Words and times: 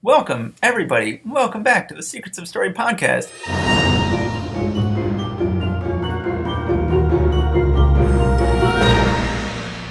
Welcome, 0.00 0.54
everybody. 0.62 1.20
Welcome 1.26 1.64
back 1.64 1.88
to 1.88 1.94
the 1.94 2.04
Secrets 2.04 2.38
of 2.38 2.46
Story 2.46 2.72
podcast. 2.72 3.32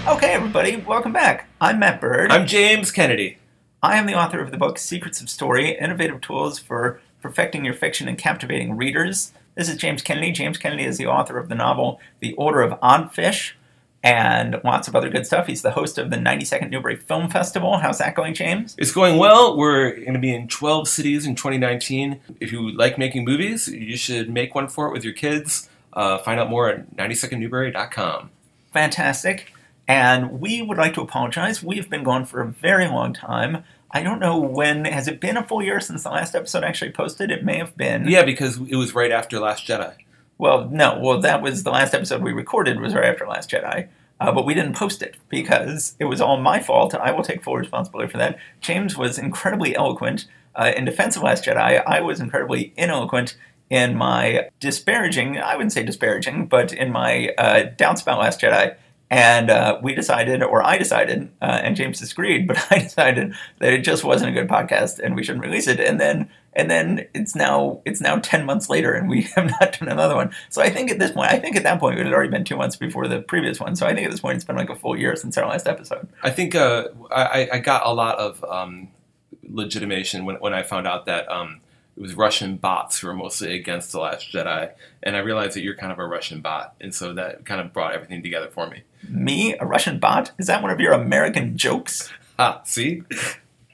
Okay, 0.07 0.31
everybody, 0.31 0.77
welcome 0.77 1.11
back. 1.11 1.49
I'm 1.59 1.79
Matt 1.79 1.99
Bird. 1.99 2.31
I'm 2.31 2.47
James 2.47 2.89
Kennedy. 2.89 3.37
I 3.83 3.97
am 3.97 4.05
the 4.05 4.13
author 4.13 4.39
of 4.39 4.51
the 4.51 4.57
book 4.57 4.77
Secrets 4.77 5.19
of 5.19 5.29
Story 5.29 5.77
Innovative 5.77 6.21
Tools 6.21 6.57
for 6.57 7.01
Perfecting 7.21 7.65
Your 7.65 7.73
Fiction 7.73 8.07
and 8.07 8.17
Captivating 8.17 8.77
Readers. 8.77 9.33
This 9.55 9.67
is 9.67 9.75
James 9.75 10.01
Kennedy. 10.01 10.31
James 10.31 10.57
Kennedy 10.57 10.85
is 10.85 10.97
the 10.97 11.07
author 11.07 11.37
of 11.37 11.49
the 11.49 11.55
novel 11.55 11.99
The 12.21 12.31
Order 12.35 12.61
of 12.61 12.79
Odd 12.81 13.13
Fish 13.13 13.56
and 14.07 14.61
lots 14.63 14.87
of 14.87 14.95
other 14.95 15.09
good 15.09 15.25
stuff. 15.25 15.47
He's 15.47 15.63
the 15.63 15.71
host 15.71 15.97
of 15.97 16.09
the 16.09 16.15
90-Second 16.15 16.71
Newbery 16.71 16.95
Film 16.95 17.29
Festival. 17.29 17.77
How's 17.77 17.97
that 17.97 18.15
going, 18.15 18.33
James? 18.33 18.73
It's 18.77 18.93
going 18.93 19.17
well. 19.17 19.57
We're 19.57 19.95
going 19.97 20.13
to 20.13 20.19
be 20.19 20.33
in 20.33 20.47
12 20.47 20.87
cities 20.87 21.25
in 21.25 21.35
2019. 21.35 22.21
If 22.39 22.53
you 22.53 22.71
like 22.71 22.97
making 22.97 23.25
movies, 23.25 23.67
you 23.67 23.97
should 23.97 24.29
make 24.29 24.55
one 24.55 24.69
for 24.69 24.87
it 24.87 24.93
with 24.93 25.03
your 25.03 25.13
kids. 25.13 25.69
Uh, 25.91 26.19
find 26.19 26.39
out 26.39 26.49
more 26.49 26.69
at 26.69 26.95
92ndnewbury.com. 26.95 28.29
Fantastic. 28.71 29.51
And 29.89 30.39
we 30.39 30.61
would 30.61 30.77
like 30.77 30.93
to 30.93 31.01
apologize. 31.01 31.61
We've 31.61 31.89
been 31.89 32.03
gone 32.03 32.23
for 32.23 32.41
a 32.41 32.47
very 32.47 32.87
long 32.87 33.13
time. 33.13 33.65
I 33.91 34.03
don't 34.03 34.19
know 34.19 34.39
when. 34.39 34.85
Has 34.85 35.09
it 35.09 35.19
been 35.19 35.35
a 35.35 35.43
full 35.43 35.61
year 35.61 35.81
since 35.81 36.03
the 36.03 36.09
last 36.11 36.33
episode 36.33 36.63
actually 36.63 36.91
posted? 36.91 37.29
It 37.29 37.43
may 37.43 37.57
have 37.57 37.75
been. 37.75 38.07
Yeah, 38.07 38.23
because 38.23 38.57
it 38.57 38.75
was 38.75 38.95
right 38.95 39.11
after 39.11 39.39
Last 39.39 39.67
Jedi. 39.67 39.93
Well, 40.37 40.69
no. 40.69 40.99
Well, 41.01 41.19
that 41.21 41.41
was 41.41 41.63
the 41.63 41.71
last 41.71 41.93
episode 41.93 42.21
we 42.21 42.31
recorded 42.31 42.79
was 42.79 42.93
right 42.93 43.05
after 43.05 43.25
Last 43.25 43.49
Jedi. 43.49 43.87
Uh, 44.19 44.31
but 44.31 44.45
we 44.45 44.53
didn't 44.53 44.75
post 44.75 45.01
it 45.01 45.15
because 45.29 45.95
it 45.99 46.05
was 46.05 46.19
all 46.19 46.37
my 46.37 46.59
fault. 46.59 46.95
I 46.95 47.11
will 47.11 47.23
take 47.23 47.43
full 47.43 47.55
responsibility 47.55 48.11
for 48.11 48.17
that. 48.17 48.37
James 48.61 48.97
was 48.97 49.19
incredibly 49.19 49.75
eloquent 49.75 50.25
uh, 50.55 50.71
in 50.75 50.85
defense 50.85 51.15
of 51.15 51.23
Last 51.23 51.45
Jedi. 51.45 51.83
I 51.85 52.01
was 52.01 52.19
incredibly 52.19 52.73
ineloquent 52.77 53.35
in 53.69 53.95
my 53.95 54.49
disparaging, 54.59 55.37
I 55.37 55.55
wouldn't 55.55 55.73
say 55.73 55.83
disparaging, 55.83 56.47
but 56.47 56.71
in 56.71 56.91
my 56.91 57.29
uh, 57.37 57.63
doubts 57.77 58.01
about 58.01 58.19
Last 58.19 58.41
Jedi. 58.41 58.75
And 59.09 59.49
uh, 59.49 59.79
we 59.81 59.95
decided, 59.95 60.43
or 60.43 60.61
I 60.65 60.77
decided, 60.77 61.31
uh, 61.41 61.61
and 61.63 61.75
James 61.77 61.99
disagreed, 61.99 62.47
but 62.47 62.65
I 62.71 62.79
decided 62.79 63.33
that 63.59 63.73
it 63.73 63.83
just 63.83 64.03
wasn't 64.03 64.31
a 64.31 64.33
good 64.33 64.49
podcast 64.49 64.99
and 64.99 65.15
we 65.15 65.23
shouldn't 65.23 65.45
release 65.45 65.67
it. 65.67 65.79
And 65.79 65.99
then, 65.99 66.29
and 66.53 66.69
then 66.69 67.07
it's 67.13 67.35
now 67.35 67.81
it's 67.85 68.01
now 68.01 68.17
ten 68.17 68.45
months 68.45 68.69
later, 68.69 68.93
and 68.93 69.07
we 69.07 69.21
have 69.35 69.51
not 69.61 69.79
done 69.79 69.89
another 69.89 70.15
one. 70.15 70.31
So 70.49 70.61
I 70.61 70.69
think 70.69 70.91
at 70.91 70.99
this 70.99 71.11
point, 71.11 71.31
I 71.31 71.39
think 71.39 71.55
at 71.55 71.63
that 71.63 71.79
point 71.79 71.99
it 71.99 72.05
had 72.05 72.13
already 72.13 72.31
been 72.31 72.43
two 72.43 72.57
months 72.57 72.75
before 72.75 73.07
the 73.07 73.21
previous 73.21 73.59
one. 73.59 73.75
So 73.75 73.85
I 73.85 73.93
think 73.93 74.05
at 74.05 74.11
this 74.11 74.21
point 74.21 74.37
it's 74.37 74.45
been 74.45 74.55
like 74.55 74.69
a 74.69 74.75
full 74.75 74.97
year 74.97 75.15
since 75.15 75.37
our 75.37 75.47
last 75.47 75.67
episode. 75.67 76.07
I 76.23 76.31
think 76.31 76.55
uh, 76.55 76.87
I, 77.11 77.49
I 77.53 77.59
got 77.59 77.85
a 77.85 77.93
lot 77.93 78.17
of 78.17 78.43
um, 78.43 78.89
legitimation 79.47 80.25
when, 80.25 80.37
when 80.37 80.53
I 80.53 80.63
found 80.63 80.87
out 80.87 81.05
that 81.05 81.31
um, 81.31 81.61
it 81.97 82.01
was 82.01 82.13
Russian 82.13 82.57
bots 82.57 82.99
who 82.99 83.07
were 83.07 83.13
mostly 83.15 83.55
against 83.55 83.91
the 83.91 83.99
Last 83.99 84.31
Jedi, 84.31 84.71
and 85.01 85.15
I 85.15 85.19
realized 85.19 85.55
that 85.55 85.63
you're 85.63 85.75
kind 85.75 85.91
of 85.91 85.97
a 85.97 86.05
Russian 86.05 86.41
bot, 86.41 86.75
and 86.79 86.93
so 86.93 87.11
that 87.15 87.43
kind 87.43 87.59
of 87.59 87.73
brought 87.73 87.93
everything 87.95 88.21
together 88.21 88.49
for 88.49 88.69
me. 88.69 88.83
Me, 89.09 89.55
a 89.59 89.65
Russian 89.65 89.97
bot? 89.97 90.31
Is 90.37 90.45
that 90.45 90.61
one 90.61 90.69
of 90.69 90.79
your 90.79 90.93
American 90.93 91.57
jokes? 91.57 92.11
Ah, 92.37 92.61
see, 92.65 93.01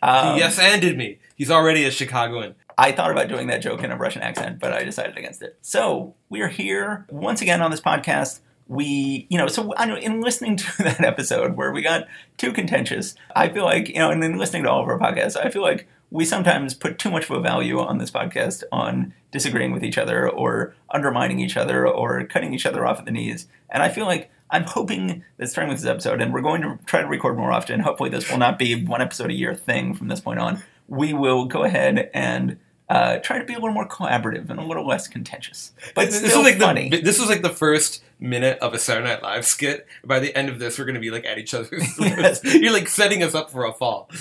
Um, 0.02 0.34
he 0.36 0.40
yes 0.40 0.58
anded 0.58 0.98
me. 0.98 1.20
He's 1.36 1.52
already 1.52 1.84
a 1.84 1.92
Chicagoan. 1.92 2.56
I 2.78 2.92
thought 2.94 3.12
about 3.12 3.28
doing 3.28 3.48
that 3.48 3.62
joke 3.62 3.84
in 3.84 3.92
a 3.92 3.98
Russian 3.98 4.22
accent, 4.22 4.60
but 4.60 4.72
I 4.74 4.84
decided 4.84 5.18
against 5.18 5.42
it. 5.42 5.58
So 5.62 6.16
we 6.30 6.42
are 6.42 6.48
here 6.48 7.06
once 7.10 7.42
again 7.42 7.62
on 7.62 7.72
this 7.72 7.82
podcast. 7.82 8.40
We, 8.68 9.28
you 9.30 9.38
know, 9.38 9.48
so 9.48 9.74
I 9.78 9.86
know 9.86 9.98
in 9.98 10.22
listening 10.22 10.56
to 10.58 10.84
that 10.84 11.04
episode 11.04 11.58
where 11.58 11.72
we 11.74 11.82
got 11.82 12.08
too 12.38 12.54
contentious, 12.54 13.16
I 13.36 13.50
feel 13.50 13.66
like, 13.66 13.90
you 13.90 13.96
know, 14.00 14.10
and 14.12 14.24
in 14.24 14.38
listening 14.38 14.64
to 14.64 14.70
all 14.72 14.82
of 14.82 14.88
our 14.88 14.98
podcasts, 14.98 15.36
I 15.38 15.50
feel 15.50 15.62
like 15.62 15.88
we 16.14 16.24
sometimes 16.26 16.74
put 16.76 17.00
too 17.00 17.10
much 17.10 17.24
of 17.30 17.32
a 17.32 17.40
value 17.42 17.80
on 17.80 17.98
this 17.98 18.12
podcast 18.12 18.64
on 18.72 19.14
disagreeing 19.32 19.72
with 19.74 19.84
each 19.84 19.98
other 19.98 20.30
or 20.30 20.76
undermining 20.92 21.40
each 21.40 21.58
other 21.58 21.88
or 21.88 22.24
cutting 22.26 22.54
each 22.54 22.68
other 22.68 22.86
off 22.86 23.00
at 23.00 23.06
the 23.06 23.12
knees. 23.12 23.48
And 23.72 23.82
I 23.82 23.90
feel 23.90 24.06
like 24.06 24.30
I'm 24.52 24.64
hoping 24.64 25.24
that 25.38 25.48
starting 25.48 25.70
with 25.74 25.82
this 25.82 25.90
episode, 25.90 26.22
and 26.22 26.32
we're 26.32 26.42
going 26.42 26.62
to 26.62 26.78
try 26.86 27.02
to 27.02 27.08
record 27.08 27.36
more 27.36 27.52
often. 27.52 27.80
Hopefully, 27.80 28.12
this 28.12 28.30
will 28.30 28.38
not 28.38 28.60
be 28.60 28.86
one 28.86 29.02
episode 29.02 29.32
a 29.32 29.34
year 29.34 29.56
thing 29.56 29.96
from 29.96 30.08
this 30.08 30.20
point 30.22 30.40
on. 30.40 30.62
We 30.88 31.14
will 31.14 31.46
go 31.46 31.64
ahead 31.64 32.12
and 32.14 32.60
uh, 32.90 33.18
try 33.18 33.40
to 33.40 33.46
be 33.46 33.54
a 33.54 33.58
little 33.58 33.74
more 33.74 33.88
collaborative 33.88 34.52
and 34.52 34.60
a 34.60 34.64
little 34.64 34.86
less 34.86 35.08
contentious, 35.08 35.72
but 35.96 36.12
This 36.12 36.18
still 36.18 36.44
was 36.44 36.52
like 36.52 36.60
funny. 36.60 36.90
the 36.90 37.02
this 37.02 37.20
was 37.20 37.30
like 37.30 37.42
the 37.42 37.50
first 37.50 38.04
minute 38.20 38.60
of 38.60 38.76
a 38.76 38.78
Saturday 38.78 39.08
Night 39.08 39.24
Live 39.24 39.46
skit. 39.48 39.88
By 40.06 40.20
the 40.20 40.36
end 40.38 40.50
of 40.50 40.60
this, 40.60 40.78
we're 40.78 40.86
going 40.86 40.94
to 40.96 41.02
be 41.02 41.10
like 41.10 41.26
at 41.26 41.40
each 41.40 41.56
other's 41.56 41.70
throats. 41.96 42.42
Yes. 42.44 42.54
You're 42.54 42.74
like 42.74 42.88
setting 42.90 43.24
us 43.24 43.34
up 43.34 43.50
for 43.50 43.66
a 43.66 43.74
fall. 43.74 44.12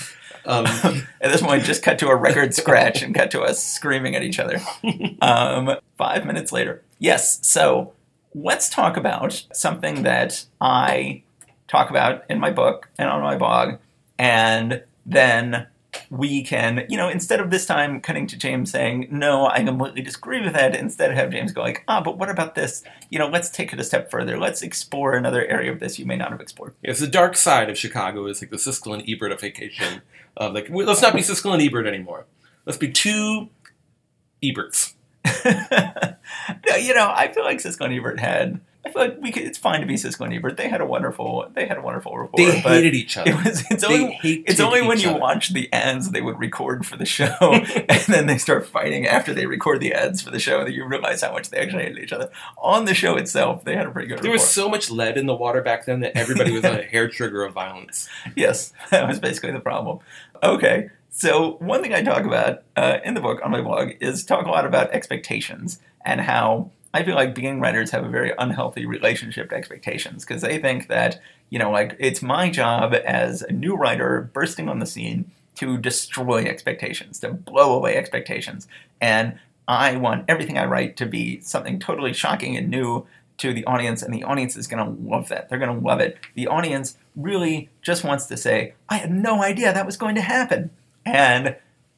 Um, 0.44 0.66
at 1.20 1.32
this 1.32 1.42
point, 1.42 1.64
just 1.64 1.82
cut 1.82 1.98
to 2.00 2.08
a 2.08 2.16
record 2.16 2.54
scratch 2.54 3.02
and 3.02 3.14
cut 3.14 3.30
to 3.32 3.42
us 3.42 3.62
screaming 3.62 4.16
at 4.16 4.22
each 4.22 4.38
other. 4.38 4.60
Um, 5.20 5.76
five 5.96 6.26
minutes 6.26 6.52
later. 6.52 6.82
Yes, 6.98 7.38
so 7.46 7.92
let's 8.34 8.68
talk 8.68 8.96
about 8.96 9.44
something 9.52 10.02
that 10.02 10.44
I 10.60 11.22
talk 11.68 11.90
about 11.90 12.24
in 12.28 12.40
my 12.40 12.50
book 12.50 12.88
and 12.98 13.08
on 13.08 13.22
my 13.22 13.36
blog, 13.36 13.78
and 14.18 14.82
then 15.06 15.66
we 16.10 16.42
can, 16.42 16.86
you 16.88 16.96
know, 16.96 17.08
instead 17.08 17.40
of 17.40 17.50
this 17.50 17.66
time 17.66 18.00
cutting 18.00 18.26
to 18.26 18.36
James 18.36 18.70
saying, 18.70 19.08
no, 19.10 19.46
I 19.46 19.62
completely 19.62 20.02
disagree 20.02 20.42
with 20.42 20.54
that, 20.54 20.74
instead 20.74 21.14
have 21.14 21.30
James 21.30 21.52
go 21.52 21.62
like, 21.62 21.84
ah, 21.88 22.00
but 22.00 22.18
what 22.18 22.30
about 22.30 22.54
this? 22.54 22.82
You 23.10 23.18
know, 23.18 23.28
let's 23.28 23.50
take 23.50 23.72
it 23.72 23.80
a 23.80 23.84
step 23.84 24.10
further. 24.10 24.38
Let's 24.38 24.62
explore 24.62 25.14
another 25.14 25.44
area 25.46 25.72
of 25.72 25.80
this 25.80 25.98
you 25.98 26.06
may 26.06 26.16
not 26.16 26.30
have 26.30 26.40
explored. 26.40 26.74
It's 26.82 27.00
the 27.00 27.06
dark 27.06 27.36
side 27.36 27.68
of 27.68 27.78
Chicago. 27.78 28.26
Is 28.26 28.40
like 28.42 28.50
the 28.50 28.56
Siskel 28.56 28.94
and 28.94 29.06
Ebertification 29.06 29.96
of 29.96 30.02
like 30.38 30.68
let's 30.70 31.02
not 31.02 31.14
be 31.14 31.20
Siskel 31.20 31.52
and 31.52 31.62
Ebert 31.62 31.86
anymore. 31.86 32.26
Let's 32.66 32.78
be 32.78 32.90
two 32.90 33.48
Eberts. 34.42 34.94
You 36.80 36.94
know, 36.94 37.12
I 37.14 37.30
feel 37.32 37.44
like 37.44 37.58
Siskel 37.58 37.84
and 37.86 37.94
Ebert 37.94 38.18
had. 38.18 38.60
I 38.84 38.90
feel 38.90 39.02
like 39.02 39.18
we 39.20 39.30
could. 39.30 39.44
It's 39.44 39.58
fine 39.58 39.80
to 39.80 39.86
be 39.86 39.94
Siskel 39.94 40.24
and 40.24 40.34
Ebert. 40.34 40.56
They 40.56 40.68
had 40.68 40.80
a 40.80 40.86
wonderful. 40.86 41.46
They 41.54 41.66
had 41.66 41.76
a 41.76 41.82
wonderful 41.82 42.16
rapport. 42.18 42.38
They 42.38 42.50
hated 42.58 42.94
each 42.94 43.16
other. 43.16 43.30
It 43.30 43.44
was. 43.44 43.64
It's 43.70 43.86
They 43.86 44.00
only. 44.02 44.18
It's 44.46 44.58
only 44.58 44.82
when 44.82 44.98
you 44.98 45.10
other. 45.10 45.20
watch 45.20 45.52
the 45.52 45.72
ads 45.72 46.10
they 46.10 46.20
would 46.20 46.38
record 46.40 46.84
for 46.84 46.96
the 46.96 47.04
show, 47.04 47.36
and 47.40 48.00
then 48.08 48.26
they 48.26 48.38
start 48.38 48.66
fighting 48.66 49.06
after 49.06 49.32
they 49.32 49.46
record 49.46 49.80
the 49.80 49.92
ads 49.92 50.20
for 50.22 50.30
the 50.30 50.40
show 50.40 50.64
that 50.64 50.72
you 50.72 50.84
realize 50.84 51.22
how 51.22 51.32
much 51.32 51.50
they 51.50 51.58
actually 51.58 51.84
hated 51.84 51.98
each 52.02 52.12
other. 52.12 52.30
On 52.58 52.84
the 52.86 52.94
show 52.94 53.16
itself, 53.16 53.64
they 53.64 53.76
had 53.76 53.86
a 53.86 53.90
pretty 53.90 54.08
good. 54.08 54.18
There 54.18 54.24
rapport. 54.24 54.32
was 54.32 54.48
so 54.48 54.68
much 54.68 54.90
lead 54.90 55.16
in 55.16 55.26
the 55.26 55.36
water 55.36 55.62
back 55.62 55.84
then 55.86 56.00
that 56.00 56.16
everybody 56.16 56.50
was 56.52 56.64
on 56.64 56.76
a 56.76 56.82
hair 56.82 57.08
trigger 57.08 57.44
of 57.44 57.52
violence. 57.52 58.08
Yes, 58.34 58.72
that 58.90 59.06
was 59.06 59.20
basically 59.20 59.52
the 59.52 59.60
problem. 59.60 60.00
Okay, 60.42 60.90
so 61.08 61.52
one 61.60 61.82
thing 61.82 61.94
I 61.94 62.02
talk 62.02 62.24
about 62.24 62.64
uh, 62.76 62.98
in 63.04 63.14
the 63.14 63.20
book 63.20 63.40
on 63.44 63.52
my 63.52 63.60
blog 63.60 63.92
is 64.00 64.24
talk 64.24 64.46
a 64.46 64.50
lot 64.50 64.66
about 64.66 64.90
expectations 64.90 65.78
and 66.04 66.20
how 66.20 66.70
I 66.92 67.04
feel 67.04 67.14
like 67.14 67.34
beginning 67.34 67.60
writers 67.60 67.92
have 67.92 68.04
a 68.04 68.08
very 68.08 68.32
unhealthy 68.36 68.84
relationship 68.84 69.50
to 69.50 69.56
expectations 69.56 70.24
because 70.24 70.42
they 70.42 70.58
think 70.58 70.88
that, 70.88 71.20
you 71.50 71.60
know, 71.60 71.70
like 71.70 71.96
it's 72.00 72.22
my 72.22 72.50
job 72.50 72.92
as 73.04 73.42
a 73.42 73.52
new 73.52 73.76
writer 73.76 74.30
bursting 74.32 74.68
on 74.68 74.80
the 74.80 74.86
scene 74.86 75.30
to 75.56 75.78
destroy 75.78 76.44
expectations, 76.44 77.20
to 77.20 77.30
blow 77.30 77.74
away 77.74 77.96
expectations. 77.96 78.66
And 79.00 79.38
I 79.68 79.96
want 79.96 80.24
everything 80.28 80.58
I 80.58 80.64
write 80.64 80.96
to 80.96 81.06
be 81.06 81.40
something 81.40 81.78
totally 81.78 82.12
shocking 82.12 82.56
and 82.56 82.68
new 82.68 83.06
to 83.42 83.52
the 83.52 83.64
audience, 83.64 84.02
and 84.02 84.14
the 84.14 84.22
audience 84.22 84.56
is 84.56 84.66
going 84.66 84.84
to 84.84 85.08
love 85.08 85.28
that. 85.28 85.48
They're 85.48 85.58
going 85.58 85.80
to 85.80 85.86
love 85.86 86.00
it. 86.00 86.18
The 86.34 86.46
audience 86.46 86.96
really 87.16 87.68
just 87.82 88.04
wants 88.04 88.26
to 88.26 88.36
say, 88.36 88.74
I 88.88 88.96
had 88.96 89.10
no 89.10 89.42
idea 89.42 89.72
that 89.72 89.84
was 89.84 89.96
going 89.96 90.14
to 90.14 90.20
happen. 90.20 90.70
And 91.04 91.56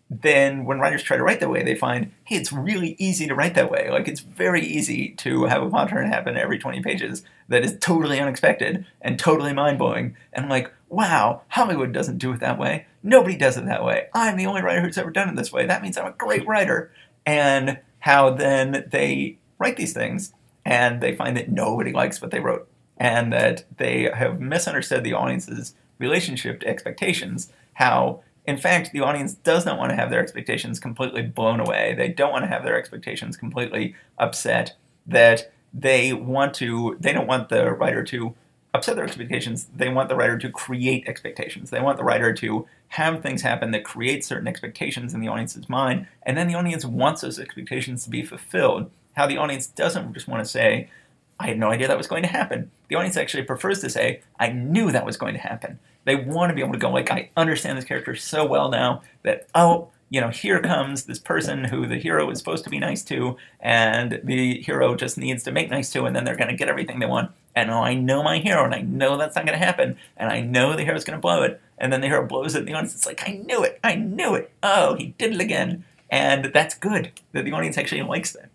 then 0.09 0.65
when 0.65 0.81
writers 0.81 1.03
try 1.03 1.19
to 1.19 1.23
write 1.23 1.41
that 1.41 1.51
way, 1.51 1.63
they 1.63 1.75
find, 1.75 2.13
hey, 2.25 2.37
it's 2.37 2.53
really 2.53 2.97
easy 2.99 3.27
to 3.27 3.35
write 3.35 3.55
that 3.55 3.71
way. 3.71 3.91
Like, 3.91 4.09
it's 4.09 4.21
very 4.21 4.65
easy 4.65 5.11
to 5.19 5.45
have 5.45 5.63
a 5.63 5.69
plot 5.69 5.91
turn 5.91 6.09
happen 6.09 6.37
every 6.37 6.59
20 6.59 6.83
pages 6.83 7.23
that 7.49 7.63
is 7.63 7.77
totally 7.79 8.21
unexpected 8.21 8.87
and 9.03 9.19
totally 9.19 9.53
mind 9.53 9.79
blowing. 9.79 10.17
And 10.33 10.49
like, 10.49 10.73
wow, 10.89 11.43
Hollywood 11.49 11.93
doesn't 11.93 12.19
do 12.19 12.33
it 12.33 12.41
that 12.41 12.59
way. 12.59 12.87
Nobody 13.03 13.37
does 13.37 13.59
it 13.59 13.67
that 13.67 13.85
way. 13.85 14.07
I'm 14.15 14.39
the 14.39 14.47
only 14.47 14.63
writer 14.63 14.81
who's 14.81 14.99
ever 14.99 15.11
done 15.11 15.29
it 15.29 15.37
this 15.37 15.53
way. 15.53 15.67
That 15.67 15.83
means 15.83 15.99
I'm 15.99 16.07
a 16.07 16.13
great 16.13 16.47
writer. 16.47 16.91
And 17.27 17.81
how 17.99 18.31
then 18.31 18.89
they 18.91 19.39
write 19.59 19.77
these 19.77 19.93
things 19.93 20.33
and 20.65 21.01
they 21.01 21.15
find 21.15 21.37
that 21.37 21.51
nobody 21.51 21.93
likes 21.93 22.21
what 22.21 22.31
they 22.31 22.41
wrote 22.41 22.69
and 22.97 23.33
that 23.33 23.65
they 23.77 24.11
have 24.15 24.41
misunderstood 24.41 25.05
the 25.05 25.13
audience's 25.13 25.75
relationship 25.99 26.61
to 26.61 26.69
expectations. 26.69 27.53
How, 27.75 28.23
in 28.47 28.57
fact, 28.57 28.93
the 28.93 29.01
audience 29.01 29.35
does 29.35 29.67
not 29.67 29.79
want 29.79 29.91
to 29.91 29.97
have 29.97 30.11
their 30.11 30.23
expectations 30.23 30.79
completely 30.79 31.23
blown 31.23 31.61
away. 31.61 31.95
They 31.97 32.09
don't 32.09 32.33
want 32.33 32.45
to 32.45 32.49
have 32.49 32.65
their 32.65 32.79
expectations 32.79 33.37
completely 33.37 33.95
upset. 34.19 34.77
That 35.07 35.53
they 35.73 36.13
want 36.13 36.55
to, 36.55 36.97
they 37.01 37.13
don't 37.13 37.27
want 37.27 37.49
the 37.49 37.73
writer 37.73 38.03
to 38.05 38.35
upset 38.73 38.97
their 38.97 39.05
expectations. 39.05 39.69
They 39.75 39.89
want 39.89 40.09
the 40.09 40.17
writer 40.17 40.39
to 40.39 40.51
create 40.51 41.09
expectations. 41.09 41.71
They 41.71 41.81
want 41.81 41.97
the 41.97 42.05
writer 42.05 42.33
to 42.35 42.67
have 42.89 43.23
things 43.23 43.43
happen 43.43 43.71
that 43.71 43.85
create 43.85 44.25
certain 44.25 44.49
expectations 44.49 45.15
in 45.15 45.21
the 45.21 45.29
audience's 45.29 45.69
mind, 45.69 46.07
and 46.23 46.37
then 46.37 46.49
the 46.49 46.55
audience 46.55 46.85
wants 46.85 47.23
those 47.23 47.39
expectations 47.39 48.05
to 48.05 48.11
be 48.11 48.23
fulfilled. 48.23 48.91
How 49.15 49.27
the 49.27 49.39
audience 49.39 49.67
doesn't 49.67 50.13
just 50.13 50.29
want 50.29 50.45
to 50.45 50.51
say, 50.51 50.91
I 51.39 51.49
had 51.49 51.59
no 51.59 51.71
idea 51.71 51.89
that 51.89 51.99
was 51.99 52.07
going 52.07 52.23
to 52.23 52.29
happen. 52.29 52.71
The 52.89 52.97
audience 52.97 53.17
actually 53.17 53.43
prefers 53.43 53.81
to 53.81 53.91
say, 53.91 54.21
I 54.39 54.49
knew 54.51 54.93
that 54.93 55.07
was 55.07 55.17
going 55.17 55.35
to 55.35 55.41
happen. 55.41 55.79
They 56.05 56.17
want 56.17 56.51
to 56.51 56.55
be 56.55 56.61
able 56.61 56.75
to 56.75 56.79
go, 56.79 56.91
like, 56.91 57.11
I 57.11 57.31
understand 57.37 57.79
this 57.79 57.85
character 57.85 58.15
so 58.15 58.45
well 58.45 58.71
now 58.71 59.03
that, 59.23 59.49
oh, 59.55 59.89
you 60.11 60.21
know, 60.21 60.29
here 60.29 60.61
comes 60.61 61.05
this 61.05 61.19
person 61.19 61.65
who 61.65 61.87
the 61.87 61.97
hero 61.97 62.31
is 62.31 62.39
supposed 62.39 62.63
to 62.65 62.71
be 62.71 62.79
nice 62.79 63.03
to, 63.05 63.37
and 63.59 64.21
the 64.23 64.61
hero 64.61 64.95
just 64.95 65.19
needs 65.19 65.43
to 65.43 65.51
make 65.51 65.71
nice 65.71 65.91
to, 65.93 66.05
and 66.05 66.15
then 66.15 66.25
they're 66.25 66.37
going 66.37 66.51
to 66.51 66.57
get 66.57 66.69
everything 66.69 67.01
they 67.01 67.07
want. 67.07 67.33
And 67.57 67.71
oh, 67.71 67.81
I 67.81 67.95
know 67.95 68.23
my 68.23 68.39
hero, 68.39 68.65
and 68.65 68.75
I 68.75 68.83
know 68.83 69.17
that's 69.17 69.35
not 69.35 69.47
going 69.47 69.59
to 69.59 69.65
happen, 69.65 69.97
and 70.17 70.31
I 70.31 70.41
know 70.41 70.77
the 70.77 70.85
hero's 70.85 71.05
going 71.05 71.17
to 71.17 71.23
blow 71.23 71.43
it, 71.43 71.61
and 71.79 71.93
then 71.93 72.01
the 72.01 72.07
hero 72.07 72.25
blows 72.27 72.55
it, 72.55 72.61
and 72.61 72.69
the 72.69 72.75
audience 72.75 72.95
is 72.95 73.07
like, 73.07 73.29
I 73.29 73.33
knew 73.33 73.65
it, 73.65 73.81
I 73.83 73.97
knew 73.97 74.35
it. 74.35 74.53
Oh, 74.63 74.95
he 74.95 75.15
did 75.19 75.35
it 75.35 75.41
again, 75.41 75.85
and 76.11 76.47
that's 76.47 76.75
good 76.75 77.11
that 77.33 77.45
the 77.45 77.53
audience 77.53 77.79
actually 77.79 78.03
likes 78.03 78.33
that. 78.33 78.51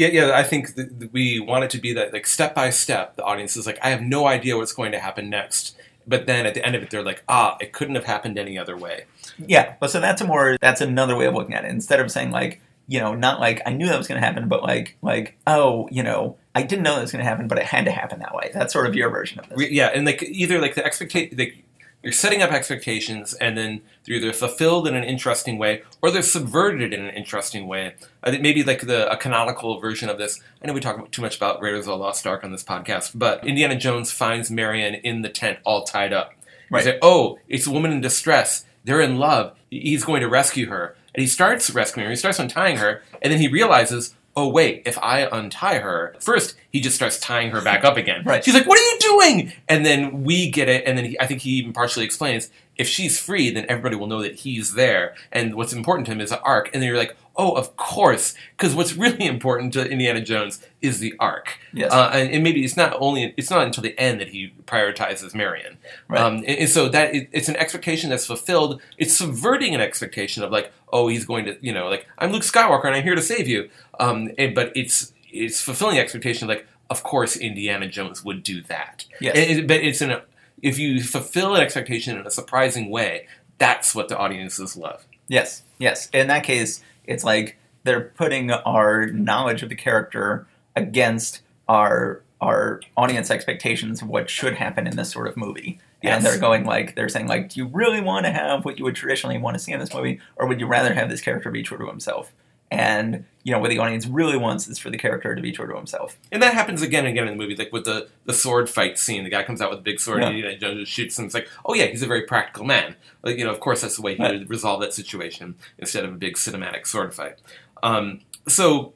Yeah, 0.00 0.08
yeah. 0.08 0.32
I 0.34 0.44
think 0.44 0.70
we 1.12 1.40
want 1.40 1.64
it 1.64 1.70
to 1.72 1.78
be 1.78 1.92
that 1.92 2.14
like 2.14 2.26
step 2.26 2.54
by 2.54 2.70
step. 2.70 3.16
The 3.16 3.22
audience 3.22 3.54
is 3.54 3.66
like, 3.66 3.78
I 3.82 3.90
have 3.90 4.00
no 4.00 4.26
idea 4.26 4.56
what's 4.56 4.72
going 4.72 4.92
to 4.92 4.98
happen 4.98 5.28
next. 5.28 5.76
But 6.06 6.24
then 6.24 6.46
at 6.46 6.54
the 6.54 6.64
end 6.64 6.74
of 6.74 6.82
it, 6.82 6.88
they're 6.88 7.04
like, 7.04 7.22
ah, 7.28 7.58
it 7.60 7.74
couldn't 7.74 7.96
have 7.96 8.06
happened 8.06 8.38
any 8.38 8.56
other 8.56 8.78
way. 8.78 9.04
Yeah, 9.36 9.74
but 9.78 9.90
so 9.90 10.00
that's 10.00 10.22
a 10.22 10.26
more 10.26 10.56
that's 10.58 10.80
another 10.80 11.16
way 11.16 11.26
of 11.26 11.34
looking 11.34 11.54
at 11.54 11.66
it. 11.66 11.70
Instead 11.70 12.00
of 12.00 12.10
saying 12.10 12.30
like, 12.30 12.62
you 12.88 12.98
know, 12.98 13.14
not 13.14 13.40
like 13.40 13.60
I 13.66 13.74
knew 13.74 13.88
that 13.88 13.98
was 13.98 14.08
going 14.08 14.18
to 14.18 14.26
happen, 14.26 14.48
but 14.48 14.62
like 14.62 14.96
like 15.02 15.36
oh, 15.46 15.86
you 15.92 16.02
know, 16.02 16.38
I 16.54 16.62
didn't 16.62 16.82
know 16.82 16.94
that 16.94 17.02
was 17.02 17.12
going 17.12 17.22
to 17.22 17.28
happen, 17.28 17.46
but 17.46 17.58
it 17.58 17.64
had 17.64 17.84
to 17.84 17.90
happen 17.90 18.20
that 18.20 18.34
way. 18.34 18.50
That's 18.54 18.72
sort 18.72 18.86
of 18.86 18.94
your 18.94 19.10
version 19.10 19.38
of 19.38 19.50
this. 19.50 19.70
Yeah, 19.70 19.88
and 19.88 20.06
like 20.06 20.22
either 20.22 20.62
like 20.62 20.76
the 20.76 20.84
expectation, 20.84 21.36
like 21.36 21.62
you're 22.02 22.12
setting 22.12 22.42
up 22.42 22.50
expectations, 22.50 23.34
and 23.34 23.56
then 23.56 23.82
they're 24.04 24.16
either 24.16 24.32
fulfilled 24.32 24.88
in 24.88 24.94
an 24.94 25.04
interesting 25.04 25.58
way 25.58 25.82
or 26.00 26.10
they're 26.10 26.22
subverted 26.22 26.92
in 26.94 27.04
an 27.04 27.14
interesting 27.14 27.66
way. 27.66 27.94
I 28.22 28.30
think 28.30 28.42
maybe 28.42 28.62
like 28.62 28.86
the 28.86 29.10
a 29.10 29.16
canonical 29.16 29.80
version 29.80 30.08
of 30.08 30.18
this. 30.18 30.40
I 30.62 30.66
know 30.66 30.72
we 30.72 30.80
talk 30.80 31.10
too 31.10 31.22
much 31.22 31.36
about 31.36 31.60
Raiders 31.60 31.80
of 31.80 31.86
the 31.86 31.96
Lost 31.96 32.26
Ark 32.26 32.42
on 32.42 32.52
this 32.52 32.64
podcast, 32.64 33.12
but 33.14 33.46
Indiana 33.46 33.76
Jones 33.76 34.10
finds 34.10 34.50
Marion 34.50 34.94
in 34.94 35.22
the 35.22 35.28
tent, 35.28 35.58
all 35.64 35.84
tied 35.84 36.12
up. 36.12 36.32
Right. 36.70 36.84
He 36.84 36.90
say, 36.90 36.98
"Oh, 37.02 37.38
it's 37.48 37.66
a 37.66 37.70
woman 37.70 37.92
in 37.92 38.00
distress. 38.00 38.64
They're 38.84 39.00
in 39.00 39.18
love. 39.18 39.56
He's 39.70 40.04
going 40.04 40.22
to 40.22 40.28
rescue 40.28 40.68
her." 40.68 40.96
And 41.14 41.20
he 41.20 41.26
starts 41.26 41.70
rescuing 41.70 42.04
her. 42.04 42.10
He 42.10 42.16
starts 42.16 42.38
untying 42.38 42.76
her, 42.76 43.02
and 43.20 43.32
then 43.32 43.40
he 43.40 43.48
realizes, 43.48 44.14
"Oh 44.36 44.48
wait, 44.48 44.82
if 44.86 44.98
I 44.98 45.28
untie 45.30 45.78
her, 45.78 46.14
first 46.20 46.56
he 46.70 46.80
just 46.80 46.96
starts 46.96 47.18
tying 47.18 47.50
her 47.50 47.60
back 47.60 47.84
up 47.88 47.96
again." 47.96 48.22
Right. 48.24 48.44
She's 48.44 48.54
like, 48.54 48.66
"What 48.66 48.78
are 48.78 48.82
you 48.82 48.98
doing?" 49.00 49.52
And 49.68 49.84
then 49.84 50.24
we 50.24 50.50
get 50.50 50.68
it, 50.68 50.84
and 50.86 50.96
then 50.96 51.04
he, 51.04 51.20
I 51.20 51.26
think 51.26 51.42
he 51.42 51.50
even 51.50 51.72
partially 51.72 52.04
explains, 52.04 52.50
if 52.76 52.88
she's 52.88 53.20
free, 53.20 53.50
then 53.50 53.66
everybody 53.68 53.94
will 53.96 54.06
know 54.06 54.22
that 54.22 54.36
he's 54.36 54.74
there, 54.74 55.14
and 55.30 55.54
what's 55.54 55.72
important 55.72 56.06
to 56.06 56.12
him 56.12 56.20
is 56.20 56.30
the 56.30 56.40
Ark. 56.40 56.70
And 56.72 56.82
then 56.82 56.88
you're 56.88 56.96
like, 56.96 57.14
"Oh, 57.36 57.52
of 57.52 57.76
course," 57.76 58.34
because 58.56 58.74
what's 58.74 58.94
really 58.94 59.26
important 59.34 59.74
to 59.74 59.86
Indiana 59.86 60.22
Jones 60.22 60.64
is 60.80 60.98
the 60.98 61.14
Ark. 61.20 61.58
Yes. 61.74 61.92
Uh, 61.92 62.10
and, 62.12 62.30
and 62.30 62.42
maybe 62.42 62.64
it's 62.64 62.76
not 62.76 62.96
only 62.98 63.34
it's 63.36 63.50
not 63.50 63.66
until 63.66 63.82
the 63.82 63.98
end 63.98 64.20
that 64.20 64.28
he 64.28 64.54
prioritizes 64.64 65.34
Marion. 65.34 65.76
Right. 66.08 66.20
Um, 66.20 66.36
and, 66.36 66.48
and 66.48 66.68
so 66.70 66.88
that 66.88 67.14
it, 67.14 67.28
it's 67.32 67.48
an 67.48 67.56
expectation 67.56 68.08
that's 68.08 68.26
fulfilled. 68.26 68.80
It's 68.96 69.14
subverting 69.14 69.74
an 69.74 69.80
expectation 69.82 70.42
of 70.42 70.50
like, 70.50 70.72
oh, 70.92 71.08
he's 71.08 71.24
going 71.24 71.44
to, 71.46 71.56
you 71.60 71.72
know, 71.72 71.88
like 71.88 72.06
I'm 72.18 72.32
Luke 72.32 72.42
Skywalker 72.42 72.86
and 72.86 72.94
I'm 72.96 73.02
here 73.02 73.14
to 73.14 73.22
save 73.22 73.48
you. 73.48 73.68
Um, 73.98 74.30
and- 74.38 74.54
but 74.54 74.72
it's 74.76 75.12
it's 75.32 75.60
fulfilling 75.60 75.94
the 75.96 76.00
expectation 76.00 76.48
like, 76.48 76.66
of 76.90 77.02
course, 77.04 77.36
Indiana 77.36 77.88
Jones 77.88 78.24
would 78.24 78.42
do 78.42 78.62
that. 78.62 79.06
Yes. 79.20 79.36
It- 79.36 79.66
but 79.68 79.76
it's 79.80 80.00
in 80.02 80.10
a 80.10 80.22
if 80.62 80.78
you 80.78 81.02
fulfill 81.02 81.54
an 81.54 81.62
expectation 81.62 82.18
in 82.18 82.26
a 82.26 82.30
surprising 82.30 82.90
way, 82.90 83.26
that's 83.58 83.94
what 83.94 84.08
the 84.08 84.18
audiences 84.18 84.76
love. 84.76 85.06
Yes, 85.28 85.62
yes. 85.78 86.08
In 86.12 86.26
that 86.28 86.44
case, 86.44 86.82
it's 87.06 87.24
like 87.24 87.56
they're 87.84 88.00
putting 88.16 88.50
our 88.50 89.06
knowledge 89.06 89.62
of 89.62 89.68
the 89.68 89.74
character 89.76 90.46
against 90.76 91.40
our 91.68 92.22
our 92.40 92.80
audience 92.96 93.30
expectations 93.30 94.00
of 94.00 94.08
what 94.08 94.30
should 94.30 94.54
happen 94.54 94.86
in 94.86 94.96
this 94.96 95.10
sort 95.12 95.26
of 95.28 95.36
movie. 95.36 95.78
Yes. 96.02 96.16
And 96.16 96.24
they're 96.24 96.38
going 96.38 96.64
like 96.64 96.94
they're 96.94 97.08
saying 97.08 97.26
like, 97.28 97.50
do 97.50 97.60
you 97.60 97.66
really 97.66 98.00
want 98.00 98.24
to 98.26 98.32
have 98.32 98.64
what 98.64 98.78
you 98.78 98.84
would 98.84 98.96
traditionally 98.96 99.38
want 99.38 99.54
to 99.54 99.58
see 99.58 99.72
in 99.72 99.80
this 99.80 99.92
movie, 99.92 100.20
or 100.36 100.46
would 100.46 100.60
you 100.60 100.66
rather 100.66 100.94
have 100.94 101.10
this 101.10 101.20
character 101.20 101.50
be 101.50 101.62
true 101.62 101.78
to 101.78 101.86
himself? 101.86 102.32
And 102.72 103.24
you 103.42 103.52
know 103.52 103.58
what 103.58 103.70
the 103.70 103.78
audience 103.78 104.06
really 104.06 104.36
wants 104.36 104.68
is 104.68 104.78
for 104.78 104.90
the 104.90 104.96
character 104.96 105.34
to 105.34 105.42
be 105.42 105.50
true 105.50 105.66
to 105.66 105.74
himself. 105.76 106.16
And 106.30 106.40
that 106.42 106.54
happens 106.54 106.82
again 106.82 107.04
and 107.04 107.12
again 107.12 107.26
in 107.26 107.36
the 107.36 107.42
movie, 107.42 107.56
like 107.56 107.72
with 107.72 107.84
the, 107.84 108.08
the 108.26 108.32
sword 108.32 108.70
fight 108.70 108.96
scene. 108.96 109.24
The 109.24 109.30
guy 109.30 109.42
comes 109.42 109.60
out 109.60 109.70
with 109.70 109.80
a 109.80 109.82
big 109.82 109.98
sword 109.98 110.20
Yeah. 110.20 110.28
and 110.28 110.36
Indiana 110.36 110.56
Jones 110.58 110.78
just 110.78 110.92
shoots 110.92 111.18
him. 111.18 111.24
It's 111.24 111.34
like, 111.34 111.48
oh 111.64 111.74
yeah, 111.74 111.86
he's 111.86 112.02
a 112.02 112.06
very 112.06 112.22
practical 112.22 112.64
man. 112.64 112.94
Like, 113.24 113.38
you 113.38 113.44
know, 113.44 113.50
of 113.50 113.58
course 113.58 113.80
that's 113.80 113.96
the 113.96 114.02
way 114.02 114.14
he 114.14 114.22
would 114.22 114.48
resolve 114.48 114.80
that 114.82 114.94
situation 114.94 115.56
instead 115.78 116.04
of 116.04 116.12
a 116.12 116.16
big 116.16 116.34
cinematic 116.36 116.86
sword 116.86 117.12
fight. 117.12 117.40
Um, 117.82 118.20
so 118.46 118.92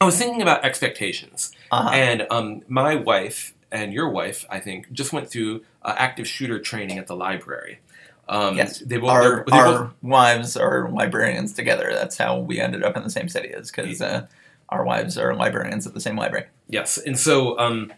I 0.00 0.06
was 0.06 0.16
thinking 0.18 0.40
about 0.40 0.64
expectations. 0.64 1.52
Uh-huh. 1.70 1.90
And 1.90 2.26
um, 2.30 2.62
my 2.68 2.94
wife 2.94 3.54
and 3.70 3.92
your 3.92 4.08
wife, 4.08 4.46
I 4.48 4.60
think, 4.60 4.90
just 4.92 5.12
went 5.12 5.28
through 5.28 5.62
uh, 5.84 5.94
active 5.96 6.26
shooter 6.26 6.58
training 6.58 6.98
at 6.98 7.06
the 7.06 7.16
library. 7.16 7.80
Um, 8.28 8.56
yes, 8.56 8.78
they 8.78 8.96
both, 8.96 9.10
our, 9.10 9.44
they're- 9.46 9.54
our 9.54 9.78
both- 9.84 9.92
wives 10.02 10.56
are 10.56 10.88
librarians 10.90 11.52
together. 11.52 11.90
That's 11.92 12.16
how 12.16 12.38
we 12.38 12.60
ended 12.60 12.82
up 12.82 12.96
in 12.96 13.02
the 13.02 13.10
same 13.10 13.28
city, 13.28 13.48
is 13.48 13.70
because 13.70 14.00
uh, 14.00 14.26
our 14.70 14.84
wives 14.84 15.18
are 15.18 15.34
librarians 15.34 15.86
at 15.86 15.92
the 15.94 16.00
same 16.00 16.16
library. 16.16 16.46
Yes, 16.68 16.96
and 16.96 17.18
so 17.18 17.58
um, 17.58 17.92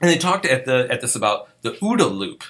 and 0.00 0.10
they 0.10 0.18
talked 0.18 0.46
at 0.46 0.64
the 0.64 0.88
at 0.90 1.00
this 1.00 1.14
about 1.14 1.48
the 1.62 1.72
OODA 1.80 2.10
loop, 2.12 2.42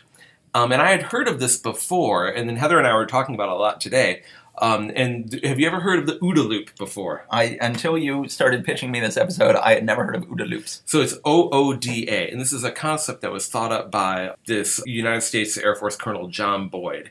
um, 0.55 0.73
and 0.73 0.81
I 0.81 0.91
had 0.91 1.03
heard 1.03 1.29
of 1.29 1.39
this 1.39 1.59
before, 1.59 2.29
and 2.29 2.49
then 2.49 2.57
Heather 2.57 2.79
and 2.79 2.87
I 2.87 2.95
were 2.95 3.05
talking 3.05 3.35
about 3.35 3.51
it 3.51 3.53
a 3.53 3.57
lot 3.57 3.79
today. 3.81 4.23
Um, 4.59 4.93
and 4.95 5.41
have 5.45 5.59
you 5.59 5.67
ever 5.67 5.81
heard 5.81 5.99
of 5.99 6.07
the 6.07 6.19
OODA 6.19 6.47
loop 6.47 6.77
before? 6.77 7.25
I 7.31 7.57
until 7.61 7.97
you 7.97 8.29
started 8.29 8.65
pitching 8.65 8.91
me 8.91 9.01
this 9.01 9.17
episode, 9.17 9.57
I 9.57 9.75
had 9.75 9.85
never 9.85 10.05
heard 10.05 10.17
of 10.17 10.25
OODA 10.25 10.49
loops. 10.49 10.83
So 10.85 11.01
it's 11.01 11.15
OODA, 11.25 12.31
and 12.31 12.41
this 12.41 12.53
is 12.53 12.63
a 12.63 12.71
concept 12.71 13.23
that 13.23 13.33
was 13.33 13.49
thought 13.49 13.73
up 13.73 13.91
by 13.91 14.35
this 14.47 14.83
United 14.87 15.23
States 15.23 15.57
Air 15.57 15.75
Force 15.75 15.97
Colonel 15.97 16.29
John 16.29 16.69
Boyd. 16.69 17.11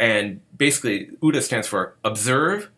And 0.00 0.40
basically, 0.56 1.10
OODA 1.22 1.42
stands 1.42 1.68
for 1.68 1.94
Observe, 2.04 2.70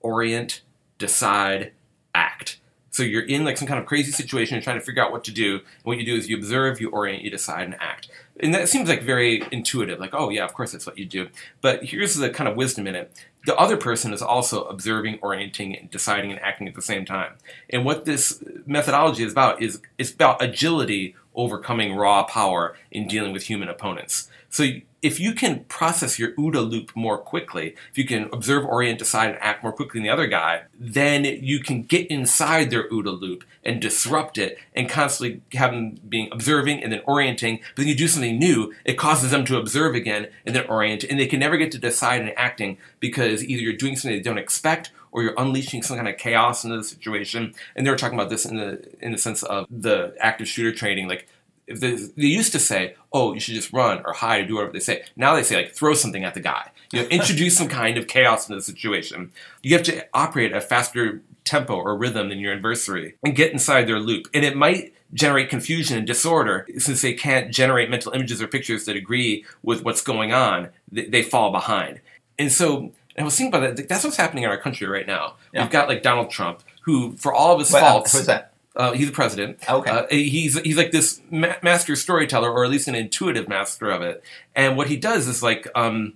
Orient, 0.00 0.62
Decide, 0.98 1.72
Act. 2.14 2.60
So 2.92 3.04
you're 3.04 3.22
in 3.22 3.44
like 3.44 3.56
some 3.56 3.68
kind 3.68 3.78
of 3.78 3.86
crazy 3.86 4.10
situation, 4.10 4.56
you're 4.56 4.62
trying 4.62 4.78
to 4.78 4.84
figure 4.84 5.02
out 5.02 5.12
what 5.12 5.22
to 5.24 5.32
do. 5.32 5.54
And 5.54 5.84
what 5.84 5.98
you 5.98 6.04
do 6.04 6.16
is 6.16 6.28
you 6.28 6.36
observe, 6.36 6.80
you 6.80 6.90
orient, 6.90 7.22
you 7.22 7.30
decide, 7.30 7.64
and 7.64 7.76
act. 7.80 8.08
And 8.40 8.52
that 8.52 8.68
seems 8.68 8.88
like 8.88 9.02
very 9.02 9.42
intuitive, 9.52 10.00
like, 10.00 10.12
oh 10.12 10.28
yeah, 10.30 10.44
of 10.44 10.54
course 10.54 10.72
that's 10.72 10.86
what 10.86 10.98
you 10.98 11.06
do. 11.06 11.28
But 11.60 11.84
here's 11.84 12.16
the 12.16 12.30
kind 12.30 12.48
of 12.48 12.56
wisdom 12.56 12.86
in 12.86 12.96
it. 12.96 13.12
The 13.46 13.56
other 13.56 13.76
person 13.76 14.12
is 14.12 14.20
also 14.20 14.64
observing, 14.64 15.18
orienting, 15.22 15.76
and 15.76 15.90
deciding 15.90 16.30
and 16.30 16.40
acting 16.40 16.68
at 16.68 16.74
the 16.74 16.82
same 16.82 17.04
time. 17.04 17.34
And 17.70 17.84
what 17.84 18.04
this 18.04 18.42
methodology 18.66 19.24
is 19.24 19.32
about 19.32 19.62
is 19.62 19.80
it's 19.96 20.12
about 20.12 20.42
agility 20.42 21.16
overcoming 21.34 21.94
raw 21.94 22.24
power 22.24 22.76
in 22.90 23.06
dealing 23.06 23.32
with 23.32 23.44
human 23.44 23.68
opponents. 23.68 24.28
So 24.50 24.66
if 25.02 25.18
you 25.18 25.32
can 25.32 25.64
process 25.64 26.18
your 26.18 26.32
OODA 26.32 26.68
loop 26.68 26.94
more 26.94 27.16
quickly, 27.16 27.74
if 27.90 27.96
you 27.96 28.04
can 28.04 28.28
observe, 28.32 28.64
orient, 28.64 28.98
decide, 28.98 29.30
and 29.30 29.38
act 29.40 29.62
more 29.62 29.72
quickly 29.72 30.00
than 30.00 30.06
the 30.06 30.12
other 30.12 30.26
guy, 30.26 30.64
then 30.78 31.24
you 31.24 31.60
can 31.60 31.82
get 31.82 32.06
inside 32.08 32.70
their 32.70 32.88
OODA 32.90 33.18
loop 33.18 33.44
and 33.64 33.80
disrupt 33.80 34.36
it 34.36 34.58
and 34.74 34.88
constantly 34.90 35.42
have 35.54 35.72
them 35.72 35.98
being 36.08 36.28
observing 36.32 36.82
and 36.82 36.92
then 36.92 37.02
orienting. 37.06 37.60
But 37.74 37.82
then 37.82 37.88
you 37.88 37.96
do 37.96 38.08
something 38.08 38.38
new, 38.38 38.74
it 38.84 38.98
causes 38.98 39.30
them 39.30 39.44
to 39.46 39.58
observe 39.58 39.94
again 39.94 40.28
and 40.44 40.54
then 40.54 40.66
orient, 40.68 41.04
and 41.04 41.18
they 41.18 41.26
can 41.26 41.40
never 41.40 41.56
get 41.56 41.72
to 41.72 41.78
decide 41.78 42.20
and 42.20 42.32
acting 42.36 42.78
because 42.98 43.42
either 43.42 43.62
you're 43.62 43.72
doing 43.72 43.96
something 43.96 44.16
they 44.16 44.22
don't 44.22 44.38
expect 44.38 44.92
or 45.12 45.22
you're 45.22 45.34
unleashing 45.36 45.82
some 45.82 45.96
kind 45.96 46.08
of 46.08 46.16
chaos 46.16 46.64
into 46.64 46.76
the 46.76 46.84
situation. 46.84 47.54
And 47.74 47.86
they 47.86 47.90
were 47.90 47.96
talking 47.96 48.18
about 48.18 48.30
this 48.30 48.46
in 48.46 48.56
the 48.56 48.86
in 49.00 49.12
the 49.12 49.18
sense 49.18 49.42
of 49.42 49.66
the 49.70 50.14
active 50.20 50.46
shooter 50.48 50.72
training, 50.72 51.08
like 51.08 51.26
if 51.70 51.80
they, 51.80 51.94
they 51.94 52.26
used 52.26 52.52
to 52.52 52.58
say, 52.58 52.94
"Oh, 53.12 53.32
you 53.32 53.40
should 53.40 53.54
just 53.54 53.72
run 53.72 54.02
or 54.04 54.12
hide 54.12 54.44
or 54.44 54.46
do 54.46 54.54
whatever 54.56 54.72
they 54.72 54.80
say." 54.80 55.04
Now 55.16 55.34
they 55.34 55.42
say, 55.42 55.56
like, 55.56 55.72
throw 55.72 55.94
something 55.94 56.24
at 56.24 56.34
the 56.34 56.40
guy. 56.40 56.70
You 56.92 57.02
know, 57.02 57.08
introduce 57.08 57.56
some 57.56 57.68
kind 57.68 57.96
of 57.96 58.08
chaos 58.08 58.48
into 58.48 58.58
the 58.58 58.62
situation. 58.62 59.32
You 59.62 59.76
have 59.76 59.84
to 59.84 60.04
operate 60.12 60.52
at 60.52 60.58
a 60.58 60.60
faster 60.60 61.22
tempo 61.44 61.76
or 61.76 61.96
rhythm 61.96 62.28
than 62.28 62.38
your 62.38 62.52
adversary 62.52 63.14
and 63.24 63.34
get 63.34 63.52
inside 63.52 63.86
their 63.86 63.98
loop. 63.98 64.28
And 64.34 64.44
it 64.44 64.56
might 64.56 64.94
generate 65.12 65.48
confusion 65.48 65.98
and 65.98 66.06
disorder 66.06 66.66
since 66.78 67.02
they 67.02 67.12
can't 67.12 67.52
generate 67.52 67.90
mental 67.90 68.12
images 68.12 68.40
or 68.40 68.46
pictures 68.46 68.84
that 68.84 68.96
agree 68.96 69.44
with 69.62 69.84
what's 69.84 70.02
going 70.02 70.32
on. 70.32 70.68
They, 70.90 71.06
they 71.06 71.22
fall 71.22 71.50
behind. 71.50 72.00
And 72.38 72.52
so 72.52 72.92
I 73.18 73.24
was 73.24 73.36
thinking 73.36 73.54
about 73.54 73.76
that. 73.76 73.88
That's 73.88 74.04
what's 74.04 74.16
happening 74.16 74.44
in 74.44 74.50
our 74.50 74.58
country 74.58 74.86
right 74.86 75.06
now. 75.06 75.34
Yeah. 75.52 75.62
We've 75.62 75.70
got 75.70 75.88
like 75.88 76.02
Donald 76.02 76.30
Trump, 76.30 76.62
who, 76.82 77.16
for 77.16 77.32
all 77.32 77.54
of 77.54 77.58
his 77.58 77.72
Wait, 77.72 77.82
um, 77.82 77.92
faults, 77.92 78.16
who's 78.16 78.26
that? 78.26 78.49
Uh, 78.76 78.92
he's 78.92 79.08
the 79.08 79.12
president. 79.12 79.58
Okay. 79.68 79.90
Uh, 79.90 80.06
he's 80.10 80.58
he's 80.60 80.76
like 80.76 80.92
this 80.92 81.20
ma- 81.30 81.56
master 81.62 81.96
storyteller, 81.96 82.50
or 82.50 82.64
at 82.64 82.70
least 82.70 82.88
an 82.88 82.94
intuitive 82.94 83.48
master 83.48 83.90
of 83.90 84.02
it. 84.02 84.22
And 84.54 84.76
what 84.76 84.88
he 84.88 84.96
does 84.96 85.26
is 85.26 85.42
like 85.42 85.66
um, 85.74 86.14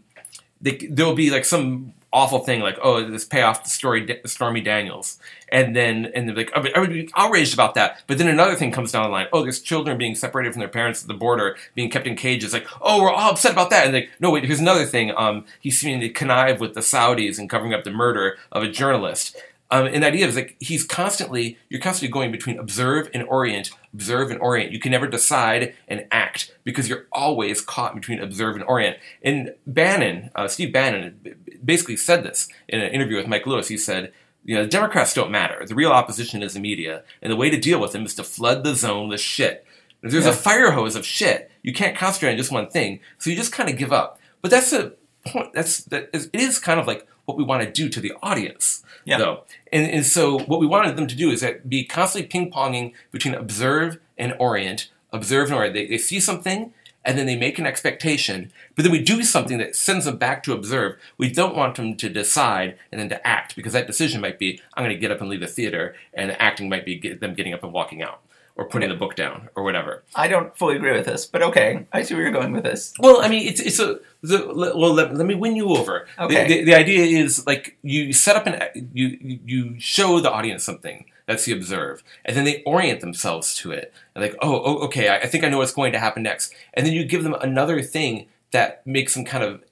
they, 0.60 0.76
there'll 0.90 1.14
be 1.14 1.30
like 1.30 1.44
some 1.44 1.94
awful 2.12 2.38
thing 2.38 2.60
like 2.60 2.78
oh 2.80 3.10
this 3.10 3.24
payoff 3.24 3.64
the 3.64 3.70
story 3.70 4.20
Stormy 4.24 4.60
Daniels, 4.60 5.18
and 5.50 5.74
then 5.74 6.12
and 6.14 6.28
they're 6.28 6.36
like 6.36 6.52
everybody 6.54 7.10
outraged 7.16 7.54
about 7.54 7.74
that. 7.74 8.02
But 8.06 8.18
then 8.18 8.28
another 8.28 8.54
thing 8.54 8.70
comes 8.70 8.92
down 8.92 9.02
the 9.02 9.10
line. 9.10 9.26
Oh, 9.32 9.42
there's 9.42 9.60
children 9.60 9.98
being 9.98 10.14
separated 10.14 10.52
from 10.52 10.60
their 10.60 10.68
parents 10.68 11.02
at 11.02 11.08
the 11.08 11.14
border, 11.14 11.56
being 11.74 11.90
kept 11.90 12.06
in 12.06 12.14
cages. 12.14 12.52
Like 12.52 12.68
oh, 12.80 13.02
we're 13.02 13.10
all 13.12 13.32
upset 13.32 13.52
about 13.52 13.70
that. 13.70 13.86
And 13.86 13.94
like 13.94 14.10
no 14.20 14.30
wait, 14.30 14.44
here's 14.44 14.60
another 14.60 14.86
thing. 14.86 15.12
Um, 15.16 15.44
he's 15.58 15.78
seeming 15.80 16.00
to 16.00 16.08
connive 16.08 16.60
with 16.60 16.74
the 16.74 16.80
Saudis 16.80 17.38
and 17.40 17.50
covering 17.50 17.74
up 17.74 17.82
the 17.82 17.90
murder 17.90 18.38
of 18.52 18.62
a 18.62 18.70
journalist. 18.70 19.36
Um, 19.70 19.86
and 19.86 20.02
the 20.02 20.06
idea 20.08 20.26
is 20.26 20.36
like 20.36 20.56
he's 20.60 20.84
constantly, 20.84 21.58
you're 21.68 21.80
constantly 21.80 22.12
going 22.12 22.30
between 22.30 22.58
observe 22.58 23.08
and 23.14 23.24
orient, 23.24 23.70
observe 23.92 24.30
and 24.30 24.40
orient. 24.40 24.72
You 24.72 24.78
can 24.78 24.92
never 24.92 25.06
decide 25.06 25.74
and 25.88 26.06
act 26.12 26.54
because 26.64 26.88
you're 26.88 27.06
always 27.10 27.60
caught 27.60 27.94
between 27.94 28.20
observe 28.20 28.54
and 28.56 28.64
orient. 28.64 28.98
And 29.22 29.54
Bannon, 29.66 30.30
uh, 30.36 30.48
Steve 30.48 30.72
Bannon, 30.72 31.18
basically 31.64 31.96
said 31.96 32.22
this 32.24 32.48
in 32.68 32.80
an 32.80 32.92
interview 32.92 33.16
with 33.16 33.26
Mike 33.26 33.46
Lewis. 33.46 33.68
He 33.68 33.78
said, 33.78 34.12
you 34.44 34.54
know, 34.54 34.62
the 34.62 34.68
Democrats 34.70 35.14
don't 35.14 35.30
matter. 35.30 35.64
The 35.66 35.74
real 35.74 35.90
opposition 35.90 36.42
is 36.42 36.52
the 36.54 36.60
media, 36.60 37.02
and 37.22 37.32
the 37.32 37.36
way 37.36 37.48
to 37.48 37.58
deal 37.58 37.80
with 37.80 37.92
them 37.92 38.04
is 38.04 38.14
to 38.16 38.22
flood 38.24 38.62
the 38.62 38.74
zone 38.74 39.08
with 39.08 39.20
shit. 39.20 39.66
If 40.02 40.12
there's 40.12 40.26
Yeah. 40.26 40.32
a 40.32 40.34
fire 40.34 40.72
hose 40.72 40.94
of 40.96 41.06
shit, 41.06 41.50
you 41.62 41.72
can't 41.72 41.96
concentrate 41.96 42.32
on 42.32 42.36
just 42.36 42.52
one 42.52 42.68
thing, 42.68 43.00
so 43.18 43.30
you 43.30 43.36
just 43.36 43.52
kind 43.52 43.70
of 43.70 43.78
give 43.78 43.90
up. 43.92 44.20
But 44.42 44.50
that's 44.50 44.72
a 44.74 44.92
point. 45.26 45.54
That's 45.54 45.78
that 45.84 46.10
is, 46.12 46.26
it 46.34 46.40
is 46.40 46.58
kind 46.58 46.78
of 46.78 46.86
like 46.86 47.06
what 47.24 47.36
we 47.36 47.44
want 47.44 47.62
to 47.62 47.70
do 47.70 47.88
to 47.88 48.00
the 48.00 48.12
audience, 48.22 48.82
Yeah. 49.04 49.18
though. 49.18 49.42
And, 49.72 49.90
and 49.90 50.06
so 50.06 50.38
what 50.40 50.60
we 50.60 50.66
wanted 50.66 50.96
them 50.96 51.06
to 51.06 51.14
do 51.16 51.30
is 51.30 51.40
that 51.40 51.68
be 51.68 51.84
constantly 51.84 52.28
ping 52.28 52.50
ponging 52.50 52.92
between 53.10 53.34
observe 53.34 53.98
and 54.18 54.34
orient, 54.38 54.90
observe 55.12 55.46
and 55.48 55.56
orient. 55.56 55.74
They, 55.74 55.86
they 55.86 55.98
see 55.98 56.20
something 56.20 56.72
and 57.06 57.18
then 57.18 57.26
they 57.26 57.36
make 57.36 57.58
an 57.58 57.66
expectation, 57.66 58.50
but 58.74 58.82
then 58.82 58.90
we 58.92 59.02
do 59.02 59.22
something 59.22 59.58
that 59.58 59.76
sends 59.76 60.06
them 60.06 60.16
back 60.16 60.42
to 60.42 60.54
observe. 60.54 60.96
We 61.18 61.30
don't 61.30 61.54
want 61.54 61.74
them 61.74 61.96
to 61.96 62.08
decide 62.08 62.78
and 62.90 62.98
then 62.98 63.10
to 63.10 63.26
act 63.26 63.56
because 63.56 63.74
that 63.74 63.86
decision 63.86 64.22
might 64.22 64.38
be 64.38 64.60
I'm 64.74 64.84
going 64.84 64.94
to 64.96 65.00
get 65.00 65.10
up 65.10 65.20
and 65.20 65.28
leave 65.28 65.40
the 65.40 65.46
theater, 65.46 65.94
and 66.14 66.32
acting 66.40 66.70
might 66.70 66.86
be 66.86 66.96
get, 66.96 67.20
them 67.20 67.34
getting 67.34 67.52
up 67.52 67.62
and 67.62 67.74
walking 67.74 68.02
out 68.02 68.20
or 68.56 68.68
putting 68.68 68.88
the 68.88 68.94
book 68.94 69.16
down 69.16 69.48
or 69.56 69.64
whatever. 69.64 70.04
I 70.14 70.28
don't 70.28 70.56
fully 70.56 70.76
agree 70.76 70.92
with 70.92 71.06
this, 71.06 71.26
but 71.26 71.42
okay, 71.42 71.86
I 71.92 72.02
see 72.02 72.14
where 72.14 72.22
you're 72.22 72.32
going 72.32 72.52
with 72.52 72.62
this. 72.62 72.94
Well, 72.98 73.20
I 73.20 73.28
mean, 73.28 73.48
it's 73.48 73.60
it's 73.60 73.80
a 73.80 73.98
the, 74.22 74.46
well. 74.54 74.92
Let, 74.94 75.14
let 75.14 75.26
me 75.26 75.34
win 75.34 75.56
you 75.56 75.68
over. 75.70 76.06
The- 76.16 76.24
Okay. 76.24 76.46
The, 76.46 76.64
the, 76.64 76.74
idea 76.74 77.04
is 77.04 77.46
like 77.46 77.76
you 77.82 78.12
set 78.12 78.36
up 78.36 78.46
an 78.46 78.62
you 78.92 79.18
you- 79.20 79.40
you 79.44 79.80
show 79.80 80.20
the 80.20 80.30
audience 80.30 80.62
something 80.64 81.06
that's 81.26 81.44
the 81.46 81.52
observe, 81.52 82.02
and 82.24 82.36
then 82.36 82.44
they 82.44 82.62
orient 82.64 83.00
themselves 83.00 83.56
to 83.56 83.72
it. 83.72 83.92
And 84.14 84.22
like, 84.22 84.36
oh, 84.40 84.62
oh 84.64 84.78
okay, 84.86 85.08
I, 85.08 85.18
I 85.20 85.26
think 85.26 85.42
I 85.42 85.48
know 85.48 85.58
what's 85.58 85.72
going 85.72 85.92
to 85.92 85.98
happen 85.98 86.22
next. 86.22 86.54
And 86.74 86.86
then 86.86 86.92
you 86.92 87.04
give 87.04 87.24
them 87.24 87.34
another 87.34 87.82
thing 87.82 88.28
that 88.52 88.86
makes 88.86 89.14
them 89.14 89.24
kind 89.24 89.42
of 89.42 89.62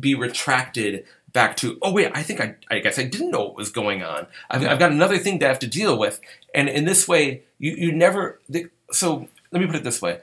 be 0.00 0.14
retracted 0.14 1.04
back 1.32 1.56
to 1.56 1.78
oh 1.82 1.92
wait 1.92 2.10
i 2.14 2.22
think 2.22 2.40
i, 2.40 2.54
I 2.70 2.78
guess 2.80 2.98
i 2.98 3.04
didn't 3.04 3.30
know 3.30 3.40
what 3.44 3.56
was 3.56 3.70
going 3.70 4.02
on 4.02 4.26
I've, 4.50 4.66
I've 4.66 4.78
got 4.78 4.92
another 4.92 5.18
thing 5.18 5.38
to 5.40 5.46
have 5.46 5.58
to 5.60 5.66
deal 5.66 5.98
with 5.98 6.20
and 6.54 6.68
in 6.68 6.84
this 6.84 7.06
way 7.06 7.42
you, 7.58 7.72
you 7.72 7.92
never 7.92 8.40
the, 8.48 8.66
so 8.90 9.28
let 9.52 9.60
me 9.60 9.66
put 9.66 9.76
it 9.76 9.84
this 9.84 10.00
way 10.02 10.20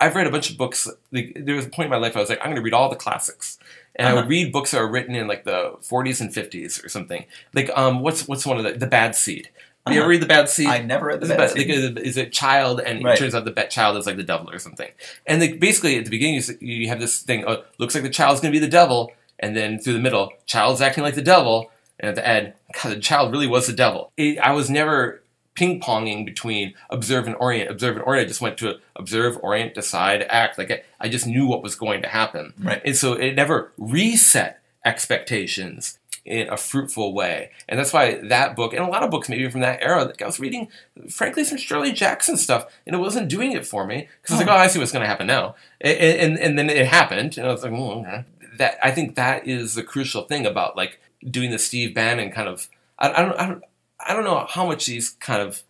i've 0.00 0.14
read 0.14 0.26
a 0.26 0.30
bunch 0.30 0.50
of 0.50 0.56
books 0.58 0.88
like, 1.12 1.36
there 1.44 1.54
was 1.54 1.66
a 1.66 1.70
point 1.70 1.86
in 1.86 1.90
my 1.90 1.96
life 1.98 2.16
i 2.16 2.20
was 2.20 2.28
like 2.28 2.38
i'm 2.40 2.46
going 2.46 2.56
to 2.56 2.62
read 2.62 2.74
all 2.74 2.88
the 2.88 2.96
classics 2.96 3.58
and 3.96 4.08
i 4.08 4.12
Uh-huh. 4.12 4.22
would 4.22 4.28
read 4.30 4.52
books 4.52 4.70
that 4.72 4.80
were 4.80 4.90
written 4.90 5.14
in 5.14 5.26
like 5.28 5.44
the 5.44 5.76
40s 5.82 6.20
and 6.20 6.30
50s 6.32 6.84
or 6.84 6.88
something 6.88 7.24
like 7.54 7.70
um 7.76 8.00
what's 8.00 8.26
what's 8.26 8.46
one 8.46 8.58
of 8.58 8.64
the 8.64 8.72
the 8.72 8.86
bad 8.86 9.14
seed 9.14 9.48
Have 9.86 9.94
you 9.94 10.00
Uh-huh. 10.00 10.04
ever 10.04 10.10
read 10.10 10.22
the 10.22 10.26
bad 10.26 10.48
seed 10.48 10.66
I 10.68 10.82
never 10.82 11.06
read 11.06 11.20
the 11.20 11.26
bad 11.28 11.38
bad- 11.38 11.56
like, 11.56 11.66
Seed. 11.66 11.98
is 11.98 12.16
it 12.16 12.32
child, 12.32 12.80
and 12.80 13.02
Right. 13.04 13.14
it 13.14 13.18
turns 13.20 13.34
out 13.34 13.44
the 13.44 13.50
bad 13.60 13.70
child 13.70 13.96
is 13.96 14.06
like 14.06 14.16
the 14.16 14.22
devil 14.32 14.50
or 14.50 14.58
something. 14.58 14.90
And 15.26 15.40
like, 15.40 15.58
basically, 15.58 15.96
at 15.96 16.04
the 16.04 16.10
beginning, 16.10 16.34
you, 16.60 16.82
you 16.82 16.88
have 16.88 17.00
this 17.00 17.22
thing. 17.22 17.44
Oh, 17.46 17.62
looks 17.78 17.94
like 17.94 18.04
the 18.04 18.10
child's 18.20 18.40
going 18.42 18.52
to 18.52 18.60
be 18.60 18.64
the 18.64 18.70
devil, 18.70 19.10
and 19.40 19.56
then 19.56 19.78
through 19.80 19.94
the 19.94 19.98
middle, 19.98 20.32
child's 20.46 20.80
acting 20.80 21.02
like 21.02 21.16
the 21.16 21.22
devil, 21.22 21.70
and 21.98 22.08
at 22.10 22.14
the 22.14 22.26
end, 22.26 22.52
God, 22.80 22.92
the 22.92 23.00
child 23.00 23.32
really 23.32 23.48
was 23.48 23.66
the 23.66 23.72
devil. 23.72 24.12
It, 24.16 24.38
I 24.38 24.52
was 24.52 24.70
never 24.70 25.22
ping 25.54 25.80
ponging 25.80 26.24
between 26.24 26.74
observe 26.90 27.26
and 27.26 27.34
orient. 27.40 27.70
Observe 27.70 27.96
and 27.96 28.04
orient. 28.04 28.26
I 28.26 28.28
just 28.28 28.40
went 28.40 28.56
to 28.58 28.76
observe, 28.94 29.36
orient, 29.42 29.74
decide, 29.74 30.22
act. 30.28 30.56
Like 30.58 30.70
I, 30.70 30.82
I 31.00 31.08
just 31.08 31.26
knew 31.26 31.46
what 31.46 31.62
was 31.62 31.74
going 31.74 32.02
to 32.02 32.08
happen, 32.08 32.54
Right. 32.58 32.80
and 32.84 32.96
so 32.96 33.14
it 33.14 33.34
never 33.34 33.72
reset 33.76 34.60
expectations 34.84 35.98
in 36.24 36.48
a 36.48 36.56
fruitful 36.56 37.14
way. 37.14 37.50
And 37.68 37.78
that's 37.78 37.92
why 37.92 38.20
that 38.28 38.54
book, 38.54 38.72
and 38.74 38.84
a 38.84 38.86
lot 38.88 39.02
of 39.02 39.10
books 39.10 39.28
maybe 39.28 39.48
from 39.50 39.62
that 39.62 39.82
era, 39.82 40.04
like 40.04 40.22
I 40.22 40.26
was 40.26 40.38
reading, 40.38 40.68
frankly, 41.08 41.44
some 41.44 41.58
Shirley 41.58 41.92
Jackson 41.92 42.36
stuff, 42.36 42.66
and 42.86 42.94
it 42.94 42.98
wasn't 42.98 43.28
doing 43.28 43.52
it 43.52 43.66
for 43.66 43.86
me. 43.86 44.08
Because 44.22 44.34
I 44.34 44.38
was 44.38 44.46
like, 44.46 44.54
oh, 44.54 44.58
oh 44.58 44.62
I 44.62 44.66
see 44.68 44.78
what's 44.78 44.92
going 44.92 45.02
to 45.02 45.08
happen 45.08 45.26
now. 45.26 45.54
And, 45.80 45.98
and, 45.98 46.38
and 46.38 46.58
then 46.58 46.70
it 46.70 46.86
happened, 46.86 47.38
and 47.38 47.46
I 47.46 47.50
was 47.52 47.62
like, 47.62 47.72
oh, 47.72 48.00
okay. 48.00 48.24
That, 48.58 48.78
I 48.82 48.90
think 48.90 49.14
that 49.16 49.46
is 49.46 49.74
the 49.74 49.82
crucial 49.82 50.24
thing 50.24 50.46
about 50.46 50.76
like 50.76 51.00
doing 51.28 51.50
the 51.50 51.58
Steve 51.58 51.94
Bannon 51.94 52.30
kind 52.30 52.48
of, 52.48 52.68
I, 52.98 53.10
I, 53.10 53.22
don't, 53.22 53.40
I, 53.40 53.46
don't, 53.46 53.64
I 54.08 54.14
don't 54.14 54.24
know 54.24 54.46
how 54.48 54.66
much 54.66 54.86
these 54.86 55.10
kind 55.10 55.42
of 55.42 55.62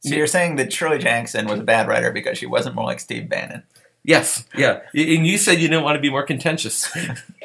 So 0.00 0.14
you're 0.14 0.26
saying 0.26 0.56
that 0.56 0.72
Shirley 0.72 0.98
Jackson 0.98 1.46
was 1.46 1.60
a 1.60 1.64
bad 1.64 1.88
writer 1.88 2.12
because 2.12 2.38
she 2.38 2.46
wasn't 2.46 2.74
more 2.74 2.84
like 2.84 3.00
Steve 3.00 3.28
Bannon. 3.28 3.62
Yes, 4.04 4.44
yeah. 4.56 4.80
And 4.94 5.26
you 5.26 5.36
said 5.38 5.60
you 5.60 5.68
didn't 5.68 5.84
want 5.84 5.96
to 5.96 6.00
be 6.00 6.10
more 6.10 6.24
contentious. 6.24 6.88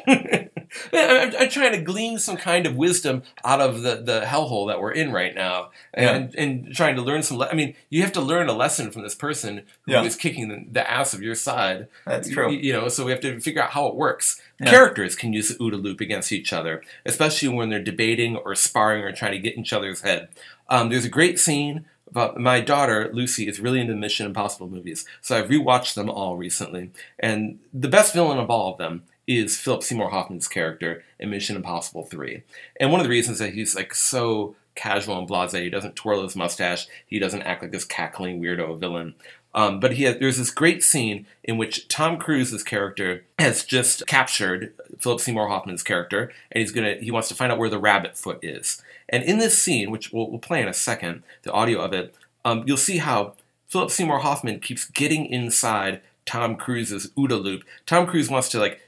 I'm, 0.92 1.32
I'm 1.38 1.48
trying 1.48 1.72
to 1.72 1.80
glean 1.80 2.18
some 2.18 2.36
kind 2.36 2.66
of 2.66 2.76
wisdom 2.76 3.22
out 3.44 3.60
of 3.60 3.82
the, 3.82 3.96
the 3.96 4.20
hellhole 4.22 4.68
that 4.68 4.80
we're 4.80 4.92
in 4.92 5.12
right 5.12 5.34
now, 5.34 5.70
and, 5.92 6.34
and 6.34 6.74
trying 6.74 6.96
to 6.96 7.02
learn 7.02 7.22
some. 7.22 7.38
Le- 7.38 7.48
I 7.48 7.54
mean, 7.54 7.74
you 7.90 8.02
have 8.02 8.12
to 8.12 8.20
learn 8.20 8.48
a 8.48 8.52
lesson 8.52 8.90
from 8.90 9.02
this 9.02 9.14
person 9.14 9.62
who 9.86 9.92
Yeah. 9.92 10.02
is 10.02 10.16
kicking 10.16 10.48
the, 10.48 10.64
the 10.70 10.90
ass 10.90 11.14
of 11.14 11.22
your 11.22 11.34
side. 11.34 11.88
That's 12.06 12.28
true. 12.28 12.50
You, 12.50 12.58
you 12.58 12.72
know, 12.72 12.88
so 12.88 13.04
we 13.04 13.10
have 13.10 13.20
to 13.20 13.40
figure 13.40 13.62
out 13.62 13.70
how 13.70 13.86
it 13.86 13.94
works. 13.94 14.40
Yeah. 14.60 14.70
Characters 14.70 15.16
can 15.16 15.32
use 15.32 15.48
the 15.48 15.54
OODA 15.56 15.82
loop 15.82 16.00
against 16.00 16.32
each 16.32 16.52
other, 16.52 16.82
especially 17.04 17.48
when 17.48 17.70
they're 17.70 17.82
debating 17.82 18.36
or 18.36 18.54
sparring 18.54 19.02
or 19.02 19.12
trying 19.12 19.32
to 19.32 19.38
get 19.38 19.54
in 19.54 19.60
each 19.62 19.72
other's 19.72 20.02
head. 20.02 20.28
Um, 20.68 20.88
there's 20.88 21.04
a 21.04 21.08
great 21.10 21.38
scene 21.40 21.84
about 22.08 22.38
my 22.38 22.60
daughter 22.60 23.10
Lucy 23.12 23.48
is 23.48 23.58
really 23.58 23.80
into 23.80 23.94
Mission 23.94 24.24
Impossible 24.26 24.68
movies, 24.68 25.04
so 25.20 25.36
I've 25.36 25.48
rewatched 25.48 25.94
them 25.94 26.08
all 26.08 26.36
recently, 26.36 26.90
and 27.18 27.58
the 27.72 27.88
best 27.88 28.14
villain 28.14 28.38
of 28.38 28.48
all 28.50 28.70
of 28.70 28.78
them 28.78 29.02
is 29.26 29.58
Philip 29.58 29.82
Seymour 29.82 30.10
Hoffman's 30.10 30.48
character 30.48 31.04
in 31.18 31.30
Mission 31.30 31.56
Impossible 31.56 32.04
3. 32.04 32.42
And 32.78 32.90
one 32.90 33.00
of 33.00 33.04
the 33.04 33.10
reasons 33.10 33.38
that 33.38 33.54
he's 33.54 33.74
like 33.74 33.94
so 33.94 34.54
casual 34.74 35.18
and 35.18 35.28
blasé, 35.28 35.62
he 35.62 35.70
doesn't 35.70 35.96
twirl 35.96 36.22
his 36.22 36.36
mustache, 36.36 36.86
he 37.06 37.18
doesn't 37.18 37.42
act 37.42 37.62
like 37.62 37.72
this 37.72 37.84
cackling 37.84 38.40
weirdo 38.40 38.78
villain. 38.78 39.14
Um, 39.54 39.78
but 39.78 39.92
he 39.92 40.02
has, 40.02 40.18
there's 40.18 40.38
this 40.38 40.50
great 40.50 40.82
scene 40.82 41.26
in 41.44 41.58
which 41.58 41.86
Tom 41.86 42.18
Cruise's 42.18 42.64
character 42.64 43.24
has 43.38 43.64
just 43.64 44.04
captured 44.06 44.74
Philip 44.98 45.20
Seymour 45.20 45.48
Hoffman's 45.48 45.84
character, 45.84 46.32
and 46.50 46.60
he's 46.60 46.72
gonna 46.72 46.96
he 47.00 47.12
wants 47.12 47.28
to 47.28 47.36
find 47.36 47.52
out 47.52 47.58
where 47.58 47.70
the 47.70 47.78
rabbit 47.78 48.18
foot 48.18 48.40
is. 48.42 48.82
And 49.08 49.22
in 49.22 49.38
this 49.38 49.56
scene, 49.56 49.92
which 49.92 50.12
we'll, 50.12 50.28
we'll 50.28 50.40
play 50.40 50.60
in 50.60 50.66
a 50.66 50.74
second, 50.74 51.22
the 51.42 51.52
audio 51.52 51.80
of 51.80 51.92
it, 51.92 52.14
um, 52.44 52.64
you'll 52.66 52.76
see 52.76 52.98
how 52.98 53.34
Philip 53.68 53.90
Seymour 53.90 54.20
Hoffman 54.20 54.58
keeps 54.58 54.86
getting 54.86 55.26
inside 55.26 56.00
Tom 56.26 56.56
Cruise's 56.56 57.10
OODA 57.16 57.42
loop. 57.42 57.64
Tom 57.86 58.06
Cruise 58.06 58.30
wants 58.30 58.48
to 58.50 58.58
like 58.58 58.80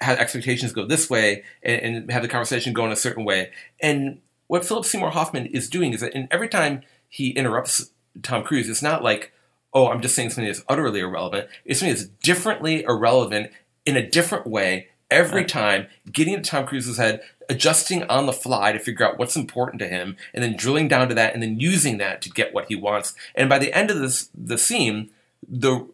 have 0.00 0.18
expectations 0.18 0.72
go 0.72 0.86
this 0.86 1.10
way 1.10 1.44
and, 1.62 1.80
and 1.82 2.10
have 2.10 2.22
the 2.22 2.28
conversation 2.28 2.72
go 2.72 2.86
in 2.86 2.92
a 2.92 2.96
certain 2.96 3.24
way. 3.24 3.50
And 3.80 4.20
what 4.46 4.64
Philip 4.64 4.84
Seymour 4.84 5.10
Hoffman 5.10 5.46
is 5.46 5.68
doing 5.68 5.92
is 5.92 6.00
that 6.00 6.14
in 6.14 6.28
every 6.30 6.48
time 6.48 6.82
he 7.08 7.30
interrupts 7.30 7.90
Tom 8.22 8.42
Cruise, 8.42 8.68
it's 8.68 8.82
not 8.82 9.04
like, 9.04 9.32
oh, 9.72 9.88
I'm 9.88 10.00
just 10.00 10.14
saying 10.14 10.30
something 10.30 10.46
that's 10.46 10.64
utterly 10.68 11.00
irrelevant. 11.00 11.48
It's 11.64 11.80
something 11.80 11.94
that's 11.94 12.08
differently 12.22 12.82
irrelevant 12.82 13.52
in 13.86 13.96
a 13.96 14.08
different 14.08 14.46
way 14.46 14.88
every 15.10 15.44
time, 15.44 15.86
getting 16.10 16.34
into 16.34 16.50
Tom 16.50 16.66
Cruise's 16.66 16.96
head, 16.96 17.20
adjusting 17.48 18.04
on 18.04 18.26
the 18.26 18.32
fly 18.32 18.72
to 18.72 18.78
figure 18.78 19.06
out 19.06 19.18
what's 19.18 19.36
important 19.36 19.80
to 19.80 19.88
him, 19.88 20.16
and 20.32 20.42
then 20.42 20.56
drilling 20.56 20.88
down 20.88 21.08
to 21.08 21.14
that, 21.14 21.34
and 21.34 21.42
then 21.42 21.58
using 21.58 21.98
that 21.98 22.22
to 22.22 22.30
get 22.30 22.54
what 22.54 22.66
he 22.68 22.76
wants. 22.76 23.14
And 23.34 23.48
by 23.48 23.58
the 23.58 23.72
end 23.72 23.90
of 23.90 23.98
this 23.98 24.30
the 24.34 24.58
scene, 24.58 25.10
the 25.48 25.86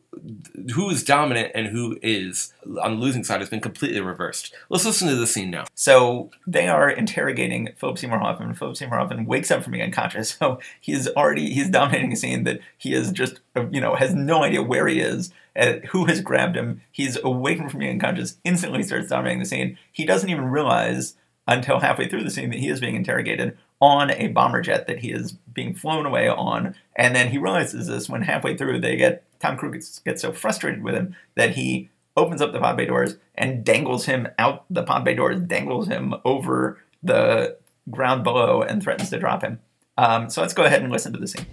who 0.74 0.90
is 0.90 1.04
dominant 1.04 1.52
and 1.54 1.68
who 1.68 1.98
is 2.02 2.52
on 2.82 2.96
the 2.96 3.00
losing 3.00 3.24
side 3.24 3.40
has 3.40 3.50
been 3.50 3.60
completely 3.60 4.00
reversed. 4.00 4.54
Let's 4.68 4.84
listen 4.84 5.08
to 5.08 5.14
the 5.14 5.26
scene 5.26 5.50
now. 5.50 5.64
So 5.74 6.30
they 6.46 6.68
are 6.68 6.90
interrogating 6.90 7.70
Philip 7.76 7.98
Seymour 7.98 8.18
Hoffman. 8.18 8.54
Philip 8.54 8.76
Seymour 8.76 8.98
Hoffman 8.98 9.26
wakes 9.26 9.50
up 9.50 9.62
from 9.62 9.72
being 9.72 9.84
unconscious. 9.84 10.36
So 10.46 10.60
he's 10.80 11.08
already 11.08 11.54
he's 11.54 11.70
dominating 11.70 12.12
a 12.12 12.16
scene 12.16 12.44
that 12.44 12.60
he 12.76 12.92
is 12.92 13.10
just 13.10 13.40
uh, 13.56 13.66
you 13.70 13.80
know 13.80 13.94
has 13.94 14.14
no 14.14 14.42
idea 14.42 14.62
where 14.62 14.86
he 14.86 15.00
is, 15.00 15.32
and 15.54 15.84
who 15.86 16.04
has 16.04 16.20
grabbed 16.20 16.56
him. 16.56 16.82
He's 16.92 17.16
awakened 17.22 17.70
from 17.70 17.80
being 17.80 17.92
unconscious. 17.92 18.36
Instantly 18.44 18.82
starts 18.82 19.08
dominating 19.08 19.40
the 19.40 19.46
scene. 19.46 19.78
He 19.90 20.04
doesn't 20.04 20.28
even 20.28 20.50
realize 20.50 21.14
until 21.48 21.80
halfway 21.80 22.08
through 22.08 22.24
the 22.24 22.30
scene 22.30 22.50
that 22.50 22.58
he 22.58 22.68
is 22.68 22.80
being 22.80 22.96
interrogated 22.96 23.56
on 23.80 24.10
a 24.10 24.28
bomber 24.28 24.60
jet 24.60 24.86
that 24.86 25.00
he 25.00 25.10
is 25.10 25.32
being 25.32 25.74
flown 25.74 26.06
away 26.06 26.28
on. 26.28 26.74
And 26.94 27.14
then 27.14 27.30
he 27.30 27.38
realizes 27.38 27.86
this 27.86 28.08
when 28.08 28.22
halfway 28.22 28.56
through 28.56 28.80
they 28.80 28.96
get 28.96 29.24
Tom 29.40 29.56
Cruise 29.56 29.72
gets, 29.72 29.98
gets 30.00 30.22
so 30.22 30.32
frustrated 30.32 30.82
with 30.82 30.94
him 30.94 31.14
that 31.34 31.56
he 31.56 31.90
opens 32.16 32.40
up 32.40 32.52
the 32.52 32.60
pod 32.60 32.76
bay 32.76 32.86
doors 32.86 33.16
and 33.34 33.64
dangles 33.64 34.06
him 34.06 34.28
out 34.38 34.64
the 34.70 34.82
pod 34.82 35.04
bay 35.04 35.14
doors, 35.14 35.40
dangles 35.40 35.88
him 35.88 36.14
over 36.24 36.80
the 37.02 37.56
ground 37.90 38.24
below, 38.24 38.62
and 38.62 38.82
threatens 38.82 39.10
to 39.10 39.18
drop 39.18 39.42
him. 39.42 39.60
Um, 39.98 40.30
so 40.30 40.40
let's 40.40 40.54
go 40.54 40.64
ahead 40.64 40.82
and 40.82 40.90
listen 40.90 41.12
to 41.12 41.18
the 41.18 41.28
scene. 41.28 41.46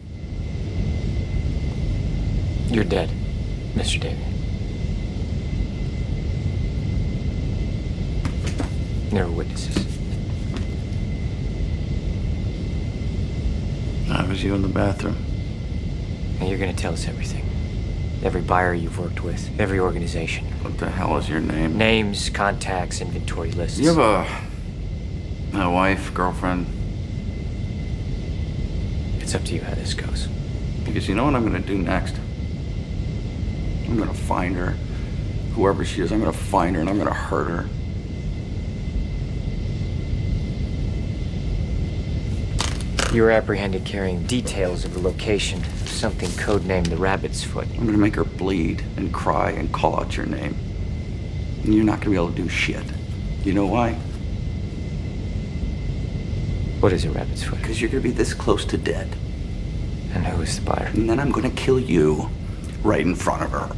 You're 2.67 2.83
dead, 2.83 3.11
Mr. 3.75 3.99
David. 3.99 4.25
There 9.11 9.25
are 9.25 9.31
witnesses. 9.31 9.92
That 14.07 14.27
was 14.27 14.43
you 14.43 14.53
in 14.53 14.61
the 14.61 14.67
bathroom. 14.67 15.15
And 16.39 16.49
you're 16.49 16.59
gonna 16.59 16.73
tell 16.73 16.93
us 16.93 17.07
everything. 17.07 17.45
Every 18.23 18.41
buyer 18.41 18.73
you've 18.73 18.99
worked 18.99 19.23
with, 19.23 19.49
every 19.59 19.79
organization. 19.79 20.45
What 20.61 20.77
the 20.77 20.89
hell 20.89 21.17
is 21.17 21.29
your 21.29 21.39
name? 21.39 21.77
Names, 21.77 22.29
contacts, 22.29 23.01
inventory 23.01 23.51
lists. 23.51 23.79
You 23.79 23.93
have 23.93 23.97
a, 25.53 25.59
a 25.59 25.71
wife, 25.71 26.13
girlfriend? 26.13 26.67
It's 29.19 29.35
up 29.35 29.43
to 29.45 29.53
you 29.55 29.61
how 29.61 29.73
this 29.73 29.93
goes. 29.93 30.27
Because 30.85 31.07
you 31.07 31.15
know 31.15 31.25
what 31.25 31.35
I'm 31.35 31.45
gonna 31.45 31.59
do 31.59 31.77
next? 31.77 32.15
I'm 33.87 33.97
gonna 33.97 34.13
find 34.13 34.55
her. 34.55 34.75
Whoever 35.55 35.85
she 35.85 36.01
is, 36.01 36.11
I'm 36.11 36.19
gonna 36.19 36.33
find 36.33 36.75
her 36.75 36.81
and 36.81 36.89
I'm 36.89 36.97
gonna 36.97 37.13
hurt 37.13 37.47
her. 37.49 37.69
You 43.13 43.21
were 43.21 43.29
apprehended 43.29 43.85
carrying 43.85 44.25
details 44.25 44.85
of 44.85 44.95
the 44.95 44.99
location 44.99 45.63
of 45.63 45.87
something 45.87 46.29
codenamed 46.29 46.87
the 46.87 46.97
Rabbit's 46.97 47.43
Foot. 47.43 47.67
I'm 47.77 47.85
gonna 47.85 47.99
make 47.99 48.15
her 48.15 48.23
bleed 48.23 48.83
and 48.97 49.13
cry 49.13 49.51
and 49.51 49.71
call 49.71 49.99
out 49.99 50.17
your 50.17 50.25
name. 50.25 50.55
And 51.63 51.75
you're 51.75 51.83
not 51.83 51.99
gonna 51.99 52.09
be 52.09 52.15
able 52.15 52.31
to 52.31 52.35
do 52.35 52.49
shit. 52.49 52.83
You 53.43 53.53
know 53.53 53.67
why? 53.67 53.93
What 56.79 56.91
is 56.91 57.05
a 57.05 57.11
Rabbit's 57.11 57.43
Foot? 57.43 57.61
Because 57.61 57.79
you're 57.79 57.91
gonna 57.91 58.01
be 58.01 58.09
this 58.09 58.33
close 58.33 58.65
to 58.65 58.77
dead. 58.79 59.15
And 60.15 60.25
who 60.25 60.41
is 60.41 60.55
the 60.55 60.65
buyer? 60.65 60.89
And 60.95 61.07
then 61.07 61.19
I'm 61.19 61.31
gonna 61.31 61.51
kill 61.51 61.79
you 61.79 62.31
right 62.81 63.01
in 63.01 63.13
front 63.13 63.43
of 63.43 63.51
her. 63.51 63.75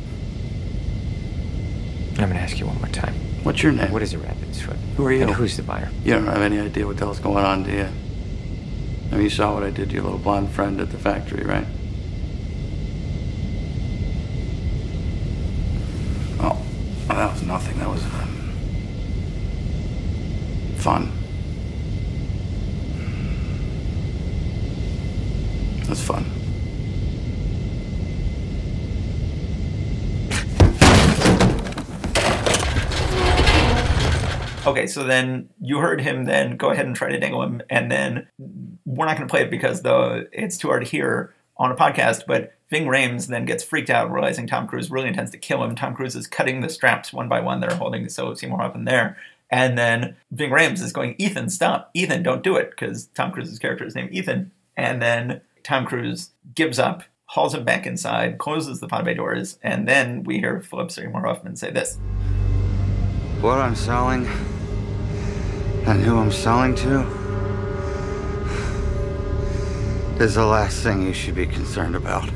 I'm 2.20 2.30
gonna 2.30 2.40
ask 2.40 2.58
you 2.58 2.68
one 2.68 2.78
more 2.78 2.88
time. 2.88 3.16
What's 3.44 3.62
your 3.62 3.74
name? 3.74 3.92
What 3.92 4.02
is 4.02 4.14
a 4.14 4.18
Rabbit's 4.18 4.62
Foot? 4.62 4.78
Who 4.96 5.06
are 5.06 5.12
you? 5.12 5.24
And 5.24 5.32
who's 5.32 5.58
the 5.58 5.64
buyer? 5.64 5.90
You 6.06 6.14
don't 6.14 6.26
have 6.26 6.42
any 6.42 6.58
idea 6.58 6.88
what 6.88 6.96
the 6.96 7.04
hell's 7.04 7.20
going 7.20 7.44
on, 7.44 7.64
do 7.64 7.72
you? 7.72 7.90
I 9.12 9.16
mean, 9.16 9.24
you 9.24 9.30
saw 9.30 9.54
what 9.54 9.64
I 9.64 9.70
did 9.70 9.90
to 9.90 9.96
your 9.96 10.04
little 10.04 10.20
blonde 10.20 10.52
friend 10.52 10.80
at 10.82 10.92
the 10.92 10.98
factory, 10.98 11.46
right? 11.46 11.68
Oh, 16.40 16.62
that 17.08 17.32
was 17.32 17.44
nothing. 17.44 17.80
That 17.80 17.90
was 17.90 18.04
um, 18.04 18.54
fun. 20.78 21.12
That's 25.88 26.02
fun. 26.02 26.35
Okay, 34.66 34.88
so 34.88 35.04
then 35.04 35.50
you 35.62 35.78
heard 35.78 36.02
him. 36.02 36.26
Then 36.26 36.58
go 36.58 36.72
ahead 36.72 36.88
and 36.88 36.96
try 36.96 37.12
to 37.12 37.20
dangle 37.20 37.44
him, 37.44 37.62
and 37.70 37.92
then 37.92 38.28
we're 38.86 39.06
not 39.06 39.16
going 39.16 39.28
to 39.28 39.32
play 39.32 39.42
it 39.42 39.52
because 39.52 39.84
the 39.84 40.28
it's 40.32 40.58
too 40.58 40.70
hard 40.70 40.84
to 40.84 40.90
hear 40.90 41.34
on 41.58 41.72
a 41.72 41.76
podcast. 41.76 42.24
But 42.26 42.54
Ving 42.72 42.86
Rhames 42.86 43.28
then 43.28 43.46
gets 43.46 43.64
freaked 43.64 43.92
out, 43.92 44.12
realizing 44.12 44.48
Tom 44.48 44.68
Cruise 44.68 44.90
really 44.90 45.08
intends 45.08 45.30
to 45.32 45.38
kill 45.38 45.64
him. 45.64 45.76
Tom 45.76 45.94
Cruise 45.94 46.16
is 46.16 46.26
cutting 46.26 46.62
the 46.62 46.70
straps 46.70 47.14
one 47.14 47.30
by 47.30 47.42
one. 47.42 47.60
that 47.60 47.72
are 47.72 47.76
holding 47.76 48.10
so 48.10 48.34
Seymour 48.34 48.58
Hoffman 48.58 48.86
there, 48.86 49.18
and 49.52 49.78
then 49.78 50.16
Ving 50.32 50.50
Rhames 50.50 50.82
is 50.82 50.94
going, 50.94 51.14
"Ethan, 51.20 51.50
stop! 51.50 51.92
Ethan, 51.94 52.24
don't 52.24 52.44
do 52.44 52.56
it!" 52.56 52.72
Because 52.72 53.06
Tom 53.08 53.32
Cruise's 53.32 53.60
character 53.60 53.86
is 53.86 53.94
named 53.94 54.14
Ethan, 54.14 54.52
and 54.76 55.00
then 55.00 55.42
Tom 55.64 55.86
Cruise 55.86 56.32
gives 56.56 56.80
up. 56.80 57.04
Hauls 57.30 57.56
him 57.56 57.66
back 57.66 57.88
inside, 57.88 58.38
closes 58.38 58.80
the 58.80 58.88
pod 58.88 59.06
bay 59.06 59.14
doors, 59.14 59.58
and 59.64 59.88
then 59.88 60.24
we 60.24 60.40
hear 60.40 60.60
Philip 60.62 60.92
Seymour 60.92 61.22
Hoffman 61.22 61.56
say 61.56 61.72
this. 61.72 61.98
What 63.42 63.60
I'm 63.60 63.76
selling 63.76 64.28
and 65.88 66.02
who 66.02 66.18
I'm 66.18 66.32
selling 66.32 66.74
to 66.76 67.02
is 70.20 70.36
the 70.36 70.46
last 70.46 70.82
thing 70.82 71.04
you 71.04 71.14
should 71.14 71.36
be 71.36 71.46
concerned 71.46 71.96
about. 71.96 72.30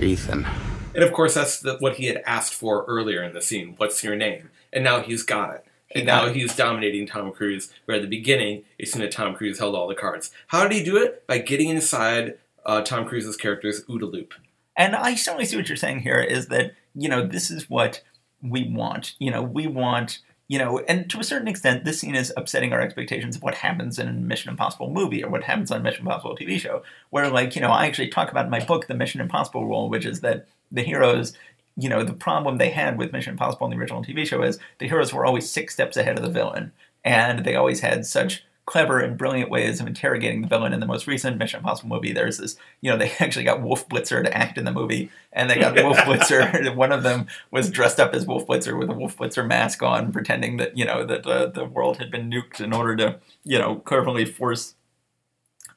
Ethan. 0.00 0.46
And 0.94 1.02
of 1.02 1.12
course, 1.12 1.34
that's 1.34 1.60
the, 1.60 1.76
what 1.78 1.96
he 1.96 2.06
had 2.06 2.22
asked 2.26 2.54
for 2.54 2.84
earlier 2.84 3.22
in 3.22 3.32
the 3.32 3.40
scene. 3.40 3.74
What's 3.76 4.04
your 4.04 4.14
name? 4.14 4.50
And 4.72 4.84
now 4.84 5.00
he's 5.00 5.22
got 5.22 5.54
it. 5.54 5.64
And 5.94 6.06
now 6.06 6.28
he's 6.28 6.54
dominating 6.54 7.06
Tom 7.06 7.32
Cruise. 7.32 7.72
Where 7.84 7.96
at 7.96 8.02
the 8.02 8.08
beginning, 8.08 8.64
it 8.78 8.88
seemed 8.88 9.04
that 9.04 9.12
Tom 9.12 9.34
Cruise 9.34 9.58
held 9.58 9.74
all 9.74 9.88
the 9.88 9.94
cards. 9.94 10.30
How 10.48 10.62
did 10.62 10.72
he 10.72 10.84
do 10.84 10.96
it? 10.96 11.26
By 11.26 11.38
getting 11.38 11.68
inside 11.68 12.38
uh, 12.64 12.82
Tom 12.82 13.06
Cruise's 13.06 13.36
character's 13.36 13.84
OODA 13.84 14.10
loop. 14.10 14.34
And 14.76 14.96
I 14.96 15.14
certainly 15.14 15.46
see 15.46 15.56
what 15.56 15.68
you're 15.68 15.76
saying 15.76 16.00
here 16.00 16.20
is 16.20 16.48
that, 16.48 16.72
you 16.94 17.08
know, 17.08 17.26
this 17.26 17.50
is 17.50 17.68
what 17.68 18.02
we 18.42 18.68
want. 18.68 19.14
You 19.18 19.30
know, 19.30 19.42
we 19.42 19.66
want, 19.66 20.18
you 20.48 20.58
know, 20.58 20.80
and 20.88 21.08
to 21.10 21.20
a 21.20 21.24
certain 21.24 21.48
extent, 21.48 21.84
this 21.84 22.00
scene 22.00 22.14
is 22.14 22.32
upsetting 22.36 22.72
our 22.72 22.80
expectations 22.80 23.36
of 23.36 23.42
what 23.42 23.56
happens 23.56 23.98
in 23.98 24.08
a 24.08 24.12
Mission 24.12 24.50
Impossible 24.50 24.90
movie 24.90 25.22
or 25.22 25.30
what 25.30 25.44
happens 25.44 25.70
on 25.70 25.80
a 25.80 25.82
Mission 25.82 26.06
Impossible 26.06 26.36
TV 26.36 26.58
show. 26.58 26.82
Where, 27.10 27.28
like, 27.28 27.54
you 27.54 27.62
know, 27.62 27.70
I 27.70 27.86
actually 27.86 28.08
talk 28.08 28.30
about 28.30 28.46
in 28.46 28.50
my 28.50 28.64
book, 28.64 28.86
The 28.86 28.94
Mission 28.94 29.20
Impossible 29.20 29.66
Rule, 29.66 29.88
which 29.88 30.04
is 30.04 30.20
that 30.20 30.46
the 30.70 30.82
heroes, 30.82 31.34
you 31.76 31.88
know, 31.88 32.04
the 32.04 32.12
problem 32.12 32.58
they 32.58 32.70
had 32.70 32.98
with 32.98 33.12
Mission 33.12 33.32
Impossible 33.32 33.66
in 33.66 33.70
the 33.70 33.78
original 33.78 34.04
TV 34.04 34.26
show 34.26 34.42
is 34.42 34.58
the 34.78 34.88
heroes 34.88 35.12
were 35.12 35.24
always 35.24 35.48
six 35.48 35.74
steps 35.74 35.96
ahead 35.96 36.18
of 36.18 36.24
the 36.24 36.30
villain. 36.30 36.72
And 37.04 37.44
they 37.44 37.56
always 37.56 37.80
had 37.80 38.06
such 38.06 38.44
clever 38.64 39.00
and 39.00 39.18
brilliant 39.18 39.50
ways 39.50 39.80
of 39.80 39.86
interrogating 39.86 40.42
the 40.42 40.48
villain 40.48 40.72
in 40.72 40.80
the 40.80 40.86
most 40.86 41.06
recent 41.06 41.36
Mission 41.36 41.58
Impossible 41.58 41.88
movie. 41.88 42.12
There's 42.12 42.38
this, 42.38 42.56
you 42.80 42.90
know, 42.90 42.96
they 42.96 43.10
actually 43.18 43.44
got 43.44 43.62
Wolf 43.62 43.88
Blitzer 43.88 44.22
to 44.22 44.36
act 44.36 44.56
in 44.56 44.64
the 44.64 44.72
movie, 44.72 45.10
and 45.32 45.50
they 45.50 45.58
got 45.58 45.74
Wolf 45.74 45.96
Blitzer. 45.98 46.74
One 46.76 46.92
of 46.92 47.02
them 47.02 47.26
was 47.50 47.70
dressed 47.70 47.98
up 47.98 48.14
as 48.14 48.26
Wolf 48.26 48.46
Blitzer 48.46 48.78
with 48.78 48.90
a 48.90 48.94
Wolf 48.94 49.16
Blitzer 49.16 49.46
mask 49.46 49.82
on, 49.82 50.12
pretending 50.12 50.58
that 50.58 50.76
you 50.76 50.84
know 50.84 51.04
that 51.04 51.26
uh, 51.26 51.46
the 51.46 51.64
world 51.64 51.98
had 51.98 52.10
been 52.10 52.30
nuked 52.30 52.60
in 52.60 52.72
order 52.72 52.96
to, 52.96 53.18
you 53.44 53.58
know, 53.58 53.76
cleverly 53.76 54.24
force 54.24 54.74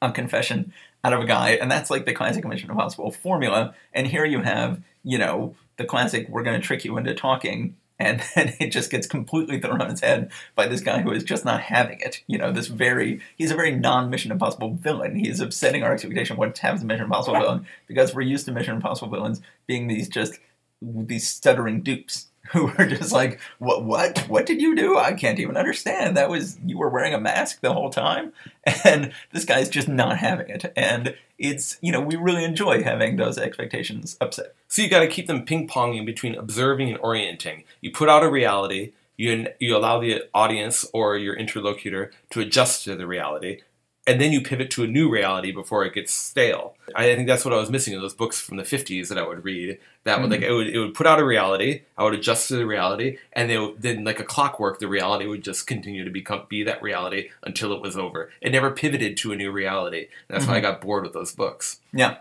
a 0.00 0.12
confession 0.12 0.72
out 1.02 1.12
of 1.12 1.20
a 1.20 1.26
guy, 1.26 1.50
and 1.50 1.70
that's 1.70 1.90
like 1.90 2.04
the 2.04 2.12
classic 2.12 2.44
Mission 2.44 2.70
Impossible 2.70 3.10
formula. 3.10 3.74
And 3.92 4.06
here 4.06 4.24
you 4.24 4.42
have, 4.42 4.80
you 5.02 5.18
know, 5.18 5.56
the 5.76 5.84
classic 5.84 6.28
"we're 6.28 6.42
going 6.44 6.60
to 6.60 6.66
trick 6.66 6.84
you 6.84 6.96
into 6.96 7.14
talking." 7.14 7.76
And 7.98 8.22
then 8.34 8.54
it 8.60 8.68
just 8.68 8.90
gets 8.90 9.06
completely 9.06 9.60
thrown 9.60 9.80
on 9.80 9.90
its 9.90 10.00
head 10.00 10.30
by 10.54 10.66
this 10.66 10.80
guy 10.80 11.00
who 11.00 11.12
is 11.12 11.24
just 11.24 11.44
not 11.44 11.60
having 11.60 12.00
it. 12.00 12.22
You 12.26 12.38
know, 12.38 12.52
this 12.52 12.66
very, 12.66 13.20
he's 13.36 13.50
a 13.50 13.56
very 13.56 13.72
non 13.72 14.10
Mission 14.10 14.32
Impossible 14.32 14.74
villain. 14.74 15.16
He 15.16 15.28
is 15.28 15.40
upsetting 15.40 15.82
our 15.82 15.92
expectation 15.92 16.34
of 16.34 16.38
what 16.38 16.54
to 16.54 16.62
have 16.62 16.76
as 16.76 16.82
a 16.82 16.86
Mission 16.86 17.04
Impossible 17.04 17.40
villain 17.40 17.66
because 17.86 18.14
we're 18.14 18.22
used 18.22 18.46
to 18.46 18.52
Mission 18.52 18.76
Impossible 18.76 19.10
villains 19.10 19.40
being 19.66 19.88
these 19.88 20.08
just, 20.08 20.38
these 20.82 21.28
stuttering 21.28 21.82
dupes 21.82 22.28
who 22.52 22.68
are 22.78 22.86
just 22.86 23.12
like, 23.12 23.40
what, 23.58 23.84
what, 23.84 24.18
what 24.28 24.46
did 24.46 24.60
you 24.60 24.74
do? 24.74 24.98
I 24.98 25.12
can't 25.12 25.38
even 25.38 25.56
understand. 25.56 26.16
That 26.16 26.30
was, 26.30 26.58
you 26.64 26.78
were 26.78 26.88
wearing 26.88 27.14
a 27.14 27.20
mask 27.20 27.60
the 27.60 27.72
whole 27.72 27.90
time? 27.90 28.32
And 28.84 29.12
this 29.32 29.44
guy's 29.44 29.68
just 29.68 29.86
not 29.86 30.18
having 30.18 30.48
it. 30.48 30.72
And 30.74 31.14
it's, 31.38 31.78
you 31.80 31.92
know, 31.92 32.00
we 32.00 32.16
really 32.16 32.42
enjoy 32.42 32.82
having 32.82 33.14
those 33.14 33.38
expectations 33.38 34.16
upset. 34.20 34.56
So 34.66 34.82
you 34.82 34.90
got 34.90 35.00
to 35.00 35.06
keep 35.06 35.28
them 35.28 35.44
ping 35.44 35.68
ponging 35.68 36.04
between 36.04 36.34
observing 36.34 36.88
and 36.88 36.98
orienting. 36.98 37.62
You 37.80 37.92
put 37.92 38.08
out 38.08 38.24
a 38.24 38.28
reality, 38.28 38.92
you 39.16 39.46
you 39.60 39.76
allow 39.76 40.00
the 40.00 40.24
audience 40.34 40.84
or 40.92 41.16
your 41.16 41.34
interlocutor 41.34 42.10
to 42.30 42.40
adjust 42.40 42.84
to 42.84 42.96
the 42.96 43.06
reality, 43.06 43.60
and 44.06 44.20
then 44.20 44.32
you 44.32 44.40
pivot 44.40 44.70
to 44.70 44.84
a 44.84 44.86
new 44.86 45.10
reality 45.10 45.50
before 45.50 45.84
it 45.84 45.94
gets 45.94 46.12
stale. 46.12 46.76
I 46.94 47.14
think 47.14 47.26
that's 47.26 47.44
what 47.44 47.52
I 47.52 47.58
was 47.58 47.70
missing 47.70 47.92
in 47.92 48.00
those 48.00 48.14
books 48.14 48.40
from 48.40 48.56
the 48.56 48.62
'50s 48.62 49.08
that 49.08 49.18
I 49.18 49.26
would 49.26 49.44
read. 49.44 49.78
That 50.04 50.20
would 50.20 50.30
like 50.30 50.40
mm-hmm. 50.40 50.50
it 50.50 50.54
would 50.54 50.68
it 50.68 50.78
would 50.78 50.94
put 50.94 51.06
out 51.06 51.18
a 51.18 51.24
reality, 51.24 51.82
I 51.98 52.04
would 52.04 52.14
adjust 52.14 52.48
to 52.48 52.56
the 52.56 52.66
reality, 52.66 53.18
and 53.32 53.50
they 53.50 53.58
would, 53.58 53.82
then 53.82 54.04
like 54.04 54.20
a 54.20 54.24
clockwork, 54.24 54.78
the 54.78 54.88
reality 54.88 55.26
would 55.26 55.42
just 55.42 55.66
continue 55.66 56.04
to 56.04 56.10
become 56.10 56.42
be 56.48 56.62
that 56.62 56.82
reality 56.82 57.30
until 57.42 57.72
it 57.72 57.82
was 57.82 57.96
over. 57.96 58.30
It 58.40 58.52
never 58.52 58.70
pivoted 58.70 59.16
to 59.18 59.32
a 59.32 59.36
new 59.36 59.50
reality. 59.50 60.08
And 60.28 60.36
that's 60.36 60.46
why 60.46 60.54
I 60.54 60.56
mm-hmm. 60.58 60.72
got 60.72 60.80
bored 60.80 61.02
with 61.02 61.12
those 61.12 61.34
books. 61.34 61.80
Yeah. 61.92 62.18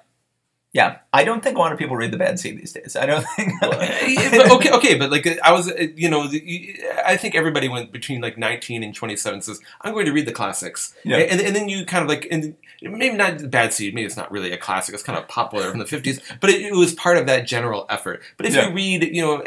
Yeah. 0.75 0.97
I 1.13 1.23
don't 1.23 1.41
think 1.41 1.55
a 1.55 1.59
lot 1.59 1.71
of 1.71 1.79
people 1.79 1.95
read 1.95 2.11
The 2.11 2.17
Bad 2.17 2.37
Seed 2.37 2.59
these 2.59 2.73
days. 2.73 2.97
I 2.97 3.05
don't 3.05 3.25
think. 3.35 3.53
Yeah, 3.61 3.69
eh, 3.79 4.15
eh, 4.19 4.29
but 4.37 4.51
okay, 4.57 4.71
okay, 4.71 4.95
but 4.99 5.09
like 5.09 5.25
I 5.41 5.51
was, 5.53 5.71
uh, 5.71 5.87
you 5.95 6.09
know, 6.09 6.23
I 7.05 7.15
think 7.15 7.33
everybody 7.33 7.69
went 7.69 7.93
between 7.93 8.19
like 8.19 8.37
19 8.37 8.83
and 8.83 8.93
27 8.93 9.41
says, 9.41 9.59
"I'm 9.81 9.93
going 9.93 10.05
to 10.05 10.11
read 10.11 10.27
the 10.27 10.33
classics," 10.33 10.93
Yeah. 11.05 11.17
and, 11.17 11.39
and 11.39 11.55
then 11.55 11.69
you 11.69 11.85
kind 11.85 12.03
of 12.03 12.09
like, 12.09 12.27
and 12.29 12.55
maybe 12.81 13.15
not 13.15 13.37
the 13.39 13.47
Bad 13.47 13.73
Seed, 13.73 13.95
maybe 13.95 14.05
it's 14.05 14.17
not 14.17 14.29
really 14.31 14.51
a 14.51 14.57
classic, 14.57 14.93
it's 14.93 15.01
kind 15.03 15.17
of 15.17 15.27
popular 15.29 15.69
from 15.69 15.79
the 15.79 15.85
50s, 15.85 16.19
but 16.41 16.49
it, 16.49 16.61
it 16.61 16.73
was 16.73 16.93
part 16.93 17.15
of 17.17 17.25
that 17.27 17.47
general 17.47 17.85
effort. 17.89 18.21
But 18.35 18.45
if 18.47 18.53
Yeah. 18.53 18.67
you 18.67 18.73
read, 18.75 19.03
you 19.15 19.21
know, 19.21 19.43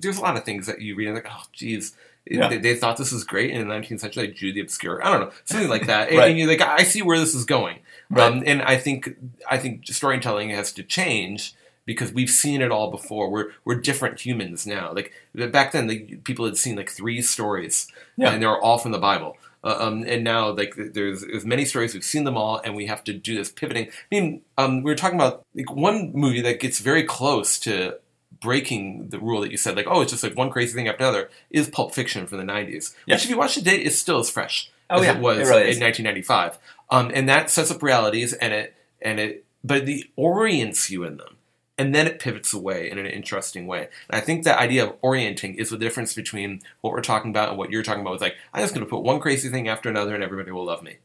there's 0.00 0.18
a 0.18 0.22
lot 0.22 0.36
of 0.36 0.42
things 0.44 0.66
that 0.66 0.80
you 0.80 0.96
read 0.96 1.06
and 1.06 1.14
like, 1.14 1.28
oh, 1.30 1.44
geez. 1.52 1.94
Yeah. 2.26 2.48
They, 2.48 2.56
they 2.56 2.74
thought 2.74 2.96
this 2.96 3.12
was 3.12 3.22
great 3.22 3.50
in 3.50 3.68
the 3.68 3.72
19th 3.74 4.00
century, 4.00 4.26
like 4.28 4.34
Jude 4.34 4.54
the 4.56 4.60
Obscure. 4.62 5.06
I 5.06 5.12
don't 5.12 5.20
know, 5.28 5.32
something 5.44 5.68
like 5.68 5.86
that. 5.86 6.08
And- 6.08 6.16
Right. 6.18 6.30
And 6.30 6.38
you're 6.38 6.48
like, 6.48 6.62
I 6.62 6.82
see 6.82 7.02
where 7.02 7.18
this 7.18 7.34
is 7.34 7.44
going. 7.44 7.80
Right. 8.10 8.30
Um, 8.32 8.42
and 8.46 8.62
I 8.62 8.76
think 8.76 9.16
I 9.50 9.58
think 9.58 9.86
storytelling 9.86 10.50
has 10.50 10.72
to 10.74 10.82
change 10.82 11.54
because 11.86 12.12
we've 12.12 12.30
seen 12.30 12.62
it 12.62 12.70
all 12.70 12.90
before. 12.90 13.30
We're 13.30 13.50
we're 13.64 13.80
different 13.80 14.20
humans 14.20 14.66
now. 14.66 14.92
Like 14.92 15.12
back 15.34 15.72
then, 15.72 15.88
like, 15.88 16.24
people 16.24 16.44
had 16.44 16.56
seen 16.56 16.76
like 16.76 16.90
three 16.90 17.20
stories, 17.22 17.88
Yeah. 18.16 18.30
and 18.30 18.42
they 18.42 18.46
were 18.46 18.60
all 18.60 18.78
from 18.78 18.92
the 18.92 18.98
Bible. 18.98 19.36
Uh, 19.62 19.76
um, 19.80 20.04
and 20.06 20.22
now, 20.22 20.50
like, 20.50 20.74
there's 20.76 21.22
there's 21.22 21.46
many 21.46 21.64
stories 21.64 21.94
we've 21.94 22.04
seen 22.04 22.24
them 22.24 22.36
all, 22.36 22.60
and 22.62 22.76
we 22.76 22.84
have 22.86 23.02
to 23.04 23.14
do 23.14 23.34
this 23.34 23.50
pivoting. 23.50 23.86
I 23.88 23.90
mean, 24.10 24.42
um, 24.58 24.82
we 24.82 24.90
were 24.90 24.94
talking 24.96 25.18
about 25.18 25.42
like 25.54 25.70
one 25.72 26.12
movie 26.14 26.42
that 26.42 26.60
gets 26.60 26.80
very 26.80 27.02
close 27.02 27.58
to 27.60 27.96
breaking 28.40 29.08
the 29.08 29.18
rule 29.18 29.40
that 29.40 29.50
you 29.50 29.56
said, 29.56 29.74
like, 29.76 29.86
oh, 29.88 30.02
it's 30.02 30.10
just 30.12 30.22
like 30.22 30.36
one 30.36 30.50
crazy 30.50 30.74
thing 30.74 30.86
after 30.88 31.02
another, 31.04 31.30
is 31.50 31.68
Pulp 31.68 31.94
Fiction 31.94 32.26
from 32.26 32.38
the 32.38 32.44
'90s. 32.52 32.94
Yeah. 33.06 33.14
Which, 33.14 33.24
if 33.24 33.30
you 33.30 33.38
watch 33.38 33.54
today, 33.54 33.76
is 33.82 33.98
still 33.98 34.18
as 34.18 34.28
fresh 34.30 34.70
Oh, 34.90 34.96
as 34.98 35.04
yeah, 35.06 35.14
it 35.16 35.20
was 35.22 35.38
it 35.38 35.50
really 35.50 35.62
in 35.72 35.80
1995. 35.80 36.58
Um, 36.90 37.10
and 37.14 37.28
that 37.28 37.50
sets 37.50 37.70
up 37.70 37.82
realities, 37.82 38.32
and 38.34 38.52
it 38.52 38.74
and 39.00 39.18
it, 39.18 39.44
but 39.62 39.88
it 39.88 40.06
orients 40.16 40.90
you 40.90 41.04
in 41.04 41.16
them, 41.16 41.36
and 41.78 41.94
then 41.94 42.06
it 42.06 42.18
pivots 42.18 42.52
away 42.52 42.90
in 42.90 42.98
an 42.98 43.06
interesting 43.06 43.66
way. 43.66 43.88
And 44.08 44.16
I 44.16 44.20
think 44.20 44.44
that 44.44 44.58
idea 44.58 44.84
of 44.84 44.96
orienting 45.02 45.54
is 45.54 45.70
the 45.70 45.78
difference 45.78 46.14
between 46.14 46.62
what 46.80 46.92
we're 46.92 47.00
talking 47.00 47.30
about 47.30 47.50
and 47.50 47.58
what 47.58 47.70
you're 47.70 47.82
talking 47.82 48.02
about. 48.02 48.14
It's 48.14 48.22
like 48.22 48.36
I'm 48.52 48.62
just 48.62 48.74
going 48.74 48.86
to 48.86 48.90
put 48.90 49.02
one 49.02 49.20
crazy 49.20 49.48
thing 49.48 49.68
after 49.68 49.88
another, 49.88 50.14
and 50.14 50.22
everybody 50.22 50.52
will 50.52 50.66
love 50.66 50.82
me. 50.82 50.98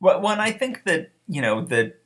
Well, 0.00 0.20
well, 0.20 0.40
I 0.40 0.52
think 0.52 0.84
that 0.84 1.10
you 1.28 1.40
know 1.42 1.62
that 1.66 2.00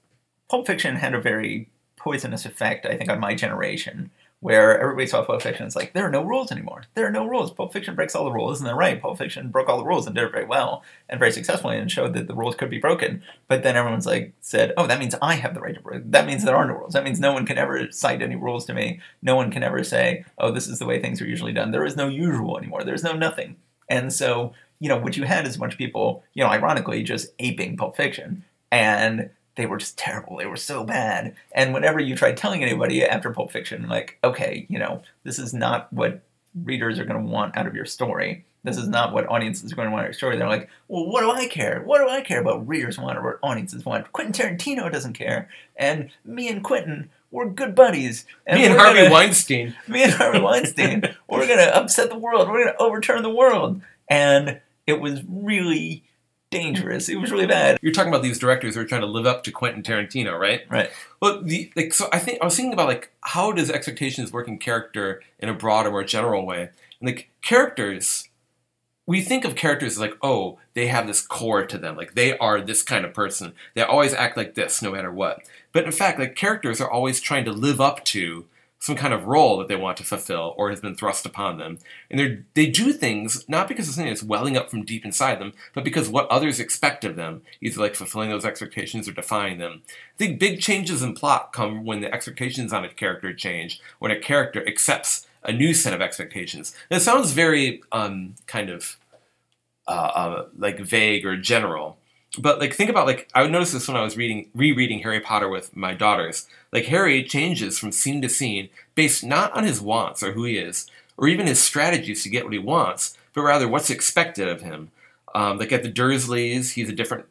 Pulp 0.49 0.67
Fiction 0.67 0.97
had 0.97 1.15
a 1.15 1.21
very 1.21 1.69
poisonous 1.97 2.45
effect. 2.47 2.87
I 2.87 2.97
think 2.97 3.11
on 3.11 3.21
my 3.21 3.35
generation, 3.35 4.11
where 4.41 4.81
everybody 4.81 5.07
saw 5.07 5.23
Pulp 5.23 5.43
Fiction, 5.43 5.67
it's 5.67 5.77
like 5.77 5.93
there 5.93 6.07
are 6.07 6.11
no 6.11 6.25
rules 6.25 6.51
anymore. 6.51 6.85
There 6.95 7.07
are 7.07 7.13
no 7.13 7.27
rules. 7.27 7.51
Pulp 7.51 7.75
Fiction 7.75 7.95
breaks 7.95 8.15
all 8.15 8.25
the 8.25 8.33
rules, 8.33 8.59
and 8.59 8.67
they're 8.67 8.75
right. 8.75 9.01
Pulp 9.01 9.19
Fiction 9.19 9.51
broke 9.51 9.69
all 9.69 9.77
the 9.79 9.85
rules 9.85 10.07
and 10.07 10.17
did 10.17 10.25
it 10.25 10.33
very 10.33 10.47
well 10.47 10.83
and 11.11 11.19
very 11.19 11.31
successfully, 11.31 11.77
and 11.77 11.91
showed 11.91 12.15
that 12.15 12.27
the 12.27 12.35
rules 12.35 12.55
could 12.55 12.71
be 12.71 12.79
broken. 12.79 13.23
But 13.49 13.63
then 13.63 13.77
everyone's 13.77 14.07
like 14.07 14.33
said, 14.41 14.73
"Oh, 14.79 14.87
that 14.87 14.99
means 14.99 15.15
I 15.21 15.35
have 15.35 15.53
the 15.55 15.61
right 15.61 15.75
to 15.75 15.81
break. 15.81 16.11
That 16.11 16.27
means 16.27 16.45
there 16.45 16.57
are 16.57 16.67
no 16.67 16.75
rules. 16.75 16.95
That 16.95 17.05
means 17.05 17.21
no 17.21 17.35
one 17.35 17.45
can 17.45 17.59
ever 17.59 17.93
cite 17.93 18.23
any 18.23 18.37
rules 18.37 18.65
to 18.67 18.75
me. 18.75 19.01
No 19.21 19.37
one 19.37 19.51
can 19.51 19.63
ever 19.63 19.85
say, 19.85 20.25
oh, 20.39 20.51
this 20.51 20.69
is 20.69 20.79
the 20.79 20.87
way 20.87 21.01
things 21.01 21.21
are 21.21 21.27
usually 21.27 21.53
done. 21.53 21.71
There 21.71 21.85
is 21.85 21.97
no 21.97 22.09
usual 22.09 22.57
anymore. 22.57 22.83
There's 22.83 23.05
no 23.05 23.13
nothing." 23.13 23.57
And 23.91 24.11
so, 24.13 24.55
you 24.79 24.89
know, 24.89 24.97
what 24.97 25.19
you 25.19 25.25
had 25.25 25.47
is 25.47 25.57
a 25.57 25.59
bunch 25.59 25.73
of 25.73 25.79
people, 25.79 26.25
you 26.33 26.43
know, 26.43 26.51
ironically, 26.51 27.03
just 27.03 27.29
aping 27.41 27.77
Pulp 27.77 27.95
Fiction, 27.95 28.45
and 28.73 29.31
they 29.57 29.67
were 29.67 29.77
just 29.79 29.99
terrible. 29.99 30.37
They 30.37 30.47
were 30.47 30.57
so 30.57 30.85
bad. 30.85 31.35
And 31.53 31.75
whenever 31.75 32.01
you 32.01 32.15
tried 32.15 32.37
telling 32.37 32.63
anybody 32.63 33.05
after 33.05 33.31
Pulp 33.31 33.51
Fiction, 33.51 33.89
like, 33.89 34.19
okay, 34.23 34.67
you 34.69 34.79
know, 34.79 35.03
this 35.25 35.39
is 35.39 35.53
not 35.53 35.93
what 35.93 36.23
readers 36.65 36.99
are 36.99 37.05
going 37.05 37.21
to 37.21 37.31
want 37.31 37.57
out 37.57 37.67
of 37.67 37.75
your 37.75 37.85
story. 37.85 38.45
This 38.63 38.77
is 38.77 38.89
not 38.89 39.13
what 39.13 39.29
audiences 39.29 39.73
are 39.73 39.77
going 39.77 39.89
to 39.89 39.93
want 39.93 40.03
out 40.03 40.07
of 40.07 40.09
your 40.11 40.15
story. 40.15 40.37
They're 40.37 40.49
like, 40.49 40.69
well, 40.89 41.07
what 41.07 41.23
do 41.23 41.31
I 41.31 41.47
care? 41.47 41.83
What 41.85 41.99
do 41.99 42.09
I 42.09 42.21
care 42.21 42.41
about 42.41 42.69
readers 42.69 42.99
want 42.99 43.19
or 43.19 43.23
what 43.23 43.39
audiences 43.43 43.85
want? 43.85 44.13
Quentin 44.13 44.33
Tarantino 44.35 44.91
doesn't 44.93 45.15
care. 45.15 45.49
And 45.77 46.11
me 46.25 46.49
and 46.49 46.63
Quentin, 46.63 47.11
we're 47.31 47.49
good 47.49 47.75
buddies. 47.75 48.27
Me 48.47 48.67
and 48.67 48.75
Harvey 48.75 49.01
gonna- 49.01 49.11
Weinstein. 49.13 49.75
me 49.89 50.03
and 50.03 50.13
Harvey 50.13 50.41
Weinstein, 50.41 51.03
we're 51.29 51.47
going 51.47 51.59
to 51.59 51.77
upset 51.77 52.11
the 52.11 52.19
world. 52.19 52.49
We're 52.49 52.65
going 52.65 52.75
to 52.75 52.83
overturn 52.83 53.23
the 53.23 53.31
world. 53.31 53.81
And 54.09 54.61
it 54.87 55.01
was 55.01 55.23
really 55.29 56.05
dangerous. 56.51 57.09
It 57.09 57.21
was 57.21 57.31
really 57.31 57.47
bad. 57.47 57.79
You're 57.81 57.93
talking 57.93 58.13
about 58.13 58.23
these 58.23 58.39
directors 58.39 58.75
who 58.75 58.81
are 58.81 58.85
trying 58.87 59.01
to 59.03 59.07
live 59.07 59.27
up 59.27 59.45
to 59.45 59.53
Quentin 59.53 59.83
Tarantino, 59.83 60.39
right? 60.39 60.63
Right. 60.69 60.91
Well, 61.21 61.43
the 61.43 61.73
like, 61.77 61.95
so 61.95 62.09
I 62.13 62.19
think 62.19 62.39
I 62.43 62.45
was 62.45 62.57
thinking 62.57 62.73
about 62.73 62.89
like 62.89 63.13
how 63.21 63.53
does 63.53 63.71
expectations 63.71 64.33
work 64.33 64.49
in 64.49 64.59
character 64.59 65.23
in 65.39 65.49
a 65.49 65.55
broader, 65.55 65.91
more 65.91 66.05
general 66.05 66.45
way? 66.45 66.71
And 67.01 67.09
like 67.09 67.31
characters, 67.43 68.29
we 69.07 69.23
think 69.23 69.45
of 69.45 69.55
characters 69.55 69.93
as 69.93 69.99
like, 70.01 70.15
oh, 70.23 70.59
they 70.75 70.89
have 70.89 71.07
this 71.07 71.23
core 71.23 71.67
to 71.67 71.79
them, 71.79 71.97
like 71.97 72.15
they 72.15 72.37
are 72.39 72.61
this 72.61 72.83
kind 72.83 73.05
of 73.05 73.15
person. 73.15 73.53
They 73.75 73.83
always 73.83 74.15
act 74.15 74.37
like 74.37 74.55
this, 74.55 74.83
no 74.83 74.93
matter 74.93 75.13
what. 75.13 75.41
But 75.73 75.85
in 75.85 75.93
fact, 75.93 76.19
like 76.19 76.35
characters 76.35 76.81
are 76.81 76.91
always 76.91 77.21
trying 77.21 77.45
to 77.45 77.53
live 77.53 77.81
up 77.81 78.05
to 78.07 78.47
some 78.81 78.97
kind 78.97 79.13
of 79.13 79.27
role 79.27 79.59
that 79.59 79.69
they 79.69 79.77
want 79.77 79.99
to 79.99 80.05
fulfill 80.05 80.55
or 80.57 80.71
has 80.71 80.81
been 80.81 80.97
thrust 80.97 81.27
upon 81.27 81.59
them. 81.59 81.79
And 82.11 82.19
they 82.19 82.39
they 82.55 82.71
do 82.71 82.93
things 82.93 83.47
not 83.49 83.69
because 83.69 83.89
of 83.89 83.95
something 83.95 84.11
that's 84.11 84.23
welling 84.23 84.57
up 84.57 84.71
from 84.71 84.85
deep 84.85 85.05
inside 85.05 85.39
them, 85.39 85.53
but 85.75 85.85
because 85.85 86.09
what 86.09 86.29
others 86.29 86.59
expect 86.59 87.05
of 87.05 87.15
them, 87.15 87.43
either 87.61 87.81
like 87.81 87.95
fulfilling 87.95 88.31
those 88.31 88.45
expectations 88.45 89.07
or 89.07 89.13
defying 89.13 89.59
them. 89.59 89.83
I 89.89 90.17
think 90.17 90.41
big 90.41 90.61
changes 90.61 91.03
in 91.03 91.15
plot 91.15 91.53
come 91.53 91.85
when 91.85 92.01
the 92.01 92.13
expectations 92.13 92.73
on 92.73 92.85
a 92.85 92.89
character 92.89 93.33
change, 93.35 93.81
when 93.99 94.11
a 94.11 94.19
character 94.19 94.67
accepts 94.67 95.27
a 95.43 95.53
new 95.53 95.75
set 95.75 95.95
of 95.95 96.01
expectations. 96.01 96.75
It 96.91 97.01
sounds 97.01 97.33
very 97.33 97.83
um, 97.93 98.35
kind 98.47 98.71
of 98.71 98.97
uh, 99.87 99.91
uh, 100.15 100.47
like 100.57 100.79
vague 100.79 101.27
or 101.27 101.37
general. 101.37 101.99
But 102.39 102.61
like 102.61 102.75
think 102.75 102.91
about 102.91 103.07
like 103.07 103.29
I 103.35 103.43
would 103.43 103.51
notice 103.51 103.73
this 103.73 103.89
when 103.89 103.97
I 103.97 104.03
was 104.03 104.17
reading 104.17 104.49
rereading 104.55 105.01
Harry 105.01 105.21
Potter 105.21 105.49
with 105.49 105.75
my 105.77 105.95
daughters. 105.95 106.47
Like 106.73 106.85
Harry 106.87 107.25
changes 107.25 107.79
from 107.79 107.93
scene 107.93 108.23
to 108.23 108.29
scene 108.29 108.69
based 108.95 109.25
not 109.25 109.53
on 109.53 109.65
his 109.65 109.81
wants 109.81 110.23
or 110.23 110.33
who 110.33 110.45
he 110.45 110.57
is, 110.57 110.87
or 111.17 111.27
even 111.27 111.47
his 111.47 111.61
strategies 111.61 112.23
to 112.23 112.29
get 112.29 112.45
what 112.45 112.53
he 112.53 112.59
wants, 112.59 113.17
but 113.35 113.43
rather 113.43 113.67
what's 113.67 113.91
expected 113.91 114.49
of 114.49 114.63
him. 114.63 114.91
Um, 115.35 115.59
like 115.59 115.73
at 115.73 115.83
the 115.83 115.93
Dursleys, 115.93 116.73
he's 116.75 116.89
a 116.89 116.95
different 116.95 117.27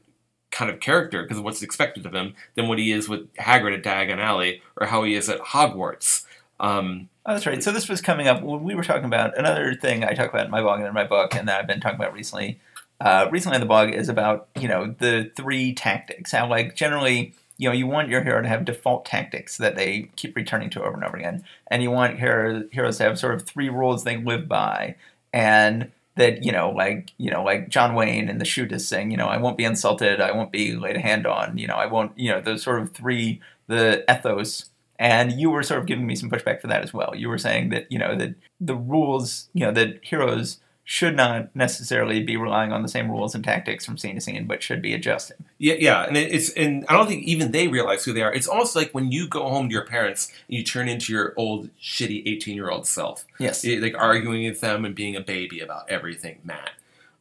kind 0.52 0.72
of 0.72 0.80
character 0.80 1.22
because 1.22 1.38
of 1.38 1.44
what's 1.44 1.62
expected 1.62 2.06
of 2.06 2.14
him 2.14 2.34
than 2.56 2.68
what 2.68 2.80
he 2.80 2.92
is 2.92 3.08
with 3.08 3.32
Hagrid 3.36 3.78
at 3.78 3.84
Diagon 3.84 4.20
Alley 4.20 4.62
or 4.78 4.88
how 4.88 5.04
he 5.04 5.16
is 5.16 5.30
at 5.30 5.40
Hogwarts. 5.40 6.26
Um, 6.60 7.08
Oh, 7.30 7.34
that's 7.34 7.46
right. 7.46 7.64
So 7.64 7.72
this 7.72 7.88
was 7.88 8.02
coming 8.02 8.28
up 8.28 8.42
when 8.42 8.64
we 8.64 8.74
were 8.74 8.84
talking 8.84 9.06
about 9.06 9.38
another 9.38 9.76
thing 9.76 10.04
I 10.04 10.14
talk 10.14 10.30
about 10.30 10.46
in 10.46 10.52
my 10.52 10.64
blog 10.64 10.80
and 10.80 10.88
in 10.88 10.96
my 10.96 11.04
book, 11.04 11.36
and 11.36 11.48
that 11.48 11.60
I've 11.60 11.68
been 11.68 11.80
talking 11.80 12.00
about 12.00 12.12
recently. 12.12 12.60
Uh, 13.02 13.30
recently 13.32 13.56
on 13.56 13.62
the 13.62 13.68
blog 13.68 13.90
is 13.90 14.10
about 14.10 14.50
you 14.60 14.68
know 14.68 14.94
the 15.00 15.32
three 15.36 15.74
tactics. 15.74 16.32
How 16.32 16.48
like 16.48 16.76
generally 16.76 17.34
you 17.58 17.70
know 17.70 17.74
you 17.74 17.88
want 17.88 18.10
your 18.10 18.24
hero 18.24 18.42
to 18.42 18.48
have 18.48 18.66
default 18.66 19.06
tactics 19.06 19.58
that 19.58 19.76
they 19.76 20.12
keep 20.16 20.36
returning 20.36 20.70
to 20.72 20.82
over 20.82 20.96
and 20.96 21.04
over 21.04 21.18
again, 21.18 21.44
and 21.68 21.82
you 21.82 21.92
want 21.92 22.20
hero, 22.20 22.64
heroes 22.72 22.98
to 22.98 23.04
have 23.04 23.20
sort 23.20 23.36
of 23.36 23.44
three 23.44 23.70
rules 23.70 24.04
they 24.04 24.18
live 24.18 24.48
by, 24.48 24.96
and 25.34 25.92
that 26.16 26.44
you 26.44 26.52
know 26.52 26.70
like 26.72 27.14
you 27.18 27.32
know 27.32 27.44
like 27.44 27.70
John 27.70 27.96
Wayne 27.96 28.30
in 28.30 28.38
the 28.38 28.46
Shootist 28.46 28.82
saying 28.82 29.12
you 29.12 29.18
know 29.18 29.28
I 29.28 29.38
won't 29.38 29.58
be 29.58 29.64
insulted, 29.64 30.20
I 30.20 30.32
won't 30.32 30.52
be 30.52 30.76
laid 30.76 30.98
a 30.98 31.02
hand 31.02 31.26
on, 31.26 31.58
you 31.58 31.68
know 31.68 31.76
I 31.76 31.86
won't 31.86 32.18
you 32.18 32.32
know 32.32 32.42
those 32.42 32.64
sort 32.64 32.82
of 32.82 32.92
three 32.92 33.42
the 33.68 34.04
ethos. 34.12 34.66
And 35.02 35.32
you 35.32 35.50
were 35.50 35.64
sort 35.64 35.80
of 35.80 35.86
giving 35.86 36.06
me 36.06 36.16
some 36.16 36.30
pushback 36.30 36.60
for 36.60 36.68
that 36.68 36.84
as 36.84 36.94
well. 36.94 37.14
You 37.16 37.30
were 37.30 37.38
saying 37.38 37.70
that 37.70 37.90
you 37.90 37.98
know 37.98 38.18
that 38.18 38.36
the 38.60 38.76
rules, 38.76 39.48
you 39.54 39.66
know, 39.66 39.72
that 39.72 40.00
heroes 40.04 40.60
should 40.92 41.16
not 41.16 41.56
necessarily 41.56 42.20
be 42.24 42.36
relying 42.36 42.72
on 42.72 42.82
the 42.82 42.88
same 42.90 43.12
rules 43.12 43.36
and 43.36 43.44
tactics 43.44 43.86
from 43.86 43.96
scene 43.96 44.16
to 44.16 44.22
scene, 44.22 44.48
but 44.48 44.64
should 44.64 44.82
be 44.82 44.92
adjusting. 44.96 45.38
Yeah, 45.60 45.76
yeah, 45.78 46.02
and 46.06 46.18
it's 46.18 46.50
and 46.54 46.84
I 46.90 46.94
don't 46.94 47.06
think 47.06 47.26
even 47.26 47.52
they 47.52 47.68
realize 47.68 48.04
who 48.04 48.12
they 48.12 48.24
are. 48.24 48.34
It's 48.34 48.48
almost 48.48 48.76
like 48.76 48.90
when 48.92 49.12
you 49.12 49.28
go 49.28 49.48
home 49.50 49.70
to 49.70 49.74
your 49.74 49.86
parents 49.86 50.32
and 50.48 50.58
you 50.58 50.64
turn 50.64 50.90
into 50.90 51.14
your 51.14 51.36
old 51.38 51.70
shitty 51.80 52.24
eighteen 52.26 52.56
year 52.56 52.72
old 52.72 52.88
self, 52.88 53.24
Yes. 53.38 53.64
Like 53.64 53.94
arguing 53.96 54.46
with 54.48 54.62
them 54.62 54.84
and 54.84 54.96
being 54.96 55.16
a 55.16 55.22
baby 55.22 55.60
about 55.60 55.88
everything, 55.92 56.40
Matt. 56.44 56.72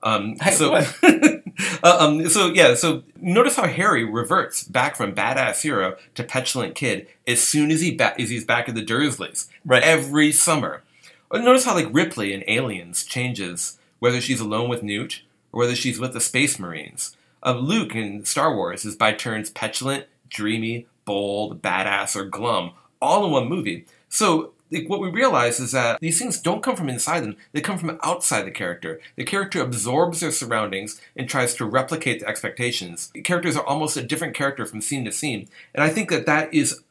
Um, 0.03 0.37
so, 0.53 0.75
uh, 1.03 1.99
um, 2.01 2.27
so 2.29 2.47
yeah, 2.47 2.75
so 2.75 3.03
notice 3.21 3.57
how 3.57 3.67
Harry 3.67 4.03
reverts 4.05 4.63
back 4.65 4.97
from 4.97 5.15
badass 5.15 5.61
hero 5.61 5.97
to 6.15 6.25
petulant 6.25 6.75
kid 6.75 7.07
as 7.27 7.43
soon 7.43 7.71
as 7.71 7.83
he 7.83 7.95
ba- 7.95 8.19
as 8.19 8.31
he's 8.31 8.47
back 8.47 8.67
at 8.71 8.75
the 8.75 8.85
Dursleys 8.85 9.49
Right. 9.67 9.83
every 9.83 10.33
summer. 10.33 10.83
Notice 11.33 11.65
how 11.65 11.75
like 11.75 11.89
Ripley 11.91 12.33
in 12.33 12.45
Aliens 12.49 13.05
changes 13.05 13.79
whether 13.99 14.21
she's 14.21 14.41
alone 14.41 14.69
with 14.69 14.83
Newt 14.83 15.23
or 15.53 15.61
whether 15.61 15.75
she's 15.75 15.99
with 15.99 16.13
the 16.13 16.21
Space 16.21 16.59
Marines. 16.59 17.17
Uh, 17.45 17.53
Luke 17.53 17.95
in 17.95 18.25
Star 18.25 18.55
Wars 18.55 18.85
is 18.85 18.97
by 18.97 19.13
turns 19.13 19.51
petulant, 19.51 20.07
dreamy, 20.29 20.87
bold, 21.05 21.63
badass, 21.63 22.17
or 22.17 22.25
glum, 22.25 22.73
all 23.01 23.25
in 23.25 23.31
one 23.31 23.49
movie. 23.49 23.87
So 24.09 24.53
like, 24.71 24.89
what 24.89 25.01
we 25.01 25.09
realize 25.09 25.61
is 25.61 25.73
that 25.73 26.01
these 26.01 26.19
things 26.19 26.41
don't 26.41 26.63
come 26.63 26.77
from 26.77 26.89
inside 26.89 27.21
them; 27.21 27.37
they 27.53 27.61
come 27.61 27.79
from 27.79 27.99
outside 28.03 28.43
the 28.43 28.51
character. 28.51 29.01
The 29.17 29.25
character 29.25 29.63
absorbs 29.63 30.21
their 30.21 30.31
surroundings 30.31 31.01
and 31.17 31.29
tries 31.29 31.55
to 31.55 31.65
replicate 31.65 32.21
the 32.21 32.29
expectations. 32.29 33.11
The 33.15 33.23
characters 33.23 33.57
are 33.57 33.65
almost 33.65 33.97
a 33.97 34.03
different 34.03 34.35
character 34.35 34.67
from 34.67 34.81
scene 34.81 35.05
to 35.05 35.13
scene, 35.13 35.49
and 35.75 35.83
I 35.83 35.89
think 35.89 36.11
that 36.11 36.27
that 36.27 36.53
is 36.53 36.83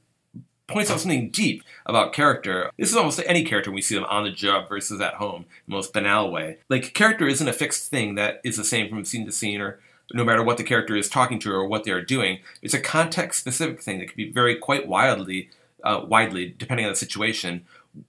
points 0.68 0.92
out 0.92 1.00
something 1.00 1.30
deep 1.30 1.64
about 1.86 2.14
character. 2.14 2.72
This 2.78 2.90
is 2.90 2.98
almost 2.98 3.22
any 3.26 3.44
character 3.44 3.72
we 3.72 3.82
see 3.82 3.96
them 3.96 4.06
on 4.06 4.24
the 4.24 4.32
job 4.32 4.68
versus 4.68 5.02
at 5.02 5.16
home, 5.16 5.46
the 5.68 5.74
most 5.74 5.94
banal 5.94 6.32
way. 6.32 6.58
Like 6.70 6.94
character 6.94 7.28
isn't 7.28 7.48
a 7.48 7.54
fixed 7.54 7.90
thing 7.90 8.16
that 8.16 8.42
is 8.44 8.58
the 8.58 8.64
same 8.64 8.90
from 8.90 9.06
scene 9.06 9.26
to 9.26 9.32
scene 9.32 9.62
or 9.62 9.80
no 10.14 10.24
matter 10.24 10.44
what 10.44 10.58
the 10.58 10.64
character 10.64 10.96
is 10.96 11.10
talking 11.10 11.40
to 11.40 11.52
or 11.52 11.68
what 11.68 11.84
they 11.84 11.92
are 11.92 12.02
doing. 12.02 12.40
It's 12.62 12.74
a 12.74 12.80
context 12.80 13.40
specific 13.40 13.82
thing 13.82 14.00
that 14.00 14.10
can 14.10 14.18
be 14.18 14.32
very 14.32 14.56
quite 14.56 14.88
wildly 14.88 15.50
uh, 15.84 16.04
widely 16.06 16.54
depending 16.58 16.86
on 16.86 16.92
the 16.92 16.98
situation. 16.98 17.66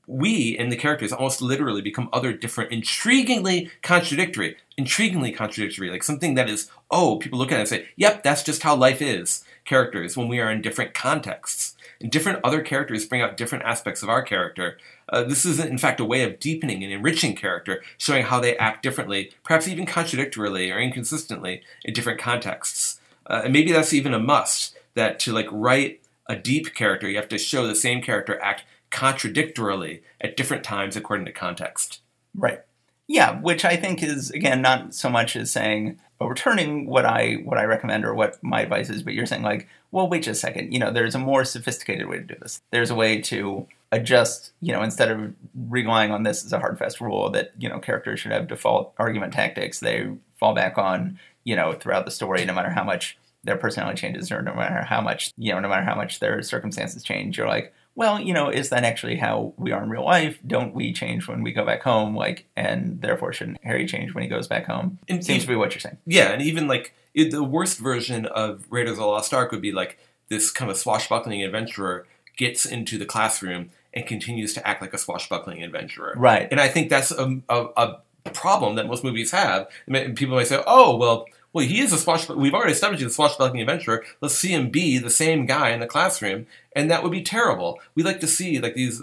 We 0.06 0.56
and 0.58 0.70
the 0.70 0.76
characters 0.76 1.12
almost 1.12 1.40
literally 1.40 1.80
become 1.80 2.10
other 2.12 2.32
different, 2.32 2.72
intriguingly 2.72 3.70
contradictory, 3.82 4.56
intriguingly 4.78 5.34
contradictory, 5.34 5.90
like 5.90 6.02
something 6.02 6.34
that 6.34 6.50
is, 6.50 6.70
oh, 6.90 7.16
people 7.16 7.38
look 7.38 7.52
at 7.52 7.56
it 7.56 7.60
and 7.60 7.68
say, 7.68 7.88
yep, 7.96 8.22
that's 8.22 8.42
just 8.42 8.62
how 8.62 8.76
life 8.76 9.00
is. 9.00 9.44
Characters 9.64 10.16
when 10.16 10.28
we 10.28 10.40
are 10.40 10.50
in 10.50 10.60
different 10.60 10.92
contexts. 10.92 11.74
And 12.00 12.12
different 12.12 12.40
other 12.44 12.62
characters 12.62 13.06
bring 13.06 13.22
out 13.22 13.36
different 13.36 13.64
aspects 13.64 14.02
of 14.02 14.08
our 14.08 14.22
character. 14.22 14.78
Uh, 15.08 15.24
this 15.24 15.44
is, 15.44 15.58
in 15.58 15.78
fact, 15.78 15.98
a 15.98 16.04
way 16.04 16.22
of 16.22 16.38
deepening 16.38 16.84
and 16.84 16.92
enriching 16.92 17.34
character, 17.34 17.82
showing 17.96 18.24
how 18.24 18.38
they 18.38 18.56
act 18.56 18.82
differently, 18.82 19.32
perhaps 19.42 19.66
even 19.66 19.84
contradictorily 19.84 20.70
or 20.70 20.78
inconsistently 20.78 21.62
in 21.84 21.92
different 21.92 22.20
contexts. 22.20 23.00
Uh, 23.26 23.42
and 23.44 23.52
maybe 23.52 23.72
that's 23.72 23.92
even 23.92 24.14
a 24.14 24.18
must 24.18 24.76
that 24.94 25.18
to 25.20 25.32
like 25.32 25.48
write 25.50 26.00
a 26.28 26.36
deep 26.36 26.74
character, 26.74 27.08
you 27.08 27.16
have 27.16 27.28
to 27.28 27.38
show 27.38 27.66
the 27.66 27.74
same 27.74 28.02
character 28.02 28.40
act 28.40 28.64
contradictorily 28.90 30.02
at 30.20 30.36
different 30.36 30.64
times 30.64 30.96
according 30.96 31.26
to 31.26 31.32
context. 31.32 32.00
Right. 32.34 32.60
Yeah, 33.06 33.40
which 33.40 33.64
I 33.64 33.76
think 33.76 34.02
is 34.02 34.30
again 34.30 34.60
not 34.60 34.94
so 34.94 35.08
much 35.08 35.34
as 35.34 35.50
saying 35.50 35.98
overturning 36.20 36.86
what 36.86 37.04
I 37.04 37.34
what 37.44 37.58
I 37.58 37.64
recommend 37.64 38.04
or 38.04 38.14
what 38.14 38.42
my 38.42 38.62
advice 38.62 38.90
is, 38.90 39.02
but 39.02 39.14
you're 39.14 39.26
saying 39.26 39.42
like, 39.42 39.68
well, 39.90 40.08
wait 40.08 40.24
just 40.24 40.38
a 40.38 40.46
second. 40.46 40.72
You 40.72 40.78
know, 40.78 40.90
there's 40.90 41.14
a 41.14 41.18
more 41.18 41.44
sophisticated 41.44 42.08
way 42.08 42.18
to 42.18 42.24
do 42.24 42.34
this. 42.40 42.60
There's 42.70 42.90
a 42.90 42.94
way 42.94 43.20
to 43.22 43.66
adjust. 43.92 44.52
You 44.60 44.72
know, 44.72 44.82
instead 44.82 45.10
of 45.10 45.34
relying 45.68 46.10
on 46.10 46.24
this 46.24 46.44
as 46.44 46.52
a 46.52 46.58
hard 46.58 46.78
fast 46.78 47.00
rule 47.00 47.30
that 47.30 47.52
you 47.58 47.68
know 47.68 47.78
characters 47.78 48.20
should 48.20 48.32
have 48.32 48.48
default 48.48 48.94
argument 48.98 49.32
tactics, 49.32 49.80
they 49.80 50.10
fall 50.38 50.54
back 50.54 50.76
on 50.78 51.18
you 51.44 51.56
know 51.56 51.72
throughout 51.72 52.04
the 52.04 52.10
story, 52.10 52.44
no 52.44 52.54
matter 52.54 52.70
how 52.70 52.84
much 52.84 53.16
their 53.44 53.56
personality 53.56 54.00
changes 54.00 54.32
or 54.32 54.42
no 54.42 54.54
matter 54.54 54.82
how 54.82 55.00
much 55.00 55.32
you 55.38 55.52
know 55.52 55.60
no 55.60 55.68
matter 55.68 55.84
how 55.84 55.94
much 55.94 56.20
their 56.20 56.42
circumstances 56.42 57.02
change. 57.02 57.38
You're 57.38 57.48
like, 57.48 57.72
well, 57.98 58.20
you 58.20 58.32
know, 58.32 58.48
is 58.48 58.68
that 58.68 58.84
actually 58.84 59.16
how 59.16 59.52
we 59.56 59.72
are 59.72 59.82
in 59.82 59.90
real 59.90 60.04
life? 60.04 60.38
Don't 60.46 60.72
we 60.72 60.92
change 60.92 61.26
when 61.26 61.42
we 61.42 61.50
go 61.50 61.66
back 61.66 61.82
home? 61.82 62.14
Like, 62.14 62.46
and 62.54 63.00
therefore 63.02 63.32
shouldn't 63.32 63.58
Harry 63.64 63.86
change 63.86 64.14
when 64.14 64.22
he 64.22 64.30
goes 64.30 64.46
back 64.46 64.66
home? 64.66 65.00
And 65.08 65.24
Seems 65.24 65.42
to 65.42 65.48
be 65.48 65.56
what 65.56 65.74
you're 65.74 65.80
saying. 65.80 65.98
Yeah, 66.06 66.30
and 66.30 66.40
even 66.40 66.68
like 66.68 66.94
it, 67.12 67.32
the 67.32 67.42
worst 67.42 67.80
version 67.80 68.26
of 68.26 68.64
Raiders 68.70 68.92
of 68.92 68.98
the 68.98 69.06
Lost 69.06 69.34
Ark 69.34 69.50
would 69.50 69.60
be 69.60 69.72
like 69.72 69.98
this 70.28 70.52
kind 70.52 70.70
of 70.70 70.76
swashbuckling 70.76 71.42
adventurer 71.42 72.06
gets 72.36 72.64
into 72.64 72.98
the 72.98 73.04
classroom 73.04 73.70
and 73.92 74.06
continues 74.06 74.54
to 74.54 74.64
act 74.64 74.80
like 74.80 74.94
a 74.94 74.98
swashbuckling 74.98 75.64
adventurer. 75.64 76.14
Right. 76.16 76.46
And 76.52 76.60
I 76.60 76.68
think 76.68 76.90
that's 76.90 77.10
a, 77.10 77.40
a, 77.48 77.66
a 77.76 78.30
problem 78.32 78.76
that 78.76 78.86
most 78.86 79.02
movies 79.02 79.32
have. 79.32 79.66
And 79.88 80.16
people 80.16 80.36
might 80.36 80.46
say, 80.46 80.62
"Oh, 80.68 80.96
well, 80.96 81.26
well, 81.52 81.66
he 81.66 81.80
is 81.80 81.92
a 81.92 81.98
swashbuckling. 81.98 82.40
We've 82.40 82.54
already 82.54 82.72
established 82.72 83.02
he's 83.02 83.12
a 83.12 83.14
swashbuckling 83.14 83.60
adventurer. 83.60 84.04
Let's 84.20 84.36
see 84.36 84.52
him 84.52 84.70
be 84.70 84.98
the 84.98 85.10
same 85.10 85.46
guy 85.46 85.70
in 85.70 85.80
the 85.80 85.86
classroom, 85.86 86.46
and 86.78 86.90
that 86.90 87.02
would 87.02 87.12
be 87.12 87.22
terrible. 87.22 87.80
We 87.94 88.02
like 88.02 88.20
to 88.20 88.28
see 88.28 88.58
like 88.60 88.74
these 88.74 89.02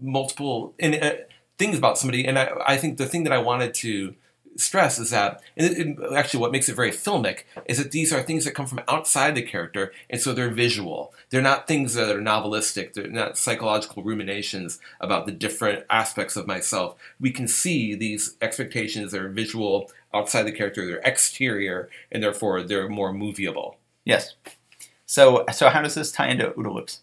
multiple 0.00 0.74
and, 0.78 0.94
uh, 0.96 1.12
things 1.56 1.78
about 1.78 1.96
somebody, 1.96 2.26
and 2.26 2.38
I, 2.38 2.50
I 2.66 2.76
think 2.76 2.98
the 2.98 3.06
thing 3.06 3.24
that 3.24 3.32
I 3.32 3.38
wanted 3.38 3.72
to 3.74 4.14
stress 4.56 4.98
is 4.98 5.10
that, 5.10 5.40
and 5.56 5.98
it, 6.00 6.14
actually, 6.14 6.40
what 6.40 6.52
makes 6.52 6.68
it 6.68 6.74
very 6.74 6.90
filmic 6.90 7.44
is 7.66 7.78
that 7.78 7.92
these 7.92 8.12
are 8.12 8.22
things 8.22 8.44
that 8.44 8.54
come 8.54 8.66
from 8.66 8.80
outside 8.88 9.34
the 9.34 9.42
character, 9.42 9.92
and 10.10 10.20
so 10.20 10.32
they're 10.32 10.50
visual. 10.50 11.14
They're 11.30 11.40
not 11.40 11.68
things 11.68 11.94
that 11.94 12.14
are 12.14 12.20
novelistic. 12.20 12.92
They're 12.92 13.06
not 13.06 13.38
psychological 13.38 14.02
ruminations 14.02 14.80
about 15.00 15.26
the 15.26 15.32
different 15.32 15.84
aspects 15.88 16.36
of 16.36 16.46
myself. 16.46 16.96
We 17.20 17.30
can 17.30 17.48
see 17.48 17.94
these 17.94 18.36
expectations. 18.42 19.12
They're 19.12 19.28
visual 19.28 19.90
outside 20.12 20.42
the 20.42 20.52
character. 20.52 20.84
They're 20.86 21.00
exterior, 21.04 21.88
and 22.10 22.22
therefore 22.22 22.62
they're 22.62 22.88
more 22.88 23.12
movable. 23.12 23.78
Yes. 24.04 24.34
So, 25.06 25.44
so 25.52 25.68
how 25.68 25.82
does 25.82 25.94
this 25.94 26.10
tie 26.10 26.28
into 26.28 26.50
OODA 26.50 26.74
loops? 26.74 27.02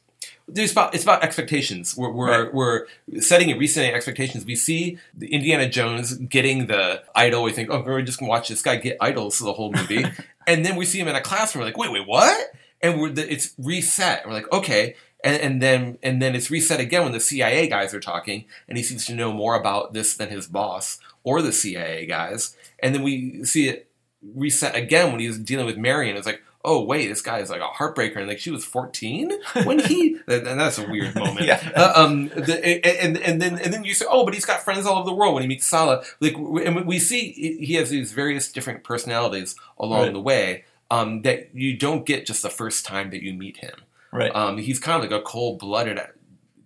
There's 0.51 0.71
about 0.71 0.93
it's 0.95 1.03
about 1.03 1.23
expectations. 1.23 1.95
We're 1.95 2.12
we're, 2.12 2.43
Right. 2.45 2.53
we're 2.53 2.85
setting 3.19 3.51
and 3.51 3.59
resetting 3.59 3.93
expectations. 3.93 4.45
We 4.45 4.55
see 4.55 4.97
the 5.13 5.27
Indiana 5.33 5.69
Jones 5.69 6.15
getting 6.15 6.67
the 6.67 7.03
idol. 7.15 7.43
We 7.43 7.51
think, 7.51 7.69
oh, 7.71 7.83
we're 7.85 8.01
just 8.01 8.19
gonna 8.19 8.29
watch 8.29 8.49
this 8.49 8.62
guy 8.62 8.75
get 8.77 8.97
idols 8.99 9.38
for 9.38 9.45
the 9.45 9.53
whole 9.53 9.71
movie, 9.71 10.03
and 10.47 10.65
then 10.65 10.75
we 10.75 10.85
see 10.85 10.99
him 10.99 11.07
in 11.07 11.15
a 11.15 11.21
classroom. 11.21 11.62
We're 11.62 11.67
like, 11.67 11.77
wait, 11.77 11.91
wait, 11.91 12.07
what? 12.07 12.47
And 12.81 12.99
we're 12.99 13.09
the, 13.09 13.31
it's 13.31 13.53
reset. 13.57 14.25
We're 14.25 14.33
like, 14.33 14.51
okay, 14.51 14.95
and, 15.23 15.41
and 15.41 15.62
then 15.62 15.97
and 16.01 16.21
then 16.21 16.35
it's 16.35 16.49
reset 16.49 16.79
again 16.79 17.03
when 17.03 17.12
the 17.12 17.19
CIA 17.19 17.67
guys 17.67 17.93
are 17.93 17.99
talking, 17.99 18.45
and 18.67 18.77
he 18.77 18.83
seems 18.83 19.05
to 19.07 19.13
know 19.15 19.31
more 19.33 19.55
about 19.55 19.93
this 19.93 20.15
than 20.17 20.29
his 20.29 20.47
boss 20.47 20.99
or 21.23 21.41
the 21.41 21.51
CIA 21.53 22.05
guys. 22.05 22.55
And 22.81 22.95
then 22.95 23.03
we 23.03 23.43
see 23.43 23.67
it 23.67 23.89
reset 24.35 24.75
again 24.75 25.12
when 25.12 25.19
he's 25.19 25.38
dealing 25.38 25.65
with 25.65 25.77
Marion. 25.77 26.17
It's 26.17 26.25
like, 26.25 26.41
oh 26.65 26.84
wait, 26.84 27.08
this 27.08 27.22
guy 27.22 27.39
is 27.39 27.50
like 27.50 27.62
a 27.62 27.67
heartbreaker, 27.67 28.17
and 28.17 28.28
like 28.28 28.39
she 28.39 28.52
was 28.52 28.65
fourteen 28.65 29.32
when 29.63 29.80
he. 29.80 30.17
and 30.28 30.60
that's 30.60 30.78
a 30.78 30.88
weird 30.89 31.15
moment. 31.15 31.45
Yeah. 31.45 31.72
Uh, 31.76 31.93
um. 31.95 32.28
The, 32.30 32.86
and 33.04 33.17
and 33.17 33.41
then 33.41 33.58
and 33.60 33.74
then 33.74 33.84
you 33.84 33.93
say, 33.93 34.06
oh, 34.10 34.26
but 34.26 34.34
he's 34.34 34.45
got 34.45 34.62
friends 34.62 34.86
all 34.86 34.98
over 34.98 35.06
the 35.10 35.15
world 35.15 35.34
when 35.34 35.43
he 35.43 35.48
meets 35.50 35.65
Sallah. 35.67 36.04
Like, 36.19 36.36
and 36.36 36.86
we 36.86 37.00
see 37.00 37.32
he 37.62 37.74
has 37.76 37.89
these 37.89 38.12
various 38.12 38.52
different 38.52 38.84
personalities 38.84 39.56
along 39.78 40.02
Right. 40.04 40.13
the 40.13 40.22
way. 40.22 40.65
Um, 40.91 41.22
that 41.22 41.54
you 41.54 41.78
don't 41.78 42.04
get 42.06 42.26
just 42.26 42.41
the 42.41 42.50
first 42.50 42.84
time 42.84 43.12
that 43.12 43.22
you 43.22 43.34
meet 43.34 43.58
him. 43.58 43.76
Right. 44.12 44.34
Um, 44.36 44.58
he's 44.58 44.80
kind 44.80 44.95
of 45.04 45.12
like 45.12 45.19
a 45.19 45.24
cold-blooded 45.24 46.00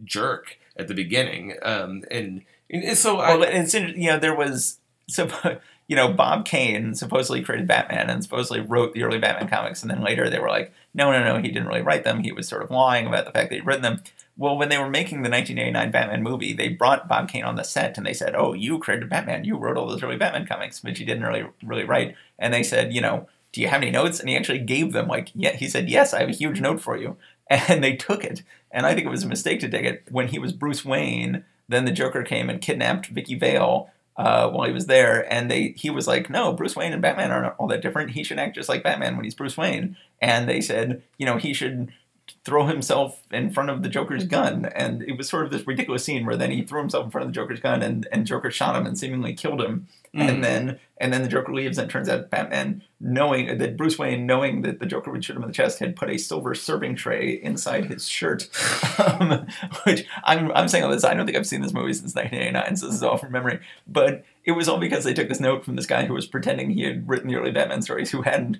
jerk 0.06 0.58
at 0.78 0.88
the 0.88 0.94
beginning, 0.94 1.58
um, 1.62 2.04
and, 2.10 2.44
and 2.70 2.98
so 2.98 3.18
I, 3.20 3.36
well, 3.36 3.44
it's 3.44 3.74
inter- 3.74 3.94
you 3.98 4.08
know 4.08 4.20
there 4.20 4.34
was 4.36 4.80
so 5.10 5.30
you 5.88 5.96
know 5.96 6.12
Bob 6.12 6.46
Kane 6.46 6.96
supposedly 6.96 7.42
created 7.42 7.68
Batman 7.68 8.10
and 8.10 8.24
supposedly 8.24 8.62
wrote 8.62 8.94
the 8.94 9.04
early 9.04 9.20
Batman 9.20 9.50
comics, 9.50 9.82
and 9.82 9.92
then 9.92 10.02
later 10.02 10.30
they 10.30 10.40
were 10.40 10.50
like, 10.50 10.74
no, 10.94 11.12
no, 11.12 11.24
no, 11.24 11.42
he 11.42 11.50
didn't 11.50 11.68
really 11.68 11.82
write 11.82 12.04
them. 12.04 12.24
He 12.24 12.32
was 12.32 12.48
sort 12.48 12.64
of 12.64 12.72
lying 12.72 13.08
about 13.08 13.26
the 13.26 13.32
fact 13.32 13.50
that 13.50 13.56
he'd 13.56 13.66
written 13.66 13.82
them. 13.82 14.04
Well, 14.38 14.58
when 14.58 14.70
they 14.70 14.78
were 14.78 14.90
making 14.90 15.24
the 15.24 15.30
1989 15.30 15.92
Batman 15.92 16.24
movie, 16.24 16.54
they 16.54 16.70
brought 16.70 17.08
Bob 17.08 17.30
Kane 17.30 17.44
on 17.44 17.56
the 17.56 17.64
set 17.64 17.98
and 17.98 18.06
they 18.06 18.14
said, 18.14 18.36
"Oh, 18.36 18.54
you 18.54 18.80
created 18.80 19.10
Batman. 19.10 19.44
You 19.46 19.58
wrote 19.58 19.78
all 19.78 19.88
those 19.88 20.04
early 20.04 20.18
Batman 20.18 20.48
comics, 20.48 20.84
which 20.84 21.00
he 21.00 21.06
didn't 21.06 21.24
really 21.24 21.46
really 21.64 21.84
write." 21.84 22.16
And 22.40 22.54
they 22.54 22.64
said, 22.64 22.94
"You 22.94 23.02
know, 23.02 23.28
do 23.52 23.62
you 23.62 23.68
have 23.68 23.82
any 23.82 23.92
notes?" 23.92 24.20
And 24.20 24.30
he 24.30 24.36
actually 24.36 24.60
gave 24.60 24.94
them 24.94 25.08
like, 25.08 25.32
"Yeah." 25.36 25.54
He 25.54 25.68
said, 25.68 25.90
"Yes, 25.90 26.14
I 26.14 26.22
have 26.22 26.30
a 26.30 26.34
huge 26.34 26.62
note 26.62 26.82
for 26.82 26.98
you." 26.98 27.18
And 27.50 27.84
they 27.84 27.96
took 27.96 28.24
it. 28.24 28.42
And 28.72 28.86
I 28.86 28.96
think 28.96 29.06
it 29.06 29.12
was 29.12 29.24
a 29.24 29.28
mistake 29.28 29.60
to 29.60 29.70
take 29.70 29.86
it 29.86 30.04
when 30.10 30.30
he 30.30 30.40
was 30.40 30.54
Bruce 30.54 30.84
Wayne. 30.86 31.44
Then 31.68 31.86
the 31.86 31.92
Joker 31.92 32.24
came 32.24 32.50
and 32.50 32.62
kidnapped 32.62 33.08
Vicki 33.08 33.36
Vale 33.36 33.90
uh, 34.18 34.50
while 34.50 34.68
he 34.68 34.74
was 34.74 34.86
there, 34.86 35.32
and 35.32 35.50
they 35.50 35.74
he 35.76 35.90
was 35.90 36.08
like, 36.08 36.30
"No, 36.30 36.54
Bruce 36.54 36.76
Wayne 36.76 36.94
and 36.94 37.02
Batman 37.02 37.32
aren't 37.32 37.56
all 37.58 37.68
that 37.68 37.82
different. 37.82 38.12
He 38.12 38.24
should 38.24 38.40
act 38.40 38.56
just 38.56 38.70
like 38.70 38.84
Batman 38.84 39.16
when 39.16 39.24
he's 39.24 39.36
Bruce 39.36 39.58
Wayne." 39.58 39.98
And 40.22 40.48
they 40.48 40.62
said, 40.62 41.04
you 41.18 41.26
know, 41.26 41.38
he 41.38 41.54
should 41.54 41.92
throw 42.46 42.66
himself 42.66 43.22
in 43.32 43.50
front 43.50 43.70
of 43.70 43.84
the 43.84 43.90
Joker's 43.90 44.26
gun, 44.26 44.66
and 44.76 45.02
it 45.04 45.18
was 45.18 45.30
sort 45.30 45.46
of 45.46 45.52
this 45.52 45.66
ridiculous 45.66 46.04
scene 46.04 46.26
where 46.26 46.36
then 46.36 46.52
he 46.52 46.62
threw 46.62 46.80
himself 46.82 47.06
in 47.06 47.12
front 47.12 47.26
of 47.28 47.34
the 47.34 47.40
Joker's 47.40 47.60
gun, 47.62 47.82
and 47.82 48.08
and 48.12 48.28
Joker 48.28 48.52
shot 48.52 48.76
him 48.76 48.86
and 48.86 48.98
seemingly 48.98 49.34
killed 49.34 49.62
him, 49.62 49.88
Mm. 50.14 50.30
and 50.30 50.44
then 50.44 50.80
and 51.00 51.12
then 51.12 51.24
the 51.24 51.28
Joker 51.28 51.52
leaves, 51.54 51.78
and 51.80 51.90
it 51.90 51.92
turns 51.92 52.08
out 52.08 52.30
Batman, 52.30 52.84
knowing 53.00 53.58
that 53.58 53.76
Bruce 53.78 53.98
Wayne, 53.98 54.28
knowing 54.28 54.62
that 54.62 54.80
the 54.80 54.86
Joker 54.86 55.10
would 55.12 55.26
shoot 55.26 55.36
him 55.36 55.42
in 55.42 55.48
the 55.48 55.54
chest, 55.54 55.80
had 55.80 55.96
put 55.96 56.10
a 56.10 56.18
silver 56.20 56.54
serving 56.54 56.96
tray 56.96 57.32
inside 57.42 57.86
his 57.86 58.08
shirt, 58.08 58.48
um, 59.00 59.48
which 59.86 60.06
I'm 60.24 60.52
I'm 60.52 60.68
saying 60.68 60.84
all 60.84 60.92
this. 60.92 61.04
I 61.04 61.14
don't 61.16 61.26
think 61.26 61.38
I've 61.38 61.48
seen 61.48 61.62
this 61.62 61.74
movie 61.74 61.94
since 61.94 62.14
1989, 62.14 62.76
so 62.78 62.86
this 62.88 62.96
is 62.96 63.04
all 63.04 63.18
from 63.18 63.32
memory, 63.32 63.60
but. 63.88 64.26
It 64.46 64.52
was 64.52 64.68
all 64.68 64.78
because 64.78 65.06
they 65.06 65.14
took 65.14 65.30
this 65.30 65.40
note 65.40 65.64
from 65.64 65.78
this 65.78 65.86
guy 65.86 66.04
who 66.04 66.14
was 66.14 66.28
pretending 66.28 66.70
he 66.70 66.84
had 66.84 67.08
written 67.08 67.30
the 67.30 67.38
early 67.38 67.52
Batman 67.52 67.82
stories, 67.82 68.12
who 68.12 68.24
hadn't. 68.24 68.58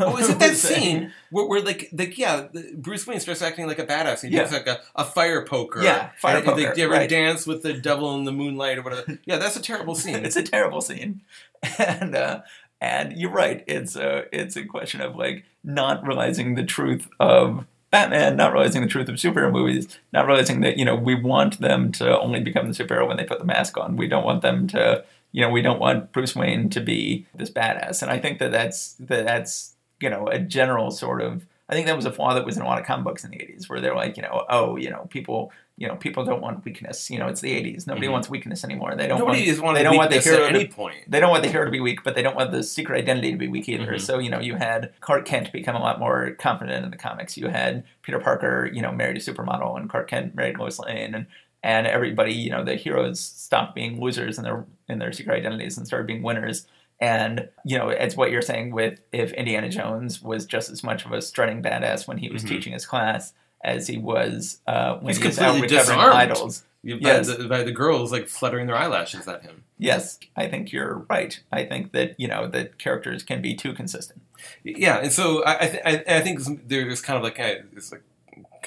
Oh, 0.00 0.16
is 0.16 0.30
it 0.30 0.38
that 0.40 0.54
scene 0.54 1.12
where, 1.30 1.46
where 1.46 1.60
like, 1.60 1.90
like 1.92 2.16
yeah, 2.16 2.46
Bruce 2.76 3.06
Wayne 3.06 3.20
starts 3.20 3.42
acting 3.42 3.66
like 3.66 3.78
a 3.78 3.86
badass. 3.86 4.22
He 4.22 4.28
Yeah. 4.28 4.40
looks 4.40 4.52
like 4.52 4.66
a, 4.66 4.80
a 4.94 5.04
fire 5.04 5.44
poker. 5.44 5.82
Yeah, 5.82 6.10
fire 6.18 6.36
and, 6.36 6.44
poker, 6.46 6.60
you 6.76 6.84
ever 6.84 6.92
right. 6.92 7.10
dance 7.10 7.46
with 7.46 7.62
the 7.62 7.72
devil 7.74 8.14
in 8.16 8.24
the 8.24 8.32
moonlight 8.32 8.78
or 8.78 8.82
whatever? 8.82 9.18
Yeah, 9.24 9.38
that's 9.38 9.56
a 9.56 9.62
terrible 9.62 9.94
scene. 9.94 10.16
it's 10.24 10.36
a 10.36 10.42
terrible 10.42 10.80
scene, 10.80 11.22
and 11.78 12.14
uh, 12.14 12.42
and 12.80 13.12
you're 13.14 13.30
right. 13.32 13.64
It's 13.66 13.96
a 13.96 14.24
it's 14.32 14.56
a 14.56 14.64
question 14.64 15.00
of 15.00 15.16
like 15.16 15.44
not 15.62 16.06
realizing 16.06 16.54
the 16.54 16.64
truth 16.64 17.08
of 17.18 17.66
Batman, 17.90 18.36
not 18.36 18.52
realizing 18.52 18.82
the 18.82 18.88
truth 18.88 19.08
of 19.08 19.16
superhero 19.16 19.52
movies, 19.52 19.88
not 20.12 20.26
realizing 20.26 20.60
that 20.60 20.76
you 20.78 20.84
know 20.84 20.94
we 20.96 21.14
want 21.14 21.60
them 21.60 21.90
to 21.92 22.18
only 22.20 22.40
become 22.40 22.70
the 22.70 22.74
superhero 22.74 23.08
when 23.08 23.16
they 23.16 23.24
put 23.24 23.38
the 23.38 23.44
mask 23.44 23.76
on. 23.76 23.96
We 23.96 24.08
don't 24.08 24.24
want 24.24 24.42
them 24.42 24.66
to 24.68 25.04
you 25.34 25.40
know 25.42 25.50
we 25.50 25.60
don't 25.62 25.80
want 25.80 26.12
Bruce 26.12 26.34
Wayne 26.36 26.70
to 26.70 26.80
be 26.80 27.26
this 27.34 27.50
badass, 27.50 28.00
and 28.02 28.10
I 28.10 28.18
think 28.18 28.38
that 28.38 28.52
that's 28.52 28.94
that 29.00 29.26
that's 29.26 29.74
you 30.00 30.08
know 30.08 30.28
a 30.28 30.38
general 30.38 30.90
sort 30.90 31.20
of. 31.20 31.44
I 31.68 31.72
think 31.74 31.86
that 31.86 31.96
was 31.96 32.04
a 32.04 32.12
flaw 32.12 32.34
that 32.34 32.44
was 32.44 32.56
in 32.58 32.62
a 32.62 32.66
lot 32.66 32.78
of 32.78 32.84
comic 32.86 33.04
books 33.04 33.24
in 33.24 33.30
the 33.30 33.38
'80s, 33.38 33.68
where 33.68 33.80
they're 33.80 33.94
like, 33.96 34.16
you 34.18 34.22
know, 34.22 34.44
oh, 34.50 34.76
you 34.76 34.90
know, 34.90 35.06
people, 35.08 35.50
you 35.78 35.88
know, 35.88 35.96
people 35.96 36.22
don't 36.22 36.42
want 36.42 36.62
weakness. 36.62 37.10
You 37.10 37.18
know, 37.18 37.26
it's 37.26 37.40
the 37.40 37.52
'80s. 37.52 37.86
Nobody 37.86 38.06
Mhm. 38.06 38.12
wants 38.12 38.28
weakness 38.28 38.64
anymore. 38.64 38.94
They 38.94 39.06
don't. 39.08 39.18
Nobody 39.18 39.38
want, 39.38 39.48
is 39.48 39.60
wanting 39.62 39.78
they 39.80 39.84
don't 39.84 39.96
want 39.96 40.10
the 40.10 40.20
hero 40.20 40.44
at 40.44 40.50
to- 40.52 40.58
any 40.60 40.66
point. 40.68 40.98
they 41.08 41.20
don't 41.20 41.30
want 41.30 41.42
the 41.42 41.48
hero 41.50 41.64
to 41.64 41.70
be 41.70 41.80
weak, 41.80 42.04
but 42.04 42.14
they 42.14 42.22
don't 42.22 42.36
want 42.36 42.50
the 42.52 42.62
secret 42.62 42.98
identity 42.98 43.32
to 43.32 43.38
be 43.38 43.48
weak 43.48 43.66
either. 43.68 43.94
Mhm. 43.94 44.00
So, 44.00 44.18
you 44.18 44.28
know, 44.28 44.40
you 44.40 44.56
had 44.56 44.92
Clark 45.00 45.24
Kent 45.24 45.52
become 45.52 45.74
a 45.74 45.80
lot 45.80 45.98
more 45.98 46.32
confident 46.38 46.84
in 46.84 46.90
the 46.90 46.98
comics. 46.98 47.38
You 47.38 47.48
had 47.48 47.82
Peter 48.02 48.18
Parker, 48.20 48.70
you 48.72 48.82
know, 48.82 48.92
married 48.92 49.16
a 49.16 49.20
supermodel, 49.20 49.76
and 49.80 49.88
Clark 49.88 50.08
Kent 50.10 50.34
married 50.34 50.58
Lois 50.58 50.78
Lane, 50.78 51.14
and 51.14 51.26
and 51.64 51.86
everybody, 51.88 52.32
you 52.32 52.50
know, 52.50 52.62
the 52.62 52.76
heroes 52.76 53.18
stopped 53.18 53.74
being 53.74 54.00
losers 54.00 54.38
in 54.38 54.44
their 54.44 54.64
in 54.88 54.98
their 55.00 55.12
secret 55.12 55.34
identities 55.36 55.76
and 55.78 55.86
started 55.86 56.06
being 56.06 56.22
winners. 56.22 56.66
And 57.00 57.48
you 57.64 57.76
know, 57.78 57.88
it's 57.88 58.16
what 58.16 58.30
you're 58.30 58.42
saying 58.42 58.70
with 58.72 59.00
if 59.12 59.32
Indiana 59.32 59.68
Jones 59.68 60.22
was 60.22 60.46
just 60.46 60.70
as 60.70 60.84
much 60.84 61.04
of 61.04 61.10
a 61.12 61.20
strutting 61.20 61.62
badass 61.62 62.06
when 62.06 62.18
he 62.18 62.28
was 62.30 62.44
Mhm. 62.44 62.48
teaching 62.48 62.72
his 62.72 62.86
class 62.86 63.32
as 63.64 63.86
he 63.88 63.96
was 63.98 64.60
uh, 64.66 64.96
when 64.98 65.14
He's 65.14 65.18
he 65.22 65.26
was 65.28 65.38
out 65.40 65.60
recovering 65.60 65.98
idols. 65.98 66.64
You- 66.82 66.98
Yes. 67.00 67.30
by, 67.30 67.36
the, 67.36 67.48
by 67.48 67.62
the 67.62 67.72
girls 67.72 68.12
like 68.12 68.28
fluttering 68.28 68.66
their 68.66 68.76
eyelashes 68.76 69.26
at 69.26 69.42
him. 69.42 69.64
Yes, 69.78 70.18
I 70.36 70.48
think 70.48 70.70
you're 70.70 71.06
right. 71.08 71.40
I 71.50 71.64
think 71.64 71.92
that 71.92 72.14
you 72.20 72.28
know 72.28 72.46
that 72.48 72.78
characters 72.78 73.22
can 73.22 73.40
be 73.40 73.54
too 73.54 73.72
consistent. 73.72 74.20
Yeah, 74.62 74.98
and 74.98 75.10
so 75.10 75.42
I 75.44 75.54
I, 75.64 75.66
th- 75.68 75.82
I, 75.86 76.04
I 76.18 76.20
think 76.20 76.68
there's 76.68 77.00
kind 77.00 77.16
of 77.16 77.22
like 77.22 77.38
a, 77.38 77.62
this 77.72 77.90
like 77.90 78.02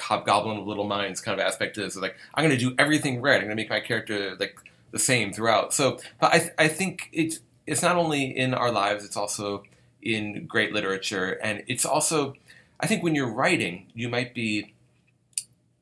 hobgoblin 0.00 0.58
of 0.58 0.66
little 0.66 0.86
minds 0.86 1.20
kind 1.20 1.38
of 1.38 1.46
aspect 1.46 1.74
to 1.74 1.82
this. 1.82 1.96
Like 1.96 2.16
I'm 2.34 2.44
going 2.44 2.56
to 2.56 2.62
do 2.62 2.74
everything 2.78 3.20
right. 3.20 3.36
I'm 3.36 3.46
going 3.46 3.50
to 3.50 3.56
make 3.56 3.70
my 3.70 3.80
character 3.80 4.36
like 4.38 4.58
the 4.90 4.98
same 4.98 5.32
throughout. 5.32 5.72
So, 5.74 5.98
but 6.20 6.32
I 6.34 6.50
I 6.58 6.68
think 6.68 7.08
it's 7.12 7.40
it's 7.66 7.82
not 7.82 7.96
only 7.96 8.24
in 8.24 8.54
our 8.54 8.70
lives, 8.70 9.04
it's 9.04 9.16
also 9.16 9.64
in 10.02 10.46
great 10.46 10.72
literature, 10.72 11.32
and 11.42 11.62
it's 11.66 11.84
also 11.84 12.34
I 12.80 12.86
think 12.86 13.02
when 13.02 13.14
you're 13.14 13.32
writing, 13.32 13.86
you 13.94 14.08
might 14.08 14.34
be 14.34 14.74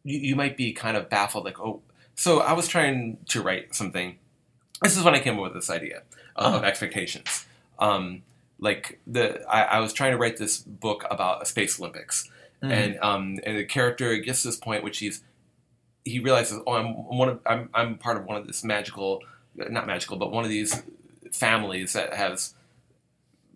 you, 0.05 0.19
you 0.19 0.37
might 0.37 0.57
be 0.57 0.73
kind 0.73 0.97
of 0.97 1.09
baffled, 1.09 1.45
like 1.45 1.61
oh. 1.61 1.83
So 2.19 2.41
I 2.41 2.55
was 2.55 2.67
trying 2.67 3.19
to 3.29 3.43
write 3.43 3.75
something. 3.75 4.17
This 4.83 4.97
is 4.97 5.05
when 5.05 5.15
I 5.15 5.21
came 5.21 5.35
up 5.37 5.43
with 5.43 5.55
this 5.55 5.69
idea 5.69 6.03
of, 6.35 6.55
of 6.55 6.65
expectations. 6.65 7.45
Um, 7.79 8.23
like 8.59 8.99
the 9.07 9.45
I, 9.49 9.63
I 9.63 9.81
was 9.81 9.93
trying 9.93 10.13
to 10.13 10.19
write 10.19 10.39
this 10.39 10.59
book 10.59 11.05
about 11.11 11.43
a 11.43 11.47
space 11.47 11.79
Olympics, 11.79 12.31
Mm. 12.63 12.71
and 12.73 12.99
um, 13.01 13.39
and 13.45 13.59
the 13.59 13.65
character 13.65 14.17
gets 14.17 14.43
to 14.43 14.49
this 14.49 14.57
point 14.57 14.83
which 14.83 14.99
he's 14.99 15.23
he 16.05 16.21
realizes 16.21 16.61
oh 16.67 16.73
I'm 16.73 16.87
one 17.19 17.29
of 17.29 17.41
I'm 17.45 17.69
I'm 17.75 17.99
part 17.99 18.17
of 18.17 18.25
one 18.25 18.37
of 18.37 18.47
this 18.47 18.65
magical 18.65 19.23
not 19.55 19.87
magical 19.87 20.17
but 20.17 20.31
one 20.33 20.45
of 20.45 20.51
these 20.51 20.83
families 21.33 21.93
that 21.93 22.15
has 22.15 22.55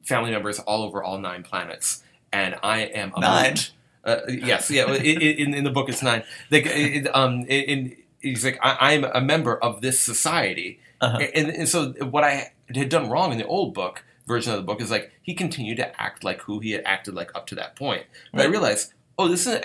family 0.04 0.30
members 0.30 0.58
all 0.60 0.82
over 0.82 1.02
all 1.02 1.18
nine 1.18 1.42
planets 1.42 2.02
and 2.32 2.56
I 2.62 2.80
am 2.82 3.12
a 3.16 3.20
Nine. 3.20 3.56
Uh, 4.04 4.16
yes, 4.28 4.70
yeah. 4.70 4.90
In, 4.94 5.52
in 5.52 5.64
the 5.64 5.70
book, 5.70 5.88
it's 5.90 6.02
nine. 6.02 6.22
Like, 6.50 6.64
it, 6.66 7.06
um, 7.14 7.44
in, 7.48 7.96
he's 8.20 8.44
like, 8.44 8.58
I, 8.62 8.94
I'm 8.94 9.04
a 9.04 9.20
member 9.20 9.58
of 9.62 9.82
this 9.82 10.00
society, 10.00 10.80
Uh-huh. 11.02 11.18
and, 11.34 11.48
and 11.50 11.68
so 11.68 11.90
what 12.04 12.24
I 12.24 12.52
had 12.74 12.88
done 12.88 13.10
wrong 13.10 13.32
in 13.32 13.38
the 13.38 13.46
old 13.46 13.74
book 13.74 14.04
version 14.30 14.52
of 14.52 14.58
the 14.58 14.64
book 14.64 14.80
is 14.80 14.90
like 14.90 15.12
he 15.20 15.34
continued 15.34 15.76
to 15.76 16.00
act 16.00 16.24
like 16.24 16.40
who 16.42 16.60
he 16.60 16.70
had 16.72 16.82
acted 16.84 17.14
like 17.14 17.34
up 17.34 17.46
to 17.48 17.54
that 17.56 17.76
point. 17.76 18.04
But 18.32 18.42
I 18.42 18.46
realized, 18.46 18.94
oh, 19.18 19.28
this 19.28 19.46
is 19.46 19.54
an 19.56 19.62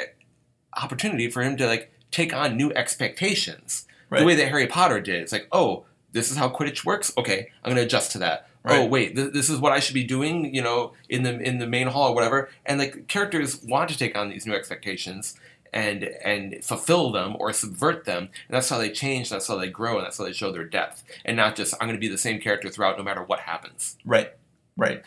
opportunity 0.75 1.29
for 1.29 1.41
him 1.41 1.55
to 1.57 1.67
like 1.67 1.91
take 2.11 2.33
on 2.33 2.57
new 2.57 2.71
expectations. 2.73 3.87
Right. 4.09 4.19
The 4.19 4.25
way 4.25 4.35
that 4.35 4.49
Harry 4.49 4.67
Potter 4.67 4.99
did. 5.01 5.21
It's 5.21 5.31
like, 5.31 5.47
oh, 5.51 5.85
this 6.11 6.31
is 6.31 6.37
how 6.37 6.49
Quidditch 6.49 6.85
works. 6.85 7.11
Okay, 7.17 7.49
I'm 7.63 7.69
going 7.71 7.77
to 7.77 7.85
adjust 7.85 8.11
to 8.13 8.19
that. 8.19 8.49
Oh, 8.67 8.85
wait, 8.85 9.15
th- 9.15 9.31
this 9.31 9.49
is 9.49 9.59
what 9.59 9.73
I 9.73 9.79
should 9.79 9.93
be 9.93 10.03
doing. 10.03 10.53
You 10.55 10.63
know, 10.63 10.93
in 11.07 11.23
the 11.23 11.39
in 11.39 11.59
the 11.59 11.67
main 11.67 11.87
hall 11.87 12.09
or 12.11 12.15
whatever. 12.15 12.49
And 12.65 12.79
like 12.79 13.07
characters 13.07 13.61
want 13.63 13.89
to 13.89 13.97
take 13.97 14.17
on 14.17 14.29
these 14.29 14.45
new 14.45 14.53
expectations 14.53 15.35
and 15.71 16.03
and 16.23 16.63
fulfill 16.63 17.11
them 17.11 17.35
or 17.37 17.51
subvert 17.53 18.05
them. 18.05 18.29
And 18.47 18.55
that's 18.55 18.69
how 18.69 18.77
they 18.77 18.89
change. 18.89 19.29
That's 19.29 19.47
how 19.47 19.57
they 19.57 19.69
grow. 19.69 19.97
And 19.97 20.05
that's 20.05 20.17
how 20.17 20.23
they 20.23 20.33
show 20.33 20.51
their 20.51 20.63
depth. 20.63 21.03
And 21.25 21.37
not 21.37 21.55
just 21.55 21.75
I'm 21.75 21.87
going 21.87 21.99
to 21.99 21.99
be 21.99 22.07
the 22.07 22.17
same 22.17 22.39
character 22.39 22.69
throughout, 22.69 22.97
no 22.97 23.03
matter 23.03 23.21
what 23.21 23.41
happens. 23.41 23.97
Right, 24.05 24.31
right. 24.77 25.03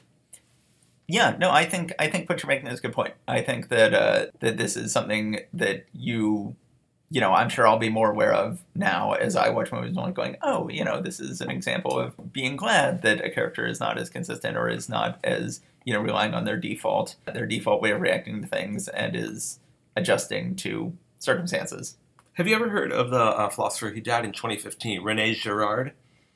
Yeah, 1.06 1.36
no, 1.38 1.50
I 1.50 1.64
think 1.64 1.94
I 1.98 2.08
think 2.08 2.28
what 2.28 2.42
you're 2.42 2.48
making 2.48 2.68
is 2.68 2.80
a 2.80 2.82
good 2.82 2.92
point. 2.92 3.14
I 3.26 3.40
think 3.40 3.68
that 3.68 3.94
uh, 3.94 4.26
that 4.40 4.58
this 4.58 4.76
is 4.76 4.92
something 4.92 5.40
that 5.54 5.86
you, 5.94 6.54
you 7.10 7.20
know, 7.20 7.32
I'm 7.32 7.48
sure 7.48 7.66
I'll 7.66 7.78
be 7.78 7.88
more 7.88 8.10
aware 8.10 8.34
of 8.34 8.62
now 8.74 9.12
as 9.12 9.34
I 9.34 9.48
watch 9.48 9.72
movies. 9.72 9.96
and 9.96 10.14
going, 10.14 10.36
oh, 10.42 10.68
you 10.68 10.84
know, 10.84 11.00
this 11.00 11.18
is 11.18 11.40
an 11.40 11.50
example 11.50 11.98
of 11.98 12.32
being 12.32 12.56
glad 12.56 13.00
that 13.02 13.24
a 13.24 13.30
character 13.30 13.66
is 13.66 13.80
not 13.80 13.96
as 13.96 14.10
consistent 14.10 14.56
or 14.56 14.68
is 14.68 14.90
not 14.90 15.18
as 15.24 15.62
you 15.84 15.94
know 15.94 16.00
relying 16.00 16.34
on 16.34 16.44
their 16.44 16.58
default 16.58 17.16
their 17.32 17.46
default 17.46 17.80
way 17.80 17.90
of 17.90 18.02
reacting 18.02 18.42
to 18.42 18.46
things 18.46 18.88
and 18.88 19.16
is 19.16 19.60
adjusting 19.96 20.54
to 20.56 20.92
circumstances. 21.18 21.96
Have 22.34 22.46
you 22.46 22.54
ever 22.54 22.68
heard 22.68 22.92
of 22.92 23.10
the 23.10 23.18
uh, 23.18 23.48
philosopher? 23.48 23.90
who 23.90 24.00
died 24.00 24.24
in 24.24 24.32
2015, 24.32 25.02
Rene 25.02 25.34
Girard. 25.34 25.92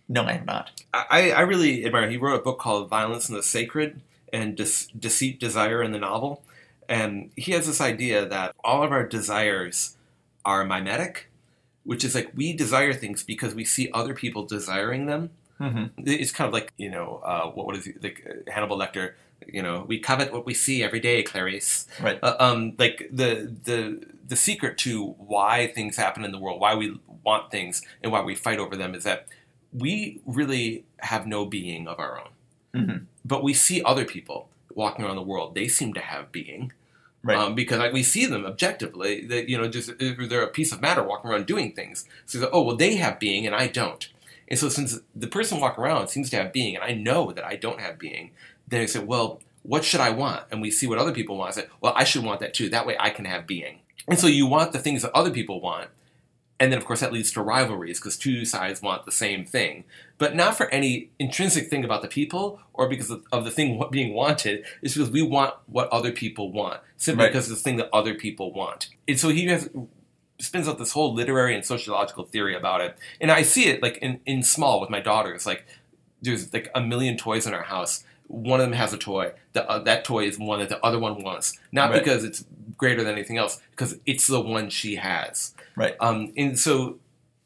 No, 0.08 0.24
I 0.24 0.32
have 0.32 0.46
not. 0.46 0.82
I, 0.92 1.30
I 1.30 1.40
really 1.42 1.86
admire. 1.86 2.10
He 2.10 2.16
wrote 2.16 2.38
a 2.38 2.42
book 2.42 2.58
called 2.58 2.90
Violence 2.90 3.28
and 3.28 3.38
the 3.38 3.42
Sacred 3.42 4.00
and 4.32 4.56
Dis- 4.56 4.88
Deceit, 4.98 5.40
Desire 5.40 5.82
in 5.82 5.92
the 5.92 5.98
Novel. 5.98 6.42
And 6.88 7.30
he 7.36 7.52
has 7.52 7.66
this 7.66 7.80
idea 7.80 8.26
that 8.26 8.54
all 8.62 8.82
of 8.82 8.92
our 8.92 9.06
desires 9.06 9.96
are 10.44 10.64
mimetic, 10.64 11.30
which 11.84 12.04
is 12.04 12.14
like 12.14 12.30
we 12.34 12.52
desire 12.52 12.92
things 12.92 13.22
because 13.22 13.54
we 13.54 13.64
see 13.64 13.90
other 13.94 14.14
people 14.14 14.44
desiring 14.44 15.06
them. 15.06 15.30
Mm-hmm. 15.60 16.02
It's 16.04 16.32
kind 16.32 16.48
of 16.48 16.52
like, 16.52 16.72
you 16.76 16.90
know, 16.90 17.20
uh, 17.24 17.46
what, 17.50 17.66
what 17.66 17.76
is 17.76 17.86
it, 17.86 18.02
like 18.02 18.26
uh, 18.28 18.50
Hannibal 18.50 18.76
Lecter, 18.76 19.12
you 19.46 19.62
know, 19.62 19.84
we 19.86 19.98
covet 19.98 20.32
what 20.32 20.44
we 20.44 20.54
see 20.54 20.82
every 20.82 21.00
day, 21.00 21.22
Clarice. 21.22 21.86
Right. 22.00 22.18
Uh, 22.22 22.36
um, 22.38 22.74
like 22.78 23.08
the, 23.12 23.54
the, 23.64 24.04
the 24.26 24.36
secret 24.36 24.76
to 24.78 25.10
why 25.18 25.68
things 25.68 25.96
happen 25.96 26.24
in 26.24 26.32
the 26.32 26.38
world, 26.38 26.60
why 26.60 26.74
we 26.74 26.98
want 27.22 27.50
things, 27.50 27.82
and 28.02 28.10
why 28.10 28.22
we 28.22 28.34
fight 28.34 28.58
over 28.58 28.76
them 28.76 28.94
is 28.94 29.04
that 29.04 29.26
we 29.72 30.20
really 30.26 30.84
have 30.98 31.26
no 31.26 31.44
being 31.44 31.88
of 31.88 31.98
our 31.98 32.20
own. 32.20 32.28
Mhm. 32.74 33.06
But 33.24 33.42
we 33.42 33.54
see 33.54 33.82
other 33.82 34.04
people 34.04 34.48
walking 34.74 35.04
around 35.04 35.16
the 35.16 35.22
world. 35.22 35.54
They 35.54 35.68
seem 35.68 35.92
to 35.94 36.00
have 36.00 36.32
being. 36.32 36.72
Right. 37.24 37.38
Um, 37.38 37.54
because 37.54 37.78
like, 37.78 37.92
we 37.92 38.02
see 38.02 38.26
them 38.26 38.44
objectively, 38.44 39.24
that 39.26 39.48
you 39.48 39.56
know, 39.56 39.68
just 39.68 39.92
they're 39.98 40.42
a 40.42 40.48
piece 40.48 40.72
of 40.72 40.80
matter 40.80 41.04
walking 41.04 41.30
around 41.30 41.46
doing 41.46 41.72
things. 41.72 42.04
So, 42.26 42.40
like, 42.40 42.50
oh 42.52 42.62
well, 42.62 42.76
they 42.76 42.96
have 42.96 43.20
being 43.20 43.46
and 43.46 43.54
I 43.54 43.68
don't. 43.68 44.08
And 44.48 44.58
so, 44.58 44.68
since 44.68 44.98
the 45.14 45.28
person 45.28 45.60
walking 45.60 45.84
around 45.84 46.08
seems 46.08 46.30
to 46.30 46.36
have 46.36 46.52
being, 46.52 46.74
and 46.74 46.82
I 46.84 46.94
know 46.94 47.30
that 47.32 47.44
I 47.44 47.54
don't 47.54 47.80
have 47.80 47.98
being, 47.98 48.32
then 48.66 48.80
I 48.80 48.86
say, 48.86 48.98
well, 48.98 49.40
what 49.62 49.84
should 49.84 50.00
I 50.00 50.10
want? 50.10 50.42
And 50.50 50.60
we 50.60 50.72
see 50.72 50.88
what 50.88 50.98
other 50.98 51.12
people 51.12 51.36
want. 51.36 51.56
I 51.56 51.60
say, 51.60 51.66
well, 51.80 51.92
I 51.94 52.02
should 52.02 52.24
want 52.24 52.40
that 52.40 52.54
too. 52.54 52.68
That 52.68 52.86
way, 52.86 52.96
I 52.98 53.10
can 53.10 53.24
have 53.24 53.46
being. 53.46 53.78
And 54.08 54.18
so, 54.18 54.26
you 54.26 54.46
want 54.46 54.72
the 54.72 54.80
things 54.80 55.02
that 55.02 55.12
other 55.14 55.30
people 55.30 55.60
want, 55.60 55.90
and 56.62 56.70
then 56.72 56.78
of 56.78 56.84
course 56.84 57.00
that 57.00 57.12
leads 57.12 57.32
to 57.32 57.42
rivalries 57.42 57.98
because 57.98 58.16
two 58.16 58.44
sides 58.44 58.80
want 58.80 59.04
the 59.04 59.10
same 59.10 59.44
thing, 59.44 59.82
but 60.16 60.36
not 60.36 60.56
for 60.56 60.68
any 60.70 61.10
intrinsic 61.18 61.68
thing 61.68 61.84
about 61.84 62.02
the 62.02 62.08
people 62.08 62.60
or 62.72 62.88
because 62.88 63.10
of, 63.10 63.24
of 63.32 63.44
the 63.44 63.50
thing 63.50 63.82
being 63.90 64.14
wanted. 64.14 64.64
It's 64.80 64.94
because 64.94 65.10
we 65.10 65.22
want 65.22 65.54
what 65.66 65.88
other 65.88 66.12
people 66.12 66.52
want 66.52 66.78
simply 66.96 67.24
Right. 67.24 67.32
because 67.32 67.50
it's 67.50 67.60
the 67.60 67.64
thing 67.64 67.78
that 67.78 67.88
other 67.92 68.14
people 68.14 68.52
want. 68.52 68.90
And 69.08 69.18
so 69.18 69.30
he 69.30 69.46
has 69.46 69.68
spins 70.38 70.68
out 70.68 70.78
this 70.78 70.92
whole 70.92 71.12
literary 71.12 71.52
and 71.56 71.64
sociological 71.64 72.24
theory 72.26 72.54
about 72.54 72.80
it, 72.80 72.96
and 73.20 73.32
I 73.32 73.42
see 73.42 73.64
it 73.66 73.82
like 73.82 73.96
in, 73.98 74.20
in 74.24 74.44
small 74.44 74.80
with 74.80 74.88
my 74.88 75.00
daughters. 75.00 75.44
Like 75.46 75.66
there's 76.20 76.52
like 76.52 76.70
a 76.76 76.80
million 76.80 77.16
toys 77.16 77.44
in 77.44 77.54
our 77.54 77.64
house. 77.64 78.04
One 78.32 78.60
of 78.60 78.66
them 78.66 78.72
has 78.76 78.92
a 78.92 78.98
toy. 78.98 79.32
The, 79.52 79.68
uh, 79.68 79.80
that 79.80 80.04
toy 80.04 80.24
is 80.26 80.38
one 80.38 80.58
that 80.60 80.68
the 80.70 80.84
other 80.84 80.98
one 80.98 81.22
wants, 81.22 81.58
not 81.70 81.90
Right. 81.90 81.98
because 82.02 82.24
it's 82.24 82.44
greater 82.78 83.04
than 83.04 83.12
anything 83.12 83.36
else, 83.36 83.60
because 83.70 83.98
it's 84.06 84.26
the 84.26 84.40
one 84.40 84.70
she 84.70 84.96
has. 84.96 85.54
Right. 85.76 85.94
Um, 86.00 86.32
and 86.36 86.58
so 86.58 86.98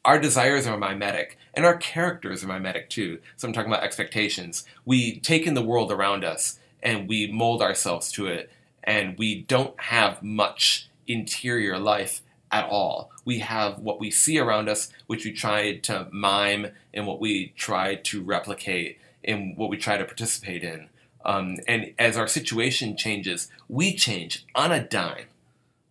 our 0.05 0.17
desires 0.19 0.65
are 0.65 0.77
mimetic, 0.77 1.37
and 1.53 1.65
our 1.65 1.75
characters 1.75 2.43
are 2.43 2.47
mimetic 2.47 2.89
too. 2.89 3.19
So 3.35 3.47
I'm 3.47 3.53
talking 3.53 3.71
about 3.71 3.83
expectations. 3.83 4.65
We 4.85 5.19
take 5.19 5.45
in 5.45 5.53
the 5.53 5.61
world 5.61 5.91
around 5.91 6.23
us 6.23 6.59
and 6.81 7.09
we 7.09 7.29
mold 7.31 7.61
ourselves 7.61 8.11
to 8.13 8.27
it, 8.27 8.49
and 8.83 9.17
we 9.17 9.41
don't 9.41 9.77
have 9.81 10.23
much 10.23 10.89
interior 11.07 11.77
life 11.77 12.21
at 12.51 12.69
all. 12.69 13.11
We 13.25 13.39
have 13.39 13.79
what 13.79 13.99
we 13.99 14.09
see 14.11 14.39
around 14.39 14.69
us, 14.69 14.89
which 15.07 15.25
we 15.25 15.33
try 15.33 15.77
to 15.79 16.07
mime, 16.11 16.67
and 16.93 17.05
what 17.05 17.19
we 17.19 17.53
try 17.57 17.95
to 17.95 18.23
replicate, 18.23 18.99
and 19.27 19.57
what 19.57 19.69
we 19.69 19.77
try 19.77 19.97
to 19.97 20.05
participate 20.05 20.63
in. 20.63 20.89
Um, 21.25 21.57
and 21.67 21.93
as 21.99 22.15
our 22.17 22.27
situation 22.27 22.95
changes, 22.95 23.51
we 23.67 23.95
change 23.95 24.45
on 24.55 24.71
a 24.71 24.81
dime. 24.81 25.25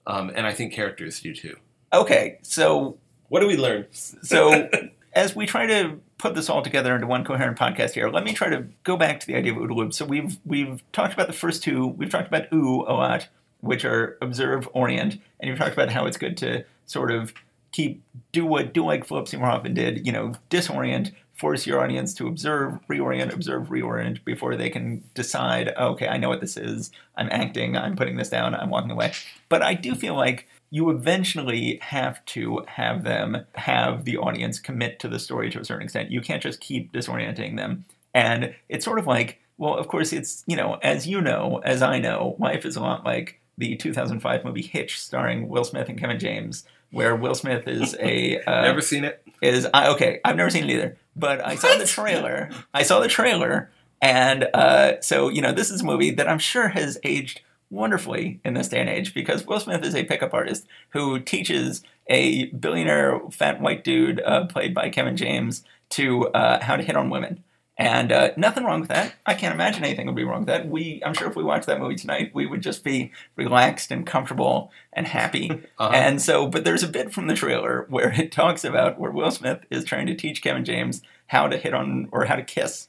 Um, 0.07 0.31
and 0.35 0.46
I 0.46 0.55
think 0.55 0.72
characters 0.72 1.20
do 1.20 1.35
too. 1.35 1.57
Okay, 1.92 2.38
so 2.42 2.99
What 3.29 3.40
do 3.40 3.46
we 3.46 3.57
learn? 3.57 3.87
So, 3.92 4.68
as 5.12 5.35
we 5.35 5.46
try 5.46 5.66
to 5.66 6.01
put 6.18 6.35
this 6.35 6.49
all 6.49 6.62
together 6.62 6.94
into 6.94 7.07
one 7.07 7.25
coherent 7.25 7.59
podcast 7.59 7.92
here, 7.92 8.09
let 8.09 8.25
me 8.25 8.33
try 8.33 8.49
to 8.51 8.66
go 8.85 8.96
back 8.96 9.20
to 9.20 9.27
the 9.27 9.35
idea 9.35 9.53
of 9.53 9.59
OODA. 9.59 9.92
So 9.92 10.05
we've 10.05 10.38
we've 10.44 10.83
talked 10.92 11.14
about 11.14 11.27
the 11.27 11.33
first 11.33 11.62
two. 11.62 11.87
We've 11.87 12.11
talked 12.11 12.29
about 12.29 12.53
OO 12.53 12.83
a 12.83 12.94
lot, 12.94 13.29
which 13.61 13.85
are 13.85 14.16
observe, 14.20 14.68
orient, 14.72 15.18
and 15.40 15.49
you've 15.49 15.59
talked 15.59 15.72
about 15.72 15.90
how 15.90 16.07
it's 16.07 16.16
good 16.16 16.37
to 16.38 16.64
sort 16.85 17.11
of 17.11 17.35
keep 17.72 18.03
do 18.33 18.46
what 18.46 18.72
do 18.72 18.85
like 18.85 19.07
Philip 19.07 19.29
Seymour 19.29 19.49
Hoffman 19.49 19.75
did. 19.75 20.07
You 20.07 20.12
know, 20.12 20.35
disorient, 20.51 21.12
force 21.37 21.66
your 21.66 21.81
audience 21.81 22.14
to 22.14 22.27
observe, 22.27 22.79
reorient, 22.88 23.33
observe, 23.33 23.68
reorient 23.68 24.25
before 24.25 24.57
they 24.57 24.70
can 24.70 25.05
decide. 25.14 25.68
Okay, 25.77 26.09
I 26.09 26.16
know 26.16 26.29
what 26.29 26.40
this 26.40 26.57
is. 26.57 26.90
I'm 27.16 27.29
acting. 27.31 27.77
I'm 27.77 27.94
putting 27.94 28.16
this 28.16 28.31
down. 28.31 28.55
I'm 28.55 28.70
walking 28.70 28.90
away. 28.90 29.12
But 29.49 29.62
I 29.62 29.75
do 29.75 29.94
feel 29.94 30.14
like 30.14 30.49
you 30.70 30.90
eventually 30.90 31.79
have 31.83 32.25
to 32.27 32.64
have 32.66 33.05
them 33.05 33.44
have 33.55 34.05
the 34.05 34.16
audience 34.16 34.59
commit 34.59 34.99
to 35.01 35.09
the 35.09 35.18
story 35.18 35.51
to 35.51 35.61
a 35.61 35.64
certain 35.64 35.85
extent. 35.85 36.11
You 36.11 36.20
can't 36.20 36.42
just 36.42 36.61
keep 36.61 36.92
disorienting 36.92 37.57
them. 37.57 37.85
And 38.14 38.55
it's 38.68 38.85
sort 38.85 38.99
of 38.99 39.07
like, 39.07 39.40
well, 39.59 39.75
of 39.75 39.88
course, 39.88 40.12
it's, 40.12 40.42
you 40.46 40.57
know, 40.57 40.79
as 40.83 41.07
you 41.07 41.20
know, 41.20 41.61
as 41.64 41.83
I 41.83 41.99
know, 41.99 42.37
life 42.38 42.64
is 42.64 42.77
a 42.77 42.81
lot 42.81 43.05
like 43.05 43.40
the 43.59 43.77
2005 43.77 44.44
movie 44.44 44.62
Hitch 44.62 45.01
starring 45.01 45.49
Will 45.49 45.64
Smith 45.64 45.88
and 45.88 45.99
Kevin 45.99 46.18
James, 46.18 46.64
where 46.90 47.14
Will 47.16 47.35
Smith 47.35 47.66
is 47.68 47.96
a. 48.01 48.40
Uh, 48.46 48.62
Never 48.62 48.81
seen 48.81 49.05
it. 49.05 49.22
is 49.42 49.66
I 49.75 49.88
okay, 49.88 50.20
I've 50.25 50.37
never 50.37 50.51
seen 50.51 50.64
it 50.64 50.70
either, 50.70 50.96
but 51.14 51.44
I 51.44 51.57
saw 51.57 51.77
the 51.77 51.87
trailer. 51.87 52.51
I 52.72 52.83
saw 52.83 53.01
the 53.01 53.09
trailer, 53.09 53.70
and 54.01 54.49
uh, 54.55 55.01
so 55.01 55.29
you 55.29 55.42
know, 55.42 55.53
this 55.53 55.70
is 55.70 55.81
a 55.83 55.85
movie 55.85 56.11
that 56.12 56.29
I'm 56.29 56.38
sure 56.38 56.68
has 56.68 56.99
aged 57.05 57.40
wonderfully 57.70 58.40
in 58.44 58.55
this 58.55 58.68
day 58.68 58.81
and 58.81 58.88
age 58.88 59.12
because 59.14 59.44
Will 59.46 59.59
Smith 59.61 59.85
is 59.85 59.94
a 59.94 60.05
pickup 60.05 60.33
artist 60.33 60.66
who 60.90 61.18
teaches 61.18 61.83
a 62.09 62.46
billionaire 62.46 63.20
fat 63.33 63.61
white 63.61 63.83
dude 63.83 64.20
uh, 64.20 64.46
played 64.46 64.72
by 64.72 64.88
Kevin 64.88 65.16
James 65.16 65.64
to 65.90 66.29
uh, 66.29 66.62
how 66.62 66.77
to 66.77 66.83
hit 66.83 66.96
on 66.96 67.11
women. 67.11 67.42
And 67.78 68.10
uh, 68.10 68.30
nothing 68.38 68.64
wrong 68.64 68.80
with 68.80 68.88
that. 68.88 69.14
I 69.26 69.34
can't 69.34 69.54
imagine 69.54 69.84
anything 69.84 70.06
would 70.06 70.16
be 70.16 70.24
wrong 70.24 70.40
with 70.40 70.48
that. 70.48 70.66
We, 70.66 71.02
I'm 71.04 71.12
sure, 71.12 71.28
if 71.28 71.36
we 71.36 71.44
watched 71.44 71.66
that 71.66 71.78
movie 71.78 71.96
tonight, 71.96 72.30
we 72.32 72.46
would 72.46 72.62
just 72.62 72.82
be 72.82 73.12
relaxed 73.36 73.90
and 73.90 74.06
comfortable 74.06 74.72
and 74.92 75.06
happy. 75.06 75.50
Uh-huh. 75.78 75.92
And 75.92 76.22
so, 76.22 76.46
but 76.46 76.64
there's 76.64 76.82
a 76.82 76.88
bit 76.88 77.12
from 77.12 77.26
the 77.26 77.34
trailer 77.34 77.84
where 77.90 78.10
it 78.18 78.32
talks 78.32 78.64
about 78.64 78.98
where 78.98 79.10
Will 79.10 79.30
Smith 79.30 79.66
is 79.68 79.84
trying 79.84 80.06
to 80.06 80.14
teach 80.14 80.42
Kevin 80.42 80.64
James 80.64 81.02
how 81.26 81.48
to 81.48 81.58
hit 81.58 81.74
on 81.74 82.08
or 82.12 82.24
how 82.24 82.36
to 82.36 82.42
kiss. 82.42 82.88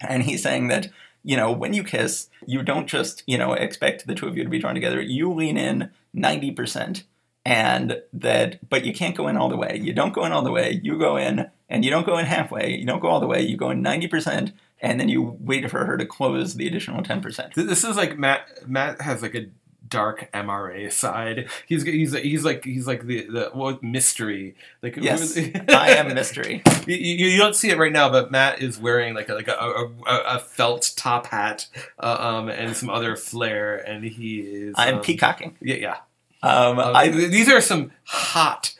And 0.00 0.22
he's 0.22 0.42
saying 0.42 0.68
that, 0.68 0.88
you 1.22 1.36
know, 1.36 1.52
when 1.52 1.74
you 1.74 1.84
kiss, 1.84 2.30
you 2.46 2.62
don't 2.62 2.86
just, 2.86 3.22
you 3.26 3.36
know, 3.36 3.52
expect 3.52 4.06
the 4.06 4.14
two 4.14 4.26
of 4.26 4.38
you 4.38 4.44
to 4.44 4.48
be 4.48 4.58
drawn 4.58 4.74
together. 4.74 5.02
You 5.02 5.32
lean 5.32 5.58
in 5.58 5.90
90%. 6.16 7.02
And 7.44 8.00
that, 8.12 8.68
but 8.68 8.84
you 8.84 8.92
can't 8.92 9.16
go 9.16 9.26
in 9.26 9.36
all 9.36 9.48
the 9.48 9.56
way. 9.56 9.80
You 9.82 9.92
don't 9.92 10.12
go 10.14 10.24
in 10.24 10.32
all 10.32 10.42
the 10.42 10.52
way. 10.52 10.80
You 10.82 10.96
go 10.98 11.16
in 11.16 11.50
and 11.68 11.84
you 11.84 11.90
don't 11.90 12.06
go 12.06 12.18
in 12.18 12.26
halfway. 12.26 12.76
You 12.76 12.86
don't 12.86 13.00
go 13.00 13.08
all 13.08 13.20
the 13.20 13.26
way. 13.26 13.42
You 13.42 13.56
go 13.56 13.70
in 13.70 13.82
90%. 13.82 14.52
And 14.80 14.98
then 14.98 15.08
you 15.08 15.36
wait 15.40 15.70
for 15.70 15.84
her 15.84 15.96
to 15.96 16.04
close 16.04 16.54
the 16.54 16.66
additional 16.66 17.02
10%. 17.02 17.54
This 17.54 17.84
is 17.84 17.96
like 17.96 18.18
Matt. 18.18 18.68
Matt 18.68 19.00
has 19.00 19.22
like 19.22 19.34
a 19.36 19.46
dark 19.92 20.28
MRA 20.32 20.90
side. 20.90 21.48
He's 21.66 21.84
he's 21.84 22.14
he's 22.14 22.44
like 22.44 22.64
he's 22.64 22.86
like 22.86 23.06
the 23.06 23.26
the 23.26 23.50
what 23.52 23.82
mystery 23.82 24.56
like 24.82 24.96
Yes, 24.96 25.36
I 25.68 25.90
am 25.90 26.12
mystery. 26.14 26.62
You, 26.84 26.96
you, 26.96 27.26
you 27.28 27.38
don't 27.38 27.54
see 27.54 27.70
it 27.70 27.78
right 27.78 27.92
now, 27.92 28.10
but 28.10 28.32
Matt 28.32 28.60
is 28.60 28.76
wearing 28.76 29.14
like 29.14 29.28
a, 29.28 29.34
like 29.34 29.46
a, 29.46 29.52
a, 29.52 29.88
a- 30.04 30.38
felt 30.40 30.92
top 30.96 31.26
hat 31.28 31.68
uh, 32.00 32.16
um, 32.18 32.48
and 32.48 32.76
some 32.76 32.90
other 32.90 33.14
flair, 33.14 33.76
and 33.76 34.02
he 34.02 34.40
is. 34.40 34.74
I'm 34.76 34.96
um, 34.96 35.00
peacocking. 35.00 35.56
Yeah, 35.60 35.76
yeah. 35.76 35.96
Um, 36.42 36.78
Uh, 36.78 36.92
I 36.92 37.08
these 37.08 37.48
are 37.48 37.60
some 37.60 37.92
hot 38.04 38.74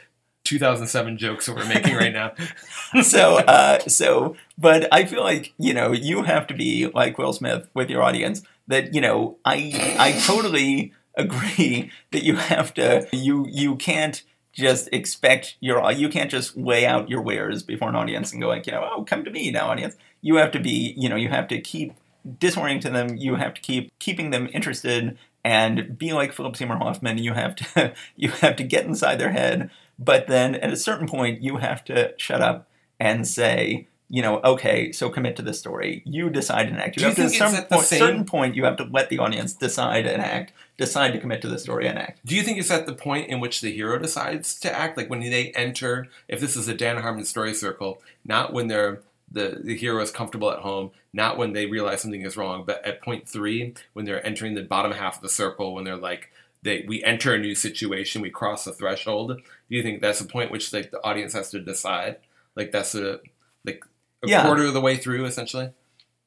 2007 0.44 1.16
jokes 1.18 1.46
that 1.46 1.56
we're 1.56 1.66
making 1.68 1.94
right 1.94 2.12
now. 2.12 2.32
so 3.02 3.36
uh, 3.38 3.78
so 3.80 4.36
but 4.58 4.92
i 4.92 5.04
feel 5.04 5.22
like 5.22 5.54
you 5.58 5.72
know 5.72 5.92
you 5.92 6.22
have 6.24 6.46
to 6.46 6.54
be 6.54 6.88
like 6.88 7.16
will 7.16 7.32
smith 7.32 7.68
with 7.74 7.88
your 7.88 8.02
audience 8.02 8.42
that 8.68 8.92
you 8.94 9.00
know 9.00 9.38
i 9.44 9.72
i 9.98 10.12
totally 10.26 10.92
agree 11.16 11.90
that 12.10 12.22
you 12.24 12.36
have 12.36 12.74
to 12.74 13.06
you 13.12 13.46
you 13.48 13.76
can't 13.76 14.22
just 14.52 14.88
expect 14.92 15.56
your 15.60 15.90
you 15.92 16.08
can't 16.08 16.30
just 16.30 16.56
lay 16.56 16.84
out 16.84 17.08
your 17.08 17.22
wares 17.22 17.62
before 17.62 17.88
an 17.88 17.96
audience 17.96 18.32
and 18.32 18.42
go 18.42 18.48
like 18.48 18.66
you 18.66 18.72
know 18.72 18.86
oh 18.92 19.04
come 19.04 19.24
to 19.24 19.30
me 19.30 19.50
now 19.50 19.68
audience 19.70 19.94
you 20.20 20.36
have 20.36 20.50
to 20.50 20.60
be 20.60 20.94
you 20.96 21.08
know 21.08 21.16
you 21.16 21.28
have 21.30 21.48
to 21.48 21.60
keep 21.60 21.94
disorienting 22.38 22.92
them 22.92 23.16
you 23.16 23.36
have 23.36 23.54
to 23.54 23.60
keep 23.60 23.90
keeping 23.98 24.30
them 24.30 24.48
interested 24.52 25.16
and 25.44 25.96
be 25.98 26.12
like 26.12 26.32
philip 26.32 26.56
seymour 26.56 26.76
hoffman 26.78 27.18
you 27.18 27.32
have 27.34 27.56
to 27.56 27.92
you 28.16 28.30
have 28.30 28.56
to 28.56 28.62
get 28.64 28.84
inside 28.86 29.16
their 29.16 29.32
head 29.32 29.70
but 29.98 30.26
then 30.26 30.54
at 30.56 30.72
a 30.72 30.76
certain 30.76 31.06
point 31.06 31.42
you 31.42 31.58
have 31.58 31.84
to 31.84 32.14
shut 32.16 32.40
up 32.40 32.66
and 32.98 33.26
say, 33.26 33.86
you 34.08 34.22
know, 34.22 34.40
okay, 34.44 34.92
so 34.92 35.08
commit 35.10 35.36
to 35.36 35.42
the 35.42 35.54
story. 35.54 36.02
You 36.04 36.28
decide 36.30 36.68
and 36.68 36.78
act. 36.80 36.96
You 36.96 37.00
Do 37.00 37.02
you 37.02 37.08
have 37.08 37.16
to 37.16 37.22
at 37.22 37.28
think 37.30 37.38
some 37.38 37.48
it's 37.52 37.58
at 37.62 37.68
the 37.68 37.74
point, 37.76 37.86
same- 37.86 37.98
certain 37.98 38.24
point 38.24 38.56
you 38.56 38.64
have 38.64 38.76
to 38.76 38.84
let 38.84 39.08
the 39.10 39.18
audience 39.18 39.52
decide 39.52 40.06
and 40.06 40.22
act, 40.22 40.52
decide 40.76 41.12
to 41.12 41.18
commit 41.20 41.40
to 41.42 41.48
the 41.48 41.58
story 41.58 41.86
and 41.88 41.98
act. 41.98 42.20
Do 42.24 42.36
you 42.36 42.42
think 42.42 42.58
it's 42.58 42.70
at 42.70 42.86
the 42.86 42.94
point 42.94 43.28
in 43.28 43.40
which 43.40 43.60
the 43.60 43.72
hero 43.72 43.98
decides 43.98 44.58
to 44.60 44.72
act, 44.72 44.96
like 44.96 45.08
when 45.10 45.20
they 45.20 45.50
enter? 45.52 46.08
If 46.28 46.40
this 46.40 46.56
is 46.56 46.68
a 46.68 46.74
Dan 46.74 46.98
Harmon 46.98 47.24
story 47.24 47.54
circle, 47.54 48.00
not 48.24 48.52
when 48.52 48.68
they're 48.68 49.00
the 49.32 49.60
the 49.62 49.76
hero 49.76 50.02
is 50.02 50.10
comfortable 50.10 50.50
at 50.50 50.60
home, 50.60 50.90
not 51.12 51.38
when 51.38 51.52
they 51.52 51.66
realize 51.66 52.02
something 52.02 52.22
is 52.22 52.36
wrong, 52.36 52.64
but 52.66 52.84
at 52.84 53.02
point 53.02 53.28
three, 53.28 53.74
when 53.92 54.04
they're 54.04 54.24
entering 54.26 54.54
the 54.54 54.62
bottom 54.62 54.92
half 54.92 55.16
of 55.16 55.22
the 55.22 55.28
circle, 55.28 55.74
when 55.74 55.84
they're 55.84 55.96
like 55.96 56.30
they 56.62 56.84
we 56.86 57.02
enter 57.02 57.34
a 57.34 57.38
new 57.38 57.54
situation, 57.54 58.22
we 58.22 58.30
cross 58.30 58.64
the 58.64 58.72
threshold. 58.72 59.28
Do 59.36 59.42
you 59.76 59.82
think 59.82 60.00
that's 60.00 60.20
a 60.20 60.24
point 60.24 60.50
which 60.50 60.72
like 60.72 60.90
the 60.90 61.02
audience 61.04 61.32
has 61.34 61.50
to 61.50 61.60
decide? 61.60 62.16
Like 62.56 62.72
that's 62.72 62.94
a 62.94 63.20
like 63.64 63.84
a 64.22 64.28
Yeah. 64.28 64.44
quarter 64.44 64.64
of 64.66 64.74
the 64.74 64.80
way 64.80 64.96
through, 64.96 65.24
essentially. 65.24 65.70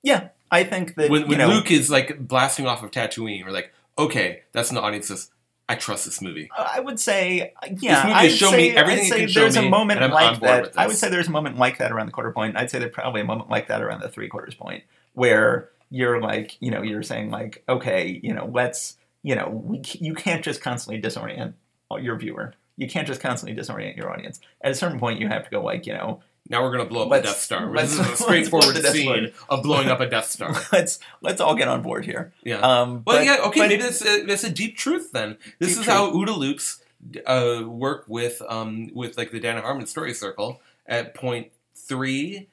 Yeah, 0.03 0.29
I 0.51 0.63
think 0.63 0.95
that 0.95 1.09
when 1.09 1.27
when 1.27 1.37
know, 1.37 1.47
Luke 1.47 1.71
is 1.71 1.89
like 1.89 2.27
blasting 2.27 2.67
off 2.67 2.83
of 2.83 2.91
Tatooine, 2.91 3.45
we're 3.45 3.51
like, 3.51 3.73
okay, 3.97 4.43
that's 4.51 4.69
when 4.69 4.75
the 4.75 4.81
audience 4.81 5.07
says, 5.07 5.29
I 5.67 5.75
trust 5.75 6.05
this 6.05 6.21
movie. 6.21 6.49
I 6.55 6.79
would 6.79 6.99
say, 6.99 7.53
yeah, 7.79 8.05
this 8.05 8.15
movie 8.15 8.35
shown 8.35 8.57
me 8.57 8.75
everything 8.75 9.05
I'd 9.05 9.09
say 9.09 9.27
show 9.27 9.41
there's 9.41 9.55
a 9.55 9.63
moment 9.63 10.01
and 10.01 10.13
I'm 10.13 10.17
on 10.17 10.33
like 10.33 10.41
that. 10.41 10.73
I 10.77 10.85
would 10.85 10.95
say 10.95 11.09
there's 11.09 11.27
a 11.27 11.31
moment 11.31 11.57
like 11.57 11.79
that 11.79 11.91
around 11.91 12.05
the 12.05 12.11
quarter 12.11 12.31
point. 12.31 12.55
I'd 12.55 12.69
say 12.69 12.77
there's 12.77 12.91
probably 12.91 13.21
a 13.21 13.25
moment 13.25 13.49
like 13.49 13.67
that 13.67 13.81
around 13.81 14.01
the 14.01 14.09
three 14.09 14.27
quarters 14.27 14.53
point 14.53 14.83
where 15.13 15.69
you're 15.89 16.21
like, 16.21 16.57
you 16.59 16.69
know, 16.69 16.83
you're 16.83 17.01
saying 17.01 17.31
like, 17.31 17.63
okay, 17.67 18.19
you 18.21 18.33
know, 18.33 18.49
let's, 18.53 18.97
you 19.23 19.33
know, 19.35 19.49
we, 19.49 19.81
you 19.99 20.13
can't 20.13 20.43
just 20.43 20.61
constantly 20.61 21.01
disorient 21.01 21.53
your 21.99 22.15
viewer. 22.17 22.53
You 22.77 22.87
can't 22.87 23.07
just 23.07 23.21
constantly 23.21 23.59
disorient 23.59 23.95
your 23.95 24.11
audience. 24.11 24.39
At 24.61 24.71
a 24.71 24.75
certain 24.75 24.99
point, 24.99 25.19
you 25.19 25.29
have 25.29 25.45
to 25.45 25.49
go 25.49 25.63
like, 25.63 25.87
you 25.87 25.93
know, 25.93 26.21
Now 26.47 26.63
we're 26.63 26.71
gonna 26.71 26.85
blow 26.85 27.03
up 27.03 27.09
Let's- 27.09 27.23
the 27.23 27.33
Death 27.33 27.41
Star. 27.41 27.71
This 27.75 27.93
is 27.93 27.99
a 27.99 28.15
straightforward 28.23 28.77
scene 28.85 29.31
of 29.49 29.63
blowing 29.63 29.89
up 29.89 29.99
a 29.99 30.07
Death 30.09 30.25
Star. 30.29 30.53
let's 30.71 30.99
let's 31.21 31.41
all 31.41 31.55
get 31.55 31.67
on 31.67 31.81
board 31.81 32.05
here. 32.05 32.33
Yeah. 32.43 32.57
Um, 32.59 33.03
well, 33.05 33.17
but- 33.17 33.25
yeah. 33.25 33.37
Okay, 33.47 33.61
but- 33.61 33.69
maybe 33.69 33.81
that's 33.81 34.05
a, 34.05 34.23
that's 34.25 34.43
a 34.43 34.49
deep 34.51 34.77
truth 34.77 35.11
then. 35.11 35.37
This 35.59 35.77
is 35.77 35.85
how 35.85 36.11
OODA 36.11 36.37
loops 36.37 36.81
uh, 37.25 37.61
work 37.65 38.05
with 38.07 38.41
um 38.47 38.89
with 38.93 39.17
like 39.17 39.31
the 39.31 39.39
Dan 39.39 39.61
Harmon 39.61 39.87
story 39.87 40.13
circle 40.13 40.61
at 40.87 41.13
point 41.15 41.51
three 41.75 42.47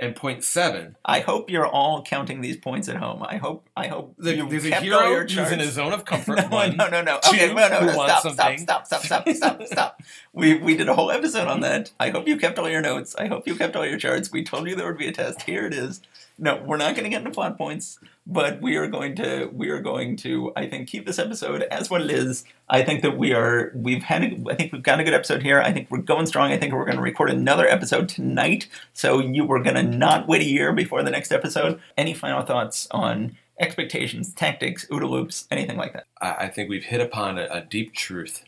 and 0.00 0.16
point 0.16 0.42
seven. 0.42 0.96
I 1.04 1.20
hope 1.20 1.50
you're 1.50 1.66
all 1.66 2.02
counting 2.02 2.40
these 2.40 2.56
points 2.56 2.88
at 2.88 2.96
home. 2.96 3.22
I 3.22 3.36
hope 3.36 3.68
I 3.76 3.86
hope 3.86 4.14
The- 4.18 4.40
there's 4.48 4.64
a 4.66 4.74
hero 4.80 5.20
who's 5.20 5.36
in 5.52 5.60
a 5.60 5.70
zone 5.70 5.92
of 5.92 6.04
comfort. 6.04 6.38
No, 6.40 6.48
one. 6.48 6.76
no, 6.76 6.88
no, 6.88 7.02
no. 7.02 7.20
Two, 7.22 7.30
Okay, 7.36 7.52
no, 7.54 7.68
no, 7.68 7.80
no. 7.84 7.92
Stop, 7.92 8.20
stop, 8.32 8.58
stop, 8.58 8.86
stop, 8.86 9.04
stop, 9.04 9.28
stop, 9.28 9.62
stop. 9.66 10.02
We 10.32 10.54
we 10.54 10.76
did 10.76 10.88
a 10.88 10.94
whole 10.94 11.10
episode 11.10 11.46
on 11.48 11.60
that. 11.60 11.92
I 12.00 12.10
hope 12.10 12.26
you 12.26 12.36
kept 12.36 12.58
all 12.58 12.68
your 12.68 12.80
notes. 12.80 13.14
I 13.16 13.26
hope 13.26 13.46
you 13.46 13.54
kept 13.54 13.76
all 13.76 13.86
your 13.86 13.98
charts. 13.98 14.32
We 14.32 14.42
told 14.42 14.66
you 14.68 14.74
there 14.74 14.86
would 14.86 14.98
be 14.98 15.06
a 15.08 15.12
test. 15.12 15.42
Here 15.42 15.66
it 15.66 15.74
is. 15.74 16.00
No, 16.42 16.62
we're 16.64 16.78
not 16.78 16.94
going 16.94 17.04
to 17.04 17.10
get 17.10 17.18
into 17.18 17.30
plot 17.30 17.58
points, 17.58 17.98
but 18.26 18.62
we 18.62 18.76
are 18.76 18.86
going 18.86 19.14
to 19.16 19.50
we 19.52 19.68
are 19.68 19.80
going 19.80 20.16
to 20.18 20.52
I 20.56 20.66
think 20.68 20.88
keep 20.88 21.04
this 21.04 21.18
episode 21.18 21.62
as 21.64 21.90
what 21.90 22.00
it 22.00 22.10
is. 22.10 22.44
I 22.68 22.82
think 22.82 23.02
that 23.02 23.18
we 23.18 23.34
are 23.34 23.70
we've 23.74 24.02
had 24.02 24.24
a, 24.24 24.50
I 24.50 24.54
think 24.54 24.72
we've 24.72 24.82
got 24.82 25.00
a 25.00 25.04
good 25.04 25.12
episode 25.12 25.42
here. 25.42 25.60
I 25.60 25.70
think 25.70 25.88
we're 25.90 25.98
going 25.98 26.24
strong. 26.24 26.50
I 26.50 26.56
think 26.56 26.72
we're 26.72 26.86
going 26.86 26.96
to 26.96 27.02
record 27.02 27.30
another 27.30 27.68
episode 27.68 28.08
tonight. 28.08 28.68
So 28.94 29.20
you 29.20 29.44
were 29.44 29.62
going 29.62 29.76
to 29.76 29.82
not 29.82 30.28
wait 30.28 30.40
a 30.40 30.46
year 30.46 30.72
before 30.72 31.02
the 31.02 31.10
next 31.10 31.30
episode. 31.30 31.78
Any 31.98 32.14
final 32.14 32.40
thoughts 32.40 32.88
on 32.90 33.36
expectations, 33.60 34.32
tactics, 34.32 34.86
OODA 34.86 35.08
loops, 35.08 35.46
anything 35.50 35.76
like 35.76 35.92
that? 35.92 36.06
I, 36.22 36.48
think 36.48 36.70
we've 36.70 36.84
hit 36.84 37.00
upon 37.00 37.38
a, 37.38 37.46
a 37.50 37.60
deep 37.60 37.94
truth. 37.94 38.44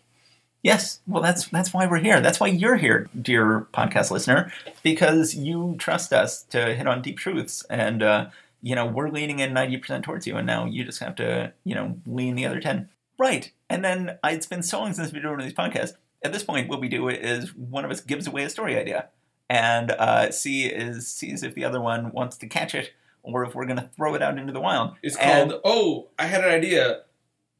Yes, 0.63 1.01
well, 1.09 1.23
that's 1.23 1.49
that's 1.49 1.73
why 1.75 1.87
we're 1.87 1.99
here. 1.99 2.21
That's 2.21 2.39
why 2.39 2.47
you're 2.47 2.77
here, 2.77 3.09
dear 3.21 3.67
podcast 3.75 4.11
listener, 4.13 4.53
because 4.85 5.35
you 5.35 5.75
trust 5.79 6.13
us 6.13 6.45
to 6.45 6.75
hit 6.75 6.87
on 6.87 7.03
deep 7.03 7.19
truths, 7.19 7.65
and 7.69 8.01
uh, 8.03 8.27
you 8.63 8.77
know 8.77 8.87
we're 8.87 9.09
leaning 9.09 9.41
in 9.41 9.53
ninety 9.53 9.77
percent 9.77 10.05
towards 10.05 10.25
you, 10.27 10.37
and 10.37 10.47
now 10.47 10.65
you 10.67 10.85
just 10.85 11.01
have 11.01 11.17
to 11.17 11.53
you 11.65 11.75
know 11.75 11.97
lean 12.07 12.37
the 12.37 12.47
other 12.47 12.61
ten. 12.61 12.89
Right, 13.19 13.51
and 13.69 13.85
then 13.85 14.19
uh, 14.23 14.29
it's 14.31 14.47
been 14.47 14.63
so 14.63 14.79
long 14.81 14.93
since 14.95 15.13
we've 15.13 15.21
been 15.23 15.33
doing 15.37 15.45
these 15.47 15.53
podcasts. 15.53 15.95
At 16.25 16.33
this 16.33 16.45
point, 16.45 16.69
what 16.69 16.81
we 16.81 16.89
do 16.89 17.09
is 17.09 17.53
one 17.57 17.85
of 17.85 17.91
us 17.91 18.01
gives 18.01 18.29
away 18.29 18.45
a 18.45 18.51
story 18.51 18.77
idea, 18.79 19.09
and 19.51 19.91
uh, 19.91 20.31
see 20.31 20.67
is 20.67 21.09
sees 21.09 21.43
if 21.43 21.57
the 21.57 21.65
other 21.65 21.81
one 21.81 22.13
wants 22.13 22.37
to 22.37 22.47
catch 22.47 22.73
it, 22.77 22.93
or 23.25 23.45
if 23.45 23.57
we're 23.57 23.67
going 23.67 23.79
to 23.81 23.91
throw 23.97 24.15
it 24.15 24.23
out 24.23 24.39
into 24.39 24.53
the 24.53 24.61
wild. 24.61 24.95
It's 25.03 25.17
And- 25.17 25.51
called 25.51 25.61
Oh, 25.65 26.09
I 26.21 26.27
had 26.27 26.45
an 26.45 26.51
idea. 26.51 27.01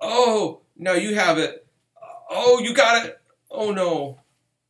Oh, 0.01 0.61
no, 0.77 0.95
you 0.95 1.17
have 1.17 1.39
it. 1.39 1.62
Oh, 2.35 2.61
you 2.61 2.75
got 2.75 3.05
it. 3.07 3.21
Oh 3.51 3.71
no. 3.73 4.19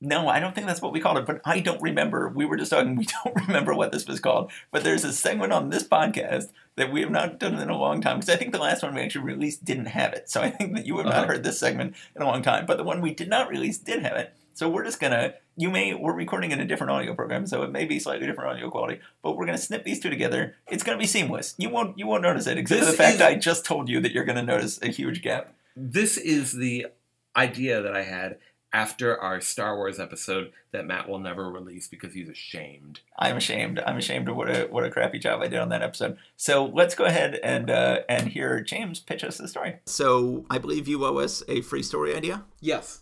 No, 0.04 0.26
I 0.26 0.40
don't 0.40 0.52
think 0.52 0.66
that's 0.66 0.82
what 0.82 0.92
we 0.92 0.98
called 0.98 1.18
it, 1.18 1.26
but 1.26 1.40
I 1.44 1.60
don't 1.60 1.80
remember. 1.80 2.28
We 2.28 2.44
were 2.44 2.56
just 2.56 2.72
talking, 2.72 2.96
we 2.96 3.06
don't 3.24 3.46
remember 3.46 3.72
what 3.72 3.92
this 3.92 4.04
was 4.08 4.18
called. 4.18 4.50
But 4.72 4.82
there's 4.82 5.04
a 5.04 5.12
segment 5.12 5.52
on 5.52 5.70
this 5.70 5.84
podcast 5.84 6.46
that 6.74 6.90
we 6.92 7.02
have 7.02 7.10
not 7.10 7.38
done 7.38 7.54
in 7.60 7.70
a 7.70 7.78
long 7.78 8.00
time 8.00 8.18
because 8.18 8.34
I 8.34 8.36
think 8.36 8.50
the 8.50 8.58
last 8.58 8.82
one 8.82 8.94
we 8.96 9.00
actually 9.00 9.24
released 9.26 9.64
didn't 9.64 9.86
have 9.86 10.12
it. 10.12 10.28
So 10.28 10.42
I 10.42 10.50
think 10.50 10.74
that 10.74 10.86
you 10.86 10.96
have 10.96 11.06
not 11.06 11.14
Uh-huh. 11.14 11.26
heard 11.26 11.44
this 11.44 11.60
segment 11.60 11.94
in 12.16 12.22
a 12.22 12.26
long 12.26 12.42
time. 12.42 12.66
But 12.66 12.78
the 12.78 12.82
one 12.84 13.00
we 13.00 13.14
did 13.14 13.28
not 13.28 13.48
release 13.48 13.78
did 13.78 14.02
have 14.02 14.16
it. 14.16 14.34
So 14.54 14.68
we're 14.68 14.84
just 14.84 14.98
gonna, 15.00 15.34
you 15.56 15.70
may, 15.70 15.94
we're 15.94 16.12
recording 16.12 16.50
in 16.50 16.58
a 16.60 16.66
different 16.66 16.90
audio 16.90 17.14
program, 17.14 17.46
so 17.46 17.62
it 17.62 17.70
may 17.70 17.84
be 17.86 17.98
slightly 18.00 18.26
different 18.26 18.50
audio 18.50 18.70
quality, 18.70 19.00
but 19.22 19.36
we're 19.36 19.46
gonna 19.46 19.56
snip 19.56 19.82
these 19.84 19.98
two 20.00 20.10
together. 20.10 20.56
It's 20.68 20.82
gonna 20.82 20.98
be 20.98 21.06
seamless. 21.06 21.54
You 21.58 21.70
won't, 21.70 21.96
you 21.98 22.06
won't 22.08 22.22
notice 22.22 22.46
it, 22.48 22.58
except 22.58 22.80
for 22.80 22.86
the 22.90 22.92
fact 22.92 23.14
is- 23.16 23.22
I 23.22 23.36
just 23.36 23.64
told 23.64 23.88
you 23.88 24.00
that 24.00 24.12
you're 24.12 24.24
gonna 24.24 24.42
notice 24.42 24.78
a 24.82 24.88
huge 24.88 25.22
gap. 25.22 25.54
This 25.74 26.18
is 26.18 26.52
the 26.52 26.88
idea 27.36 27.82
that 27.82 27.94
I 27.96 28.02
had 28.02 28.38
after 28.72 29.20
our 29.20 29.40
Star 29.40 29.76
Wars 29.76 30.00
episode 30.00 30.52
that 30.70 30.86
Matt 30.86 31.08
will 31.08 31.18
never 31.18 31.50
release 31.50 31.88
because 31.88 32.14
he's 32.14 32.28
ashamed. 32.28 33.00
I'm 33.18 33.36
ashamed. 33.36 33.78
I'm 33.80 33.98
ashamed 33.98 34.28
of 34.28 34.36
what 34.36 34.48
a 34.48 34.66
what 34.70 34.84
a 34.84 34.90
crappy 34.90 35.18
job 35.18 35.42
I 35.42 35.48
did 35.48 35.58
on 35.58 35.68
that 35.68 35.82
episode. 35.82 36.16
So 36.36 36.64
let's 36.64 36.94
go 36.94 37.04
ahead 37.04 37.38
and 37.42 37.70
uh, 37.70 38.00
and 38.08 38.28
hear 38.28 38.60
James 38.60 39.00
pitch 39.00 39.24
us 39.24 39.38
the 39.38 39.48
story. 39.48 39.76
So 39.86 40.46
I 40.50 40.58
believe 40.58 40.88
you 40.88 41.04
owe 41.04 41.18
us 41.18 41.42
a 41.48 41.60
free 41.60 41.82
story 41.82 42.16
idea. 42.16 42.44
Yes. 42.60 43.00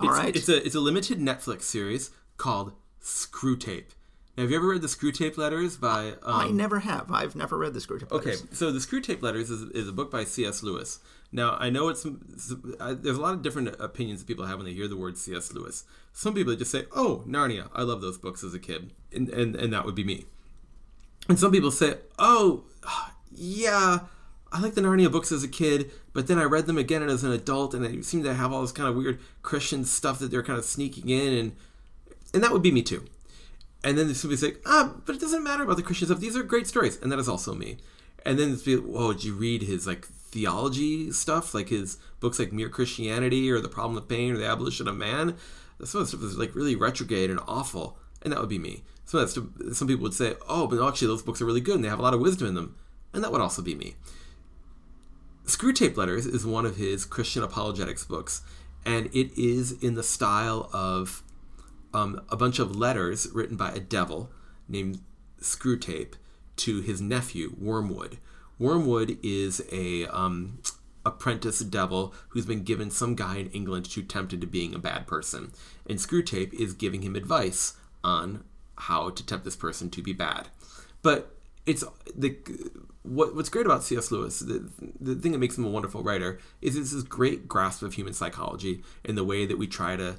All 0.00 0.08
it's, 0.08 0.18
right. 0.18 0.36
It's 0.36 0.48
a 0.48 0.64
it's 0.64 0.74
a 0.74 0.80
limited 0.80 1.18
Netflix 1.18 1.62
series 1.62 2.10
called 2.36 2.72
Screwtape. 3.00 3.90
Now, 4.36 4.42
have 4.42 4.50
you 4.50 4.56
ever 4.58 4.68
read 4.68 4.82
the 4.82 4.88
Screwtape 4.88 5.38
Letters 5.38 5.78
by? 5.78 6.08
Um, 6.22 6.40
I 6.40 6.48
never 6.48 6.80
have. 6.80 7.10
I've 7.10 7.34
never 7.34 7.56
read 7.56 7.72
the 7.72 7.80
script. 7.80 8.12
Okay, 8.12 8.34
so 8.52 8.70
the 8.70 8.80
Screwtape 8.80 9.22
Letters 9.22 9.48
is, 9.48 9.62
is 9.70 9.88
a 9.88 9.92
book 9.92 10.10
by 10.10 10.24
C.S. 10.24 10.62
Lewis. 10.62 10.98
Now, 11.32 11.56
I 11.58 11.70
know 11.70 11.88
it's, 11.88 12.04
it's 12.04 12.54
I, 12.80 12.94
there's 12.94 13.16
a 13.16 13.20
lot 13.20 13.34
of 13.34 13.42
different 13.42 13.68
opinions 13.80 14.20
that 14.20 14.26
people 14.26 14.46
have 14.46 14.58
when 14.58 14.66
they 14.66 14.72
hear 14.72 14.88
the 14.88 14.96
word 14.96 15.18
C.S. 15.18 15.52
Lewis. 15.52 15.84
Some 16.12 16.34
people 16.34 16.54
just 16.54 16.70
say, 16.70 16.84
"Oh, 16.94 17.24
Narnia, 17.26 17.68
I 17.74 17.82
love 17.82 18.00
those 18.00 18.18
books 18.18 18.44
as 18.44 18.54
a 18.54 18.58
kid," 18.58 18.92
and 19.12 19.28
and, 19.28 19.56
and 19.56 19.72
that 19.72 19.84
would 19.84 19.94
be 19.94 20.04
me. 20.04 20.24
And 21.28 21.38
some 21.38 21.52
people 21.52 21.70
say, 21.70 21.96
"Oh, 22.18 22.64
yeah, 23.32 24.00
I 24.52 24.60
like 24.60 24.74
the 24.74 24.80
Narnia 24.80 25.10
books 25.10 25.32
as 25.32 25.42
a 25.42 25.48
kid, 25.48 25.90
but 26.12 26.26
then 26.28 26.38
I 26.38 26.44
read 26.44 26.66
them 26.66 26.78
again 26.78 27.02
as 27.02 27.24
an 27.24 27.32
adult, 27.32 27.74
and 27.74 27.84
they 27.84 28.02
seem 28.02 28.22
to 28.22 28.34
have 28.34 28.52
all 28.52 28.62
this 28.62 28.72
kind 28.72 28.88
of 28.88 28.96
weird 28.96 29.18
Christian 29.42 29.84
stuff 29.84 30.18
that 30.20 30.30
they're 30.30 30.42
kind 30.42 30.58
of 30.58 30.64
sneaking 30.64 31.08
in, 31.08 31.32
and 31.32 31.56
and 32.32 32.42
that 32.42 32.52
would 32.52 32.62
be 32.62 32.72
me 32.72 32.82
too." 32.82 33.04
And 33.84 33.96
then 33.96 34.12
somebody 34.14 34.36
say, 34.36 34.54
ah, 34.66 34.94
but 35.04 35.14
it 35.14 35.20
doesn't 35.20 35.44
matter 35.44 35.62
about 35.62 35.76
the 35.76 35.82
Christian 35.82 36.08
stuff. 36.08 36.18
These 36.18 36.36
are 36.36 36.42
great 36.42 36.66
stories, 36.66 37.00
and 37.00 37.12
that 37.12 37.20
is 37.20 37.28
also 37.28 37.54
me. 37.54 37.76
And 38.24 38.36
then 38.36 38.52
it's 38.52 38.62
be, 38.62 38.76
whoa, 38.76 39.12
did 39.12 39.22
you 39.22 39.34
read 39.34 39.62
his 39.62 39.86
like 39.86 40.08
theology 40.36 41.10
stuff, 41.12 41.54
like 41.54 41.70
his 41.70 41.96
books 42.20 42.38
like 42.38 42.52
Mere 42.52 42.68
Christianity 42.68 43.50
or 43.50 43.58
The 43.58 43.70
Problem 43.70 43.96
of 43.96 44.06
Pain 44.06 44.34
or 44.34 44.36
The 44.36 44.46
Abolition 44.46 44.86
of 44.86 44.94
Man? 44.94 45.34
Some 45.82 46.02
of 46.02 46.10
that 46.10 46.16
stuff 46.16 46.28
is 46.28 46.36
like 46.36 46.54
really 46.54 46.76
retrograde 46.76 47.30
and 47.30 47.40
awful, 47.48 47.98
and 48.20 48.32
that 48.32 48.40
would 48.40 48.50
be 48.50 48.58
me. 48.58 48.82
Some 49.06 49.20
of 49.20 49.26
that 49.26 49.32
stuff, 49.32 49.74
some 49.74 49.88
people 49.88 50.02
would 50.02 50.12
say, 50.12 50.34
oh, 50.46 50.66
but 50.66 50.86
actually 50.86 51.08
those 51.08 51.22
books 51.22 51.40
are 51.40 51.46
really 51.46 51.62
good 51.62 51.76
and 51.76 51.84
they 51.84 51.88
have 51.88 51.98
a 51.98 52.02
lot 52.02 52.12
of 52.12 52.20
wisdom 52.20 52.48
in 52.48 52.54
them, 52.54 52.76
and 53.14 53.24
that 53.24 53.32
would 53.32 53.40
also 53.40 53.62
be 53.62 53.74
me. 53.74 53.94
Screwtape 55.46 55.96
Letters 55.96 56.26
is 56.26 56.44
one 56.44 56.66
of 56.66 56.76
his 56.76 57.06
Christian 57.06 57.42
apologetics 57.42 58.04
books, 58.04 58.42
and 58.84 59.06
it 59.06 59.30
is 59.38 59.72
in 59.82 59.94
the 59.94 60.02
style 60.02 60.68
of 60.74 61.22
um, 61.94 62.20
a 62.28 62.36
bunch 62.36 62.58
of 62.58 62.76
letters 62.76 63.26
written 63.32 63.56
by 63.56 63.70
a 63.70 63.80
devil 63.80 64.30
named 64.68 65.00
Screwtape 65.40 66.14
to 66.56 66.82
his 66.82 67.00
nephew 67.00 67.54
Wormwood. 67.58 68.18
Wormwood 68.58 69.18
is 69.22 69.62
a 69.70 70.06
um, 70.06 70.60
apprentice 71.04 71.60
devil 71.60 72.14
who's 72.30 72.46
been 72.46 72.62
given 72.62 72.90
some 72.90 73.14
guy 73.14 73.36
in 73.36 73.50
England 73.50 73.90
to 73.90 74.02
tempt 74.02 74.32
into 74.32 74.46
being 74.46 74.74
a 74.74 74.78
bad 74.78 75.06
person, 75.06 75.52
and 75.88 75.98
Screwtape 75.98 76.54
is 76.54 76.72
giving 76.72 77.02
him 77.02 77.16
advice 77.16 77.74
on 78.02 78.44
how 78.78 79.10
to 79.10 79.24
tempt 79.24 79.44
this 79.44 79.56
person 79.56 79.90
to 79.90 80.02
be 80.02 80.12
bad. 80.12 80.48
But 81.02 81.34
it's 81.66 81.84
the 82.14 82.36
what, 83.02 83.34
what's 83.34 83.48
great 83.48 83.66
about 83.66 83.84
C.S. 83.84 84.10
Lewis, 84.10 84.40
the, 84.40 84.68
the 85.00 85.14
thing 85.14 85.32
that 85.32 85.38
makes 85.38 85.56
him 85.56 85.64
a 85.64 85.70
wonderful 85.70 86.02
writer, 86.02 86.38
is 86.60 86.76
it's 86.76 86.92
this 86.92 87.02
great 87.02 87.46
grasp 87.46 87.82
of 87.82 87.94
human 87.94 88.12
psychology 88.12 88.82
and 89.04 89.16
the 89.16 89.24
way 89.24 89.46
that 89.46 89.58
we 89.58 89.66
try 89.66 89.96
to, 89.96 90.16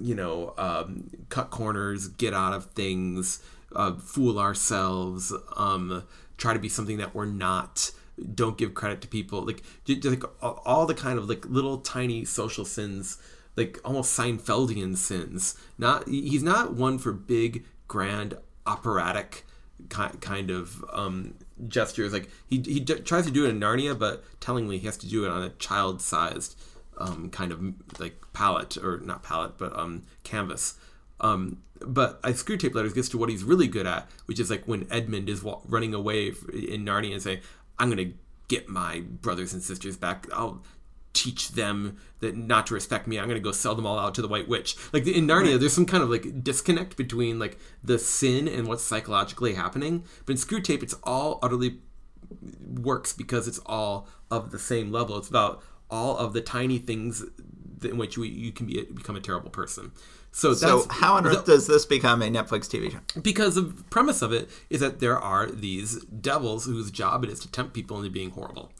you 0.00 0.14
know, 0.14 0.54
um, 0.56 1.10
cut 1.28 1.50
corners, 1.50 2.08
get 2.08 2.32
out 2.32 2.52
of 2.52 2.66
things, 2.66 3.42
uh, 3.74 3.94
fool 3.94 4.38
ourselves, 4.38 5.32
um, 5.56 6.04
try 6.36 6.52
to 6.52 6.58
be 6.58 6.68
something 6.68 6.98
that 6.98 7.14
we're 7.14 7.26
not. 7.26 7.90
Don't 8.34 8.56
give 8.56 8.74
credit 8.74 9.00
to 9.02 9.08
people. 9.08 9.44
Like, 9.44 9.62
like 9.86 10.22
all 10.40 10.86
the 10.86 10.94
kind 10.94 11.18
of 11.18 11.28
like 11.28 11.44
little 11.46 11.78
tiny 11.78 12.24
social 12.24 12.64
sins, 12.64 13.18
like 13.56 13.78
almost 13.84 14.16
Seinfeldian 14.18 14.96
sins. 14.96 15.56
Not 15.78 16.08
he's 16.08 16.42
not 16.42 16.74
one 16.74 16.98
for 16.98 17.12
big, 17.12 17.64
grand, 17.88 18.36
operatic 18.66 19.44
kind 19.88 20.50
of 20.50 20.84
um, 20.92 21.34
gestures. 21.68 22.12
Like 22.12 22.28
he 22.46 22.62
he 22.64 22.80
d- 22.80 23.00
tries 23.00 23.26
to 23.26 23.32
do 23.32 23.44
it 23.44 23.50
in 23.50 23.60
Narnia, 23.60 23.98
but 23.98 24.24
tellingly 24.40 24.78
he 24.78 24.86
has 24.86 24.96
to 24.98 25.08
do 25.08 25.24
it 25.24 25.30
on 25.30 25.42
a 25.42 25.50
child-sized 25.50 26.56
um, 26.98 27.30
kind 27.30 27.52
of 27.52 27.60
like 27.98 28.16
palette 28.32 28.76
or 28.76 28.98
not 28.98 29.22
palette, 29.22 29.58
but 29.58 29.76
um, 29.78 30.04
canvas. 30.22 30.74
Um, 31.24 31.62
but 31.80 32.20
I 32.22 32.32
Screwtape 32.32 32.74
Letters 32.74 32.92
gets 32.92 33.08
to 33.10 33.18
what 33.18 33.28
he's 33.28 33.42
really 33.42 33.66
good 33.66 33.86
at, 33.86 34.08
which 34.26 34.38
is 34.38 34.50
like 34.50 34.64
when 34.66 34.86
Edmund 34.90 35.28
is 35.28 35.42
wa- 35.42 35.60
running 35.66 35.94
away 35.94 36.28
in 36.28 36.84
Narnia 36.84 37.12
and 37.12 37.22
saying, 37.22 37.40
"I'm 37.78 37.88
gonna 37.88 38.12
get 38.48 38.68
my 38.68 39.00
brothers 39.00 39.52
and 39.52 39.62
sisters 39.62 39.96
back. 39.96 40.26
I'll 40.32 40.62
teach 41.14 41.52
them 41.52 41.96
that 42.20 42.36
not 42.36 42.66
to 42.66 42.74
respect 42.74 43.06
me. 43.06 43.18
I'm 43.18 43.26
going 43.26 43.40
to 43.40 43.44
go 43.44 43.52
sell 43.52 43.74
them 43.74 43.86
all 43.86 43.98
out 43.98 44.14
to 44.16 44.22
the 44.22 44.28
White 44.28 44.48
Witch. 44.48 44.76
Like 44.92 45.06
in 45.06 45.26
Narnia, 45.26 45.52
right. 45.52 45.60
there's 45.60 45.72
some 45.72 45.86
kind 45.86 46.02
of 46.02 46.10
like 46.10 46.42
disconnect 46.42 46.96
between 46.96 47.38
like 47.38 47.56
the 47.82 47.98
sin 47.98 48.48
and 48.48 48.66
what's 48.66 48.82
psychologically 48.82 49.54
happening. 49.54 50.04
But 50.26 50.32
in 50.32 50.38
Screwtape, 50.38 50.82
it's 50.82 50.96
all 51.04 51.38
utterly 51.40 51.78
works 52.60 53.12
because 53.12 53.48
it's 53.48 53.60
all 53.64 54.08
of 54.30 54.50
the 54.50 54.58
same 54.58 54.90
level. 54.90 55.16
It's 55.16 55.28
about 55.28 55.62
all 55.88 56.18
of 56.18 56.32
the 56.32 56.40
tiny 56.40 56.78
things 56.78 57.24
in 57.82 57.96
which 57.96 58.16
you, 58.16 58.24
you 58.24 58.52
can 58.52 58.66
be 58.66 58.82
become 58.82 59.16
a 59.16 59.20
terrible 59.20 59.50
person. 59.50 59.92
So, 60.36 60.52
so 60.52 60.84
how 60.90 61.14
on 61.14 61.28
earth 61.28 61.44
the, 61.44 61.52
does 61.52 61.68
this 61.68 61.86
become 61.86 62.20
a 62.20 62.26
Netflix 62.26 62.68
TV 62.68 62.90
show? 62.90 62.98
Because 63.20 63.54
the 63.54 63.72
premise 63.88 64.20
of 64.20 64.32
it 64.32 64.50
is 64.68 64.80
that 64.80 64.98
there 64.98 65.16
are 65.16 65.46
these 65.48 66.04
devils 66.06 66.64
whose 66.64 66.90
job 66.90 67.22
it 67.22 67.30
is 67.30 67.38
to 67.40 67.50
tempt 67.50 67.72
people 67.72 67.98
into 67.98 68.10
being 68.10 68.30
horrible. 68.30 68.72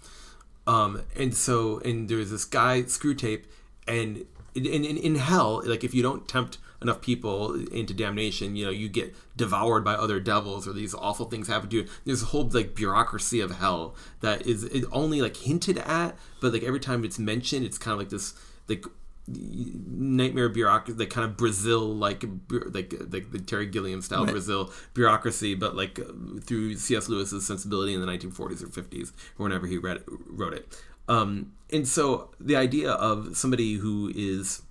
Um, 0.67 1.03
and 1.15 1.33
so, 1.33 1.79
and 1.79 2.09
there's 2.09 2.33
this 2.33 2.45
guy, 2.45 2.83
Screwtape, 2.83 3.45
and 3.87 4.27
in, 4.57 4.67
in, 4.67 4.85
in 4.85 5.15
hell, 5.15 5.63
like 5.65 5.85
if 5.85 5.95
you 5.95 6.03
don't 6.03 6.27
tempt 6.27 6.59
enough 6.83 7.01
people 7.01 7.55
into 7.71 7.95
damnation, 7.95 8.57
you 8.57 8.65
know, 8.65 8.73
you 8.73 8.89
get 8.89 9.15
devoured 9.37 9.85
by 9.85 9.95
other 9.95 10.19
devils 10.19 10.67
or 10.67 10.73
these 10.73 10.93
awful 10.93 11.27
things 11.27 11.47
happen 11.47 11.69
to 11.71 11.77
you. 11.77 11.87
There's 12.05 12.23
a 12.23 12.27
whole 12.27 12.49
like 12.49 12.75
bureaucracy 12.75 13.39
of 13.39 13.53
hell 13.53 13.95
that 14.23 14.45
is, 14.45 14.65
is 14.65 14.87
only 14.91 15.23
like 15.23 15.37
hinted 15.37 15.79
at, 15.79 16.17
but 16.41 16.53
like 16.53 16.65
every 16.65 16.81
time 16.81 17.05
it's 17.05 17.21
mentioned, 17.21 17.65
it's 17.65 17.79
kind 17.79 17.93
of 17.93 18.01
like 18.01 18.09
this 18.09 18.35
like 18.67 18.85
nightmare 19.27 20.49
bureaucracy, 20.49 20.99
like 20.99 21.11
kind 21.11 21.25
of 21.25 21.37
Brazil, 21.37 21.95
like 21.95 22.25
like 22.51 22.95
like 23.11 23.31
the 23.31 23.39
Terry 23.39 23.67
Gilliam 23.67 24.03
style 24.03 24.25
right. 24.25 24.33
Brazil 24.33 24.73
bureaucracy, 24.93 25.55
but 25.55 25.75
like 25.75 25.99
through 26.43 26.77
C.S. 26.77 27.09
Lewis's 27.09 27.47
sensibility 27.47 27.95
in 27.95 28.01
the 28.01 28.07
1940s 28.07 28.63
or 28.63 28.67
50s, 28.67 29.13
or 29.39 29.45
whenever 29.45 29.67
he 29.67 29.79
read 29.79 30.03
wrote 30.07 30.55
it. 30.55 30.83
Um, 31.09 31.53
and 31.73 31.87
so 31.87 32.31
the 32.41 32.57
idea 32.57 32.93
of 32.93 33.37
somebody 33.37 33.75
who 33.75 34.11
is 34.15 34.63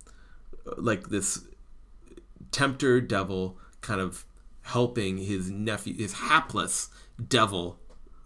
uh, 0.66 0.74
like 0.78 1.08
this 1.08 1.44
tempter 2.50 3.00
devil, 3.00 3.58
kind 3.80 4.00
of 4.00 4.24
helping 4.62 5.18
his 5.18 5.50
nephew, 5.50 5.94
his 5.94 6.14
hapless 6.14 6.88
devil 7.28 7.78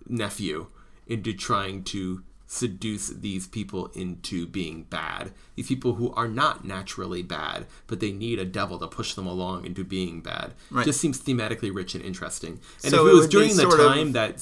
nephew, 0.07 0.69
into 1.07 1.33
trying 1.33 1.83
to 1.85 2.23
seduce 2.51 3.09
these 3.09 3.47
people 3.47 3.89
into 3.89 4.47
being 4.47 4.83
bad. 4.85 5.33
These 5.55 5.69
people 5.69 5.95
who 5.95 6.13
are 6.15 6.27
not 6.27 6.65
naturally 6.65 7.23
bad, 7.23 7.67
but 7.87 8.01
they 8.01 8.11
need 8.11 8.39
a 8.39 8.45
devil 8.47 8.79
to 8.79 8.87
push 8.89 9.13
them 9.13 9.27
along 9.27 9.67
into 9.67 9.85
being 9.85 10.23
bad. 10.23 10.55
Right. 10.71 10.85
Just 10.85 10.99
seems 10.99 11.21
thematically 11.21 11.73
rich 11.73 11.95
and 11.95 12.03
interesting. 12.03 12.59
And 12.83 12.91
so 12.91 13.07
if 13.07 13.13
it 13.13 13.17
was 13.17 13.29
during 13.29 13.55
the 13.55 13.69
time 13.69 14.09
of... 14.09 14.13
that 14.15 14.39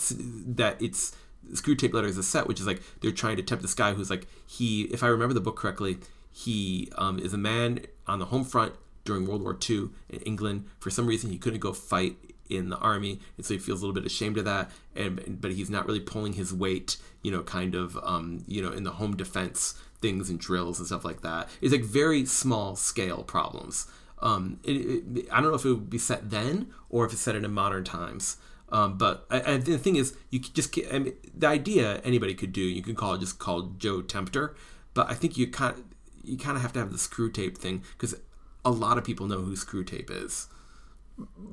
that 0.57 0.81
it's 0.81 1.17
Screwtape 1.53 1.93
Letters 1.93 2.17
is 2.17 2.29
set, 2.29 2.47
which 2.47 2.61
is 2.61 2.67
like 2.67 2.81
they're 3.01 3.11
trying 3.11 3.37
to 3.37 3.43
tempt 3.43 3.63
this 3.63 3.75
guy 3.75 3.93
who's 3.93 4.09
like 4.09 4.29
he, 4.47 4.83
if 4.85 5.03
I 5.03 5.09
remember 5.09 5.35
the 5.35 5.41
book 5.41 5.57
correctly, 5.57 5.99
he 6.31 6.89
um, 6.97 7.19
is 7.19 7.35
a 7.35 7.39
man 7.39 7.81
on 8.07 8.21
the 8.21 8.27
home 8.27 8.45
front 8.45 8.75
during 9.05 9.27
World 9.27 9.43
War 9.43 9.59
II 9.69 9.89
in 10.09 10.21
England. 10.21 10.67
For 10.79 10.91
some 10.91 11.09
reason, 11.09 11.31
he 11.31 11.39
couldn't 11.39 11.61
go 11.61 11.73
fight 11.73 12.17
in 12.49 12.71
the 12.71 12.79
army, 12.79 13.21
and 13.37 13.45
so 13.45 13.55
he 13.55 13.59
feels 13.59 13.83
a 13.83 13.87
little 13.87 14.01
bit 14.01 14.07
ashamed 14.07 14.39
of 14.39 14.45
that. 14.45 14.71
And 14.95 15.41
but 15.41 15.53
he's 15.53 15.71
not 15.71 15.87
really 15.87 16.01
pulling 16.01 16.35
his 16.35 16.53
weight, 16.53 16.97
you 17.23 17.31
know, 17.31 17.43
kind 17.43 17.75
of, 17.75 17.99
um, 18.03 18.45
you 18.47 18.63
know, 18.63 18.71
in 18.71 18.85
the 18.85 18.93
home 18.93 19.17
defense 19.17 19.75
things 20.01 20.29
and 20.29 20.39
drills 20.39 20.79
and 20.79 20.87
stuff 20.87 21.05
like 21.05 21.23
that. 21.23 21.49
It's 21.61 21.73
like 21.73 21.83
very 21.83 22.25
small 22.27 22.77
scale 22.77 23.23
problems. 23.23 23.87
Um, 24.21 24.61
it, 24.65 24.73
it, 24.73 25.29
I 25.31 25.41
don't 25.41 25.51
know 25.51 25.57
if 25.57 25.65
it 25.65 25.71
would 25.71 25.91
be 25.91 25.99
set 25.99 26.31
then 26.31 26.69
or 26.89 27.05
if 27.07 27.13
it's 27.13 27.21
set 27.21 27.35
in 27.37 27.51
modern 27.53 27.85
times. 27.85 28.37
Um, 28.69 28.99
but 28.99 29.27
I, 29.31 29.53
I, 29.53 29.57
the 29.59 29.79
thing 29.79 29.97
is, 29.97 30.17
you 30.31 30.41
just 30.41 30.77
I 30.93 30.99
mean, 30.99 31.15
the 31.35 31.47
idea 31.47 32.01
anybody 32.05 32.35
could 32.35 32.53
do. 32.53 32.61
You 32.61 32.83
could 32.83 32.97
call 32.97 33.15
it 33.15 33.21
just 33.21 33.39
called 33.39 33.79
Joe 33.79 34.03
Tempter, 34.03 34.57
but 34.95 35.11
I 35.11 35.15
think 35.15 35.37
you 35.37 35.47
kind 35.47 35.75
of, 35.75 35.85
you 36.25 36.37
kind 36.37 36.57
of 36.57 36.63
have 36.63 36.73
to 36.73 36.81
have 36.81 36.91
the 36.91 36.99
Screwtape 36.99 37.57
thing 37.57 37.83
because 37.97 38.17
a 38.65 38.71
lot 38.71 38.99
of 38.99 39.05
people 39.05 39.27
know 39.27 39.41
who 39.41 39.55
Screwtape 39.55 40.11
is 40.11 40.49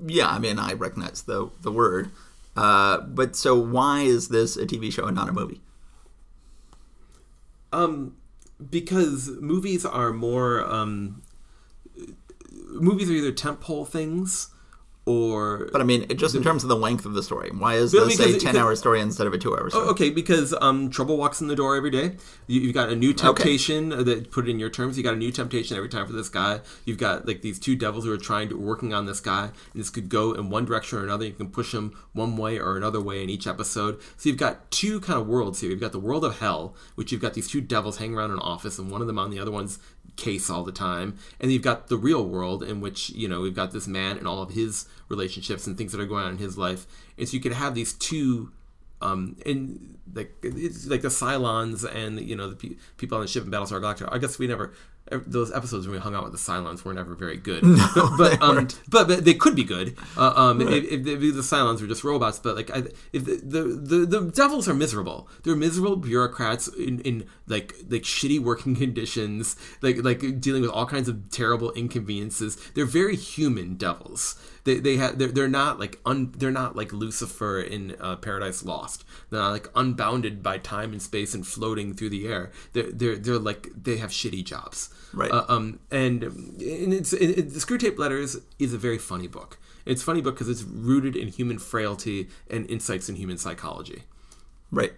yeah, 0.05 0.27
I 0.27 0.39
mean, 0.39 0.59
I 0.59 0.73
recognize 0.73 1.23
the 1.23 1.49
the 1.61 1.71
word. 1.71 2.11
Uh, 2.55 2.99
but 3.01 3.35
so 3.35 3.57
why 3.57 4.01
is 4.01 4.27
this 4.27 4.55
a 4.57 4.65
TV 4.65 4.91
show 4.91 5.05
and 5.05 5.15
not 5.15 5.29
a 5.29 5.33
movie? 5.33 5.61
Um, 7.71 8.15
because 8.69 9.29
movies 9.41 9.85
are 9.85 10.13
more 10.13 10.63
um, 10.63 11.23
movies 12.69 13.09
are 13.09 13.13
either 13.13 13.31
tentpole 13.31 13.87
things 13.87 14.49
or 15.05 15.67
but 15.71 15.81
I 15.81 15.83
mean, 15.83 16.07
just 16.15 16.33
in 16.33 16.43
terms 16.43 16.63
of 16.63 16.69
the 16.69 16.77
length 16.77 17.05
of 17.05 17.13
the 17.13 17.23
story, 17.23 17.51
why 17.51 17.75
is 17.75 17.91
this 17.91 18.19
a 18.19 18.39
ten-hour 18.39 18.75
story 18.77 19.01
instead 19.01 19.27
of 19.27 19.33
a 19.33 19.37
two-hour 19.37 19.69
story? 19.69 19.85
Oh, 19.85 19.89
okay, 19.91 20.09
because 20.09 20.53
um, 20.61 20.89
trouble 20.89 21.17
walks 21.17 21.41
in 21.41 21.47
the 21.47 21.55
door 21.55 21.75
every 21.75 21.91
day. 21.91 22.15
You, 22.47 22.67
have 22.67 22.73
got 22.73 22.89
a 22.89 22.95
new 22.95 23.13
temptation 23.13 23.91
okay. 23.91 24.03
that 24.03 24.31
put 24.31 24.47
it 24.47 24.51
in 24.51 24.59
your 24.59 24.69
terms. 24.69 24.97
You 24.97 25.03
got 25.03 25.13
a 25.13 25.17
new 25.17 25.31
temptation 25.31 25.75
every 25.75 25.89
time 25.89 26.07
for 26.07 26.13
this 26.13 26.29
guy. 26.29 26.61
You've 26.85 26.97
got 26.97 27.27
like 27.27 27.41
these 27.41 27.59
two 27.59 27.75
devils 27.75 28.05
who 28.05 28.13
are 28.13 28.17
trying 28.17 28.47
to 28.49 28.57
working 28.57 28.93
on 28.93 29.05
this 29.05 29.19
guy, 29.19 29.45
and 29.73 29.81
this 29.81 29.89
could 29.89 30.07
go 30.07 30.31
in 30.31 30.49
one 30.49 30.63
direction 30.63 30.99
or 30.99 31.03
another. 31.03 31.25
You 31.25 31.33
can 31.33 31.49
push 31.49 31.73
him 31.73 31.97
one 32.13 32.37
way 32.37 32.57
or 32.57 32.77
another 32.77 33.01
way 33.01 33.21
in 33.21 33.29
each 33.29 33.45
episode. 33.45 33.99
So 34.15 34.29
you've 34.29 34.37
got 34.37 34.71
two 34.71 35.01
kind 35.01 35.19
of 35.19 35.27
worlds 35.27 35.59
here. 35.59 35.69
You've 35.69 35.81
got 35.81 35.91
the 35.91 35.99
world 35.99 36.23
of 36.23 36.39
hell, 36.39 36.75
which 36.95 37.11
you've 37.11 37.21
got 37.21 37.33
these 37.33 37.49
two 37.49 37.59
devils 37.61 37.97
hanging 37.97 38.15
around 38.15 38.31
in 38.31 38.37
an 38.37 38.39
office, 38.39 38.79
and 38.79 38.89
one 38.89 39.01
of 39.01 39.07
them 39.07 39.19
on 39.19 39.31
the 39.31 39.39
other 39.39 39.51
one's 39.51 39.79
case 40.15 40.49
all 40.49 40.63
the 40.63 40.71
time 40.71 41.17
and 41.39 41.51
you've 41.51 41.61
got 41.61 41.87
the 41.87 41.97
real 41.97 42.23
world 42.23 42.61
in 42.63 42.81
which 42.81 43.09
you 43.09 43.27
know 43.27 43.41
we've 43.41 43.55
got 43.55 43.71
this 43.71 43.87
man 43.87 44.17
and 44.17 44.27
all 44.27 44.41
of 44.41 44.51
his 44.51 44.87
relationships 45.09 45.65
and 45.65 45.77
things 45.77 45.91
that 45.91 45.99
are 45.99 46.05
going 46.05 46.23
on 46.23 46.31
in 46.31 46.37
his 46.37 46.57
life 46.57 46.85
and 47.17 47.27
so 47.27 47.33
you 47.33 47.41
could 47.41 47.53
have 47.53 47.73
these 47.73 47.93
two 47.93 48.51
um, 49.03 49.35
and 49.45 49.97
like 50.13 50.33
it's 50.41 50.87
like 50.87 51.01
the 51.01 51.09
Cylons 51.09 51.83
and 51.83 52.21
you 52.21 52.35
know 52.35 52.49
the 52.49 52.55
pe- 52.55 52.75
people 52.97 53.17
on 53.17 53.21
the 53.21 53.27
ship 53.27 53.43
in 53.43 53.51
Battlestar 53.51 53.81
Galactica. 53.81 54.09
I 54.11 54.17
guess 54.17 54.39
we 54.39 54.47
never 54.47 54.73
those 55.11 55.51
episodes 55.51 55.85
when 55.85 55.93
we 55.93 55.99
hung 55.99 56.15
out 56.15 56.23
with 56.23 56.31
the 56.31 56.37
Cylons 56.37 56.83
were 56.83 56.93
never 56.93 57.15
very 57.15 57.37
good. 57.37 57.63
No, 57.73 58.15
but 58.17 58.39
but, 58.39 58.41
um, 58.41 58.67
but, 58.89 59.07
but 59.07 59.25
they 59.25 59.33
could 59.33 59.55
be 59.55 59.63
good. 59.63 59.97
Uh, 60.15 60.33
um, 60.35 60.59
right. 60.59 60.83
if, 60.83 61.05
if, 61.05 61.19
the 61.19 61.41
Cylons 61.41 61.81
were 61.81 61.87
just 61.87 62.03
robots, 62.03 62.39
but 62.39 62.55
like 62.55 62.71
I, 62.71 62.83
if 63.11 63.25
the, 63.25 63.41
the, 63.43 63.63
the 63.63 64.05
the 64.05 64.31
devils 64.31 64.67
are 64.67 64.73
miserable, 64.73 65.27
they're 65.43 65.55
miserable 65.55 65.95
bureaucrats 65.95 66.67
in, 66.67 66.99
in 67.01 67.25
like 67.47 67.75
like 67.89 68.03
shitty 68.03 68.39
working 68.39 68.75
conditions, 68.83 69.55
like 69.81 70.03
like 70.03 70.39
dealing 70.39 70.61
with 70.61 70.71
all 70.71 70.85
kinds 70.85 71.09
of 71.09 71.29
terrible 71.29 71.71
inconveniences. 71.73 72.57
They're 72.73 72.85
very 72.85 73.15
human 73.15 73.75
devils. 73.75 74.35
They 74.63 74.79
they 74.79 74.97
have 74.97 75.17
they're, 75.17 75.27
they're 75.27 75.47
not 75.47 75.79
like 75.79 75.99
un, 76.05 76.33
they're 76.37 76.51
not 76.51 76.75
like 76.75 76.93
Lucifer 76.93 77.59
in 77.59 77.95
uh, 77.99 78.15
Paradise 78.17 78.63
Lost. 78.63 79.03
They're 79.29 79.41
not 79.41 79.51
like 79.51 79.67
unbounded 79.75 80.41
by 80.41 80.57
time 80.57 80.91
and 80.91 81.01
space 81.01 81.33
and 81.33 81.45
floating 81.45 81.93
through 81.93 82.09
the 82.09 82.27
air. 82.27 82.51
They're 82.73 82.91
they're 82.91 83.17
they're 83.17 83.39
like 83.39 83.69
they 83.75 83.97
have 83.97 84.11
shitty 84.11 84.43
jobs. 84.45 84.89
Right. 85.13 85.31
Uh, 85.31 85.45
um, 85.47 85.79
and, 85.91 86.23
and 86.23 86.93
it's 86.93 87.13
it, 87.13 87.37
it, 87.37 87.53
the 87.53 87.59
Screwtape 87.59 87.97
Letters 87.97 88.37
is 88.57 88.73
a 88.73 88.77
very 88.77 88.97
funny 88.97 89.27
book. 89.27 89.59
It's 89.85 90.01
funny 90.01 90.21
book 90.21 90.35
because 90.35 90.49
it's 90.49 90.63
rooted 90.63 91.15
in 91.15 91.27
human 91.27 91.59
frailty 91.59 92.29
and 92.49 92.69
insights 92.69 93.09
in 93.09 93.15
human 93.15 93.37
psychology. 93.37 94.03
Right. 94.71 94.93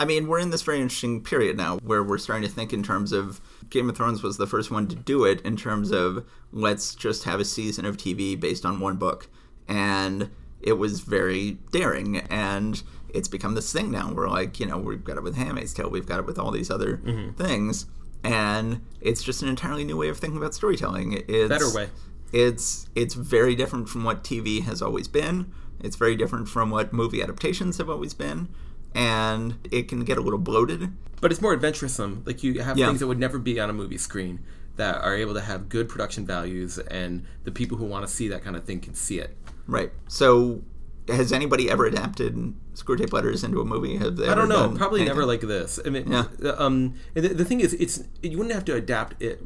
I 0.00 0.06
mean, 0.06 0.28
we're 0.28 0.38
in 0.38 0.48
this 0.48 0.62
very 0.62 0.80
interesting 0.80 1.22
period 1.22 1.58
now 1.58 1.76
where 1.84 2.02
we're 2.02 2.16
starting 2.16 2.48
to 2.48 2.52
think 2.52 2.72
in 2.72 2.82
terms 2.82 3.12
of 3.12 3.38
Game 3.68 3.90
of 3.90 3.98
Thrones 3.98 4.22
was 4.22 4.38
the 4.38 4.46
first 4.46 4.70
one 4.70 4.88
to 4.88 4.96
do 4.96 5.26
it 5.26 5.42
in 5.42 5.58
terms 5.58 5.90
of 5.90 6.26
let's 6.52 6.94
just 6.94 7.24
have 7.24 7.38
a 7.38 7.44
season 7.44 7.84
of 7.84 7.98
TV 7.98 8.40
based 8.40 8.64
on 8.64 8.80
one 8.80 8.96
book. 8.96 9.28
And 9.68 10.30
it 10.62 10.72
was 10.78 11.00
very 11.00 11.58
daring 11.70 12.16
and 12.30 12.82
it's 13.12 13.28
become 13.28 13.54
this 13.54 13.70
thing 13.74 13.90
now. 13.90 14.10
We're 14.10 14.30
like, 14.30 14.58
you 14.58 14.64
know, 14.64 14.78
we've 14.78 15.04
got 15.04 15.18
it 15.18 15.22
with 15.22 15.36
Handmaid's 15.36 15.74
Tale, 15.74 15.90
we've 15.90 16.06
got 16.06 16.20
it 16.20 16.24
with 16.24 16.38
all 16.38 16.50
these 16.50 16.70
other 16.70 16.96
mm-hmm. 16.96 17.32
things, 17.32 17.84
and 18.24 18.80
it's 19.02 19.22
just 19.22 19.42
an 19.42 19.48
entirely 19.50 19.84
new 19.84 19.98
way 19.98 20.08
of 20.08 20.16
thinking 20.16 20.38
about 20.38 20.54
storytelling. 20.54 21.22
It's, 21.28 21.50
Better 21.50 21.70
way. 21.74 21.90
It's 22.32 22.88
it's 22.94 23.12
very 23.12 23.54
different 23.54 23.90
from 23.90 24.04
what 24.04 24.24
TV 24.24 24.62
has 24.62 24.80
always 24.80 25.08
been. 25.08 25.52
It's 25.78 25.96
very 25.96 26.16
different 26.16 26.48
from 26.48 26.70
what 26.70 26.92
movie 26.92 27.22
adaptations 27.22 27.78
have 27.78 27.90
always 27.90 28.14
been, 28.14 28.48
and 28.94 29.56
it 29.70 29.88
can 29.88 30.04
get 30.04 30.18
a 30.18 30.20
little 30.20 30.38
bloated. 30.38 30.92
But 31.20 31.30
it's 31.32 31.40
more 31.42 31.52
adventuresome. 31.52 32.22
Like 32.26 32.42
you 32.42 32.60
have 32.62 32.78
Yeah. 32.78 32.86
things 32.86 33.00
that 33.00 33.06
would 33.06 33.18
never 33.18 33.38
be 33.38 33.60
on 33.60 33.68
a 33.70 33.72
movie 33.72 33.98
screen 33.98 34.40
that 34.76 34.96
are 35.02 35.14
able 35.14 35.34
to 35.34 35.40
have 35.42 35.68
good 35.68 35.88
production 35.88 36.24
values, 36.26 36.78
and 36.78 37.24
the 37.44 37.50
people 37.50 37.76
who 37.76 37.84
want 37.84 38.06
to 38.06 38.12
see 38.12 38.28
that 38.28 38.42
kind 38.42 38.56
of 38.56 38.64
thing 38.64 38.80
can 38.80 38.94
see 38.94 39.18
it. 39.18 39.36
Right. 39.66 39.92
So, 40.08 40.62
has 41.08 41.32
anybody 41.32 41.68
ever 41.68 41.84
adapted 41.86 42.54
Screwtape 42.74 43.12
Letters 43.12 43.44
into 43.44 43.60
a 43.60 43.64
movie? 43.64 43.96
Have 43.98 44.16
they 44.16 44.28
I 44.28 44.34
don't 44.34 44.48
know. 44.48 44.70
Probably 44.70 45.00
anything? 45.00 45.16
never 45.16 45.26
like 45.26 45.42
this. 45.42 45.78
I 45.84 45.90
mean, 45.90 46.10
Yeah. 46.10 46.24
um, 46.56 46.94
and 47.14 47.24
the, 47.24 47.34
the 47.34 47.44
thing 47.44 47.60
is, 47.60 47.74
it's 47.74 48.04
you 48.22 48.38
wouldn't 48.38 48.54
have 48.54 48.64
to 48.66 48.74
adapt 48.74 49.20
it 49.22 49.42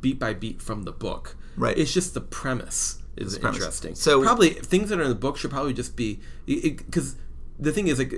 beat 0.00 0.18
by 0.18 0.32
beat 0.32 0.62
from 0.62 0.84
the 0.84 0.92
book. 0.92 1.36
Right. 1.56 1.76
It's 1.76 1.92
just 1.92 2.14
the 2.14 2.20
premise 2.22 2.98
is 3.16 3.36
interesting. 3.36 3.94
So- 3.94 4.22
probably 4.22 4.50
things 4.50 4.88
that 4.88 4.98
are 4.98 5.02
in 5.02 5.08
the 5.10 5.14
book 5.14 5.36
should 5.36 5.50
probably 5.50 5.74
just 5.74 5.96
be 5.96 6.20
because. 6.46 7.16
The 7.62 7.72
thing 7.72 7.86
is, 7.86 7.98
like, 7.98 8.12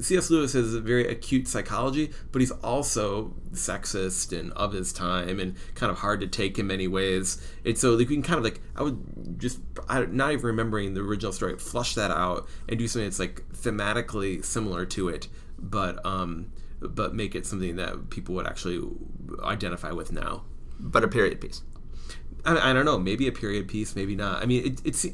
C.S. 0.00 0.30
Lewis 0.30 0.54
has 0.54 0.74
a 0.74 0.80
very 0.80 1.06
acute 1.06 1.46
psychology, 1.48 2.12
but 2.32 2.40
he's 2.40 2.50
also 2.50 3.34
sexist 3.52 4.38
and 4.38 4.52
of 4.52 4.72
his 4.72 4.92
time 4.92 5.38
and 5.38 5.54
kind 5.74 5.92
of 5.92 5.98
hard 5.98 6.20
to 6.20 6.26
take 6.26 6.58
in 6.58 6.66
many 6.66 6.88
ways. 6.88 7.26
And 7.64 7.76
so, 7.76 7.90
like, 7.90 8.08
we 8.08 8.14
can 8.16 8.22
kind 8.22 8.38
of 8.38 8.44
like, 8.44 8.60
I 8.74 8.82
would 8.82 9.38
just, 9.38 9.58
I, 9.88 10.06
not 10.06 10.32
even 10.32 10.46
remembering 10.46 10.94
the 10.94 11.02
original 11.02 11.32
story, 11.32 11.58
flush 11.58 11.94
that 11.94 12.10
out 12.10 12.48
and 12.68 12.78
do 12.78 12.88
something 12.88 13.06
that's 13.08 13.18
like 13.18 13.44
thematically 13.52 14.42
similar 14.44 14.86
to 14.86 15.08
it, 15.08 15.28
but 15.58 16.04
um, 16.04 16.50
but 16.80 17.14
make 17.14 17.34
it 17.34 17.46
something 17.46 17.76
that 17.76 18.10
people 18.10 18.34
would 18.34 18.46
actually 18.46 18.80
identify 19.42 19.92
with 19.92 20.10
now. 20.12 20.44
but 20.78 21.04
a 21.04 21.08
period 21.08 21.40
piece. 21.40 21.62
I, 22.44 22.70
I 22.70 22.72
don't 22.72 22.84
know, 22.84 22.98
maybe 22.98 23.26
a 23.26 23.32
period 23.32 23.68
piece, 23.68 23.96
maybe 23.96 24.14
not. 24.16 24.42
I 24.42 24.46
mean, 24.46 24.66
it, 24.66 24.80
it's 24.84 25.06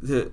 the 0.00 0.32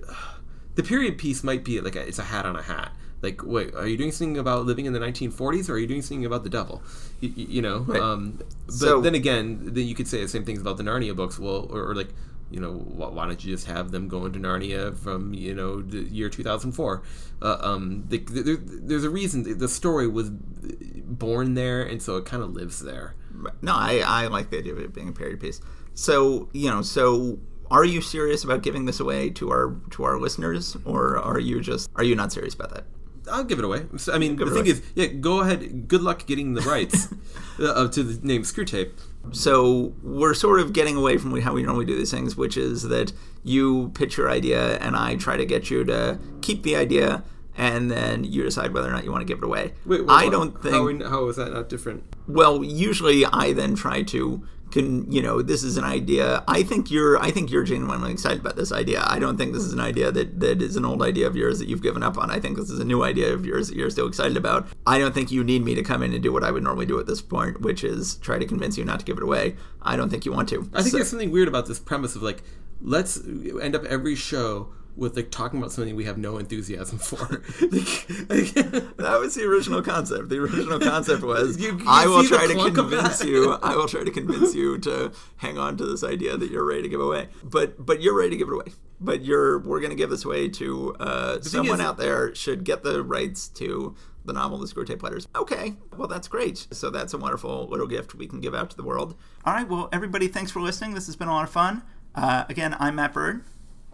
the 0.80 0.88
period 0.88 1.18
piece 1.18 1.44
might 1.44 1.62
be 1.62 1.80
like 1.80 1.96
a, 1.96 2.06
it's 2.06 2.18
a 2.18 2.24
hat 2.24 2.46
on 2.46 2.56
a 2.56 2.62
hat. 2.62 2.92
Like, 3.22 3.44
wait, 3.44 3.74
are 3.74 3.86
you 3.86 3.98
doing 3.98 4.12
something 4.12 4.38
about 4.38 4.64
living 4.64 4.86
in 4.86 4.94
the 4.94 4.98
1940s, 4.98 5.68
or 5.68 5.74
are 5.74 5.78
you 5.78 5.86
doing 5.86 6.00
something 6.00 6.24
about 6.24 6.42
the 6.42 6.48
devil? 6.48 6.82
You, 7.20 7.30
you 7.36 7.62
know. 7.62 7.80
Right. 7.80 8.00
Um, 8.00 8.38
but 8.66 8.74
So- 8.74 9.00
then 9.02 9.14
again, 9.14 9.74
then 9.74 9.86
you 9.86 9.94
could 9.94 10.08
say 10.08 10.22
the 10.22 10.28
same 10.28 10.44
things 10.44 10.58
about 10.60 10.78
the 10.78 10.82
Narnia 10.82 11.14
books. 11.14 11.38
Well, 11.38 11.68
or, 11.70 11.90
or 11.90 11.94
like, 11.94 12.14
you 12.50 12.60
know, 12.60 12.72
why, 12.72 13.26
don't 13.26 13.44
you 13.44 13.52
just 13.52 13.66
have 13.66 13.90
them 13.90 14.08
go 14.08 14.24
into 14.24 14.38
Narnia 14.38 14.96
from 14.96 15.34
you 15.34 15.54
know 15.54 15.82
the 15.82 15.98
year 15.98 16.30
2004? 16.30 17.02
Uh, 17.42 17.56
um, 17.60 18.04
the, 18.08 18.18
there, 18.18 18.56
there's 18.58 19.04
a 19.04 19.10
reason 19.10 19.58
the 19.58 19.68
story 19.68 20.08
was 20.08 20.30
born 20.30 21.54
there, 21.54 21.82
and 21.82 22.02
so 22.02 22.16
it 22.16 22.24
kind 22.24 22.42
of 22.42 22.54
lives 22.54 22.80
there. 22.80 23.14
No, 23.60 23.74
I, 23.74 24.02
I 24.04 24.26
like 24.28 24.48
the 24.50 24.58
idea 24.58 24.72
of 24.72 24.78
it 24.78 24.94
being 24.94 25.08
a 25.08 25.12
period 25.12 25.40
piece. 25.40 25.60
So 25.94 26.48
you 26.52 26.70
know, 26.70 26.80
so 26.82 27.38
are 27.70 27.84
you 27.84 28.00
serious 28.00 28.44
about 28.44 28.62
giving 28.62 28.84
this 28.86 29.00
away 29.00 29.30
to 29.30 29.50
our 29.50 29.76
to 29.90 30.04
our 30.04 30.18
listeners, 30.18 30.76
or 30.84 31.18
are 31.18 31.38
you 31.38 31.60
just 31.60 31.88
are 31.96 32.04
you 32.04 32.14
not 32.14 32.32
serious 32.32 32.54
about 32.54 32.74
that? 32.74 32.84
I'll 33.30 33.44
give 33.44 33.58
it 33.58 33.64
away. 33.64 33.86
So, 33.96 34.12
I 34.12 34.18
mean, 34.18 34.36
the 34.36 34.46
thing 34.46 34.60
away. 34.62 34.70
is, 34.70 34.82
yeah, 34.94 35.06
go 35.06 35.40
ahead. 35.40 35.86
Good 35.86 36.02
luck 36.02 36.26
getting 36.26 36.54
the 36.54 36.62
rights 36.62 37.08
uh, 37.62 37.86
to 37.88 38.02
the 38.02 38.26
name 38.26 38.42
Screwtape. 38.42 38.90
So 39.32 39.92
we're 40.02 40.34
sort 40.34 40.60
of 40.60 40.72
getting 40.72 40.96
away 40.96 41.18
from 41.18 41.38
how 41.40 41.52
we 41.52 41.62
normally 41.62 41.84
do 41.84 41.96
these 41.96 42.10
things, 42.10 42.36
which 42.36 42.56
is 42.56 42.84
that 42.84 43.12
you 43.44 43.90
pitch 43.94 44.16
your 44.16 44.30
idea 44.30 44.78
and 44.78 44.96
I 44.96 45.16
try 45.16 45.36
to 45.36 45.44
get 45.44 45.70
you 45.70 45.84
to 45.84 46.18
keep 46.40 46.62
the 46.62 46.74
idea, 46.74 47.22
and 47.56 47.90
then 47.90 48.24
you 48.24 48.42
decide 48.42 48.72
whether 48.72 48.88
or 48.88 48.92
not 48.92 49.04
you 49.04 49.12
want 49.12 49.20
to 49.20 49.26
give 49.26 49.38
it 49.38 49.44
away. 49.44 49.74
Wait, 49.84 50.00
I 50.08 50.28
don't 50.28 50.60
think. 50.60 50.74
How, 50.74 50.84
we- 50.86 51.04
how 51.04 51.28
is 51.28 51.36
that 51.36 51.52
not 51.52 51.68
different? 51.68 52.02
Well, 52.26 52.64
usually 52.64 53.24
I 53.26 53.52
then 53.52 53.74
try 53.74 54.02
to 54.04 54.42
can 54.70 55.10
you 55.10 55.20
know 55.22 55.42
this 55.42 55.62
is 55.62 55.76
an 55.76 55.84
idea. 55.84 56.42
I 56.48 56.62
think 56.62 56.90
you're 56.90 57.18
I 57.18 57.30
think 57.30 57.50
you're 57.50 57.64
genuinely 57.64 58.12
excited 58.12 58.40
about 58.40 58.56
this 58.56 58.72
idea. 58.72 59.02
I 59.06 59.18
don't 59.18 59.36
think 59.36 59.52
this 59.52 59.64
is 59.64 59.72
an 59.72 59.80
idea 59.80 60.10
that 60.12 60.40
that 60.40 60.62
is 60.62 60.76
an 60.76 60.84
old 60.84 61.02
idea 61.02 61.26
of 61.26 61.36
yours 61.36 61.58
that 61.58 61.68
you've 61.68 61.82
given 61.82 62.02
up 62.02 62.16
on. 62.18 62.30
I 62.30 62.40
think 62.40 62.56
this 62.56 62.70
is 62.70 62.78
a 62.78 62.84
new 62.84 63.02
idea 63.02 63.32
of 63.34 63.44
yours 63.44 63.68
that 63.68 63.76
you're 63.76 63.90
still 63.90 64.06
excited 64.08 64.36
about. 64.36 64.66
I 64.86 64.98
don't 64.98 65.12
think 65.14 65.30
you 65.30 65.42
need 65.44 65.64
me 65.64 65.74
to 65.74 65.82
come 65.82 66.02
in 66.02 66.12
and 66.12 66.22
do 66.22 66.32
what 66.32 66.44
I 66.44 66.50
would 66.50 66.62
normally 66.62 66.86
do 66.86 66.98
at 66.98 67.06
this 67.06 67.20
point, 67.22 67.60
which 67.60 67.84
is 67.84 68.16
try 68.16 68.38
to 68.38 68.46
convince 68.46 68.78
you 68.78 68.84
not 68.84 68.98
to 69.00 69.04
give 69.04 69.16
it 69.16 69.22
away. 69.22 69.56
I 69.82 69.96
don't 69.96 70.08
think 70.10 70.24
you 70.24 70.32
want 70.32 70.48
to. 70.50 70.68
I 70.72 70.82
think 70.82 70.92
So- 70.92 70.96
there's 70.98 71.08
something 71.10 71.30
weird 71.30 71.48
about 71.48 71.66
this 71.66 71.78
premise 71.78 72.14
of 72.16 72.22
like, 72.22 72.42
let's 72.80 73.20
end 73.60 73.74
up 73.74 73.84
every 73.84 74.14
show 74.14 74.72
with 75.00 75.16
like 75.16 75.30
talking 75.30 75.58
about 75.58 75.72
something 75.72 75.96
we 75.96 76.04
have 76.04 76.18
no 76.18 76.38
enthusiasm 76.38 76.98
for. 77.10 77.42
like, 77.60 78.08
like- 78.28 78.96
that 78.98 79.16
was 79.18 79.34
the 79.34 79.44
original 79.44 79.82
concept. 79.82 80.28
The 80.28 80.38
original 80.38 80.78
concept 80.78 81.22
was 81.22 81.58
You- 81.58 81.78
you 81.78 81.84
I 81.88 82.06
will 82.06 82.22
try 82.22 82.46
to 82.46 82.54
convince 82.72 83.24
you. 83.24 83.52
I 83.62 83.74
will 83.74 83.88
try 83.88 84.04
to 84.04 84.10
convince 84.10 84.54
you 84.54 84.78
to 84.78 85.12
hang 85.38 85.58
on 85.58 85.76
to 85.78 85.86
this 85.86 86.04
idea 86.04 86.36
that 86.36 86.50
you're 86.50 86.64
ready 86.66 86.82
to 86.82 86.88
give 86.88 87.00
away. 87.00 87.28
But 87.42 87.84
but 87.84 88.00
you're 88.00 88.16
ready 88.16 88.30
to 88.30 88.36
give 88.36 88.48
it 88.48 88.54
away. 88.54 88.66
But 89.00 89.24
you're 89.24 89.58
we're 89.60 89.80
going 89.80 89.90
to 89.90 89.96
give 89.96 90.10
this 90.10 90.24
away 90.26 90.48
to 90.50 90.94
uh, 91.00 91.40
someone 91.40 91.80
is- 91.80 91.86
out 91.86 91.96
there 91.96 92.34
should 92.34 92.64
get 92.64 92.82
the 92.82 93.02
rights 93.02 93.48
to 93.48 93.96
the 94.26 94.34
novel 94.34 94.58
The 94.58 94.66
Screwtape 94.66 95.02
Letters. 95.02 95.26
Okay, 95.34 95.76
well 95.96 96.06
that's 96.06 96.28
great. 96.28 96.66
So 96.72 96.90
that's 96.90 97.14
a 97.14 97.18
wonderful 97.18 97.66
little 97.68 97.86
gift 97.86 98.14
we 98.14 98.26
can 98.26 98.40
give 98.40 98.54
out 98.54 98.68
to 98.70 98.76
the 98.76 98.82
world. 98.82 99.14
All 99.46 99.54
right, 99.54 99.66
well 99.66 99.88
everybody, 99.92 100.28
thanks 100.28 100.50
for 100.50 100.60
listening. 100.60 100.92
This 100.92 101.06
has 101.06 101.16
been 101.16 101.28
a 101.28 101.32
lot 101.32 101.44
of 101.44 101.50
fun. 101.50 101.82
Uh, 102.14 102.44
again, 102.50 102.76
I'm 102.78 102.96
Matt 102.96 103.14
Bird, 103.14 103.44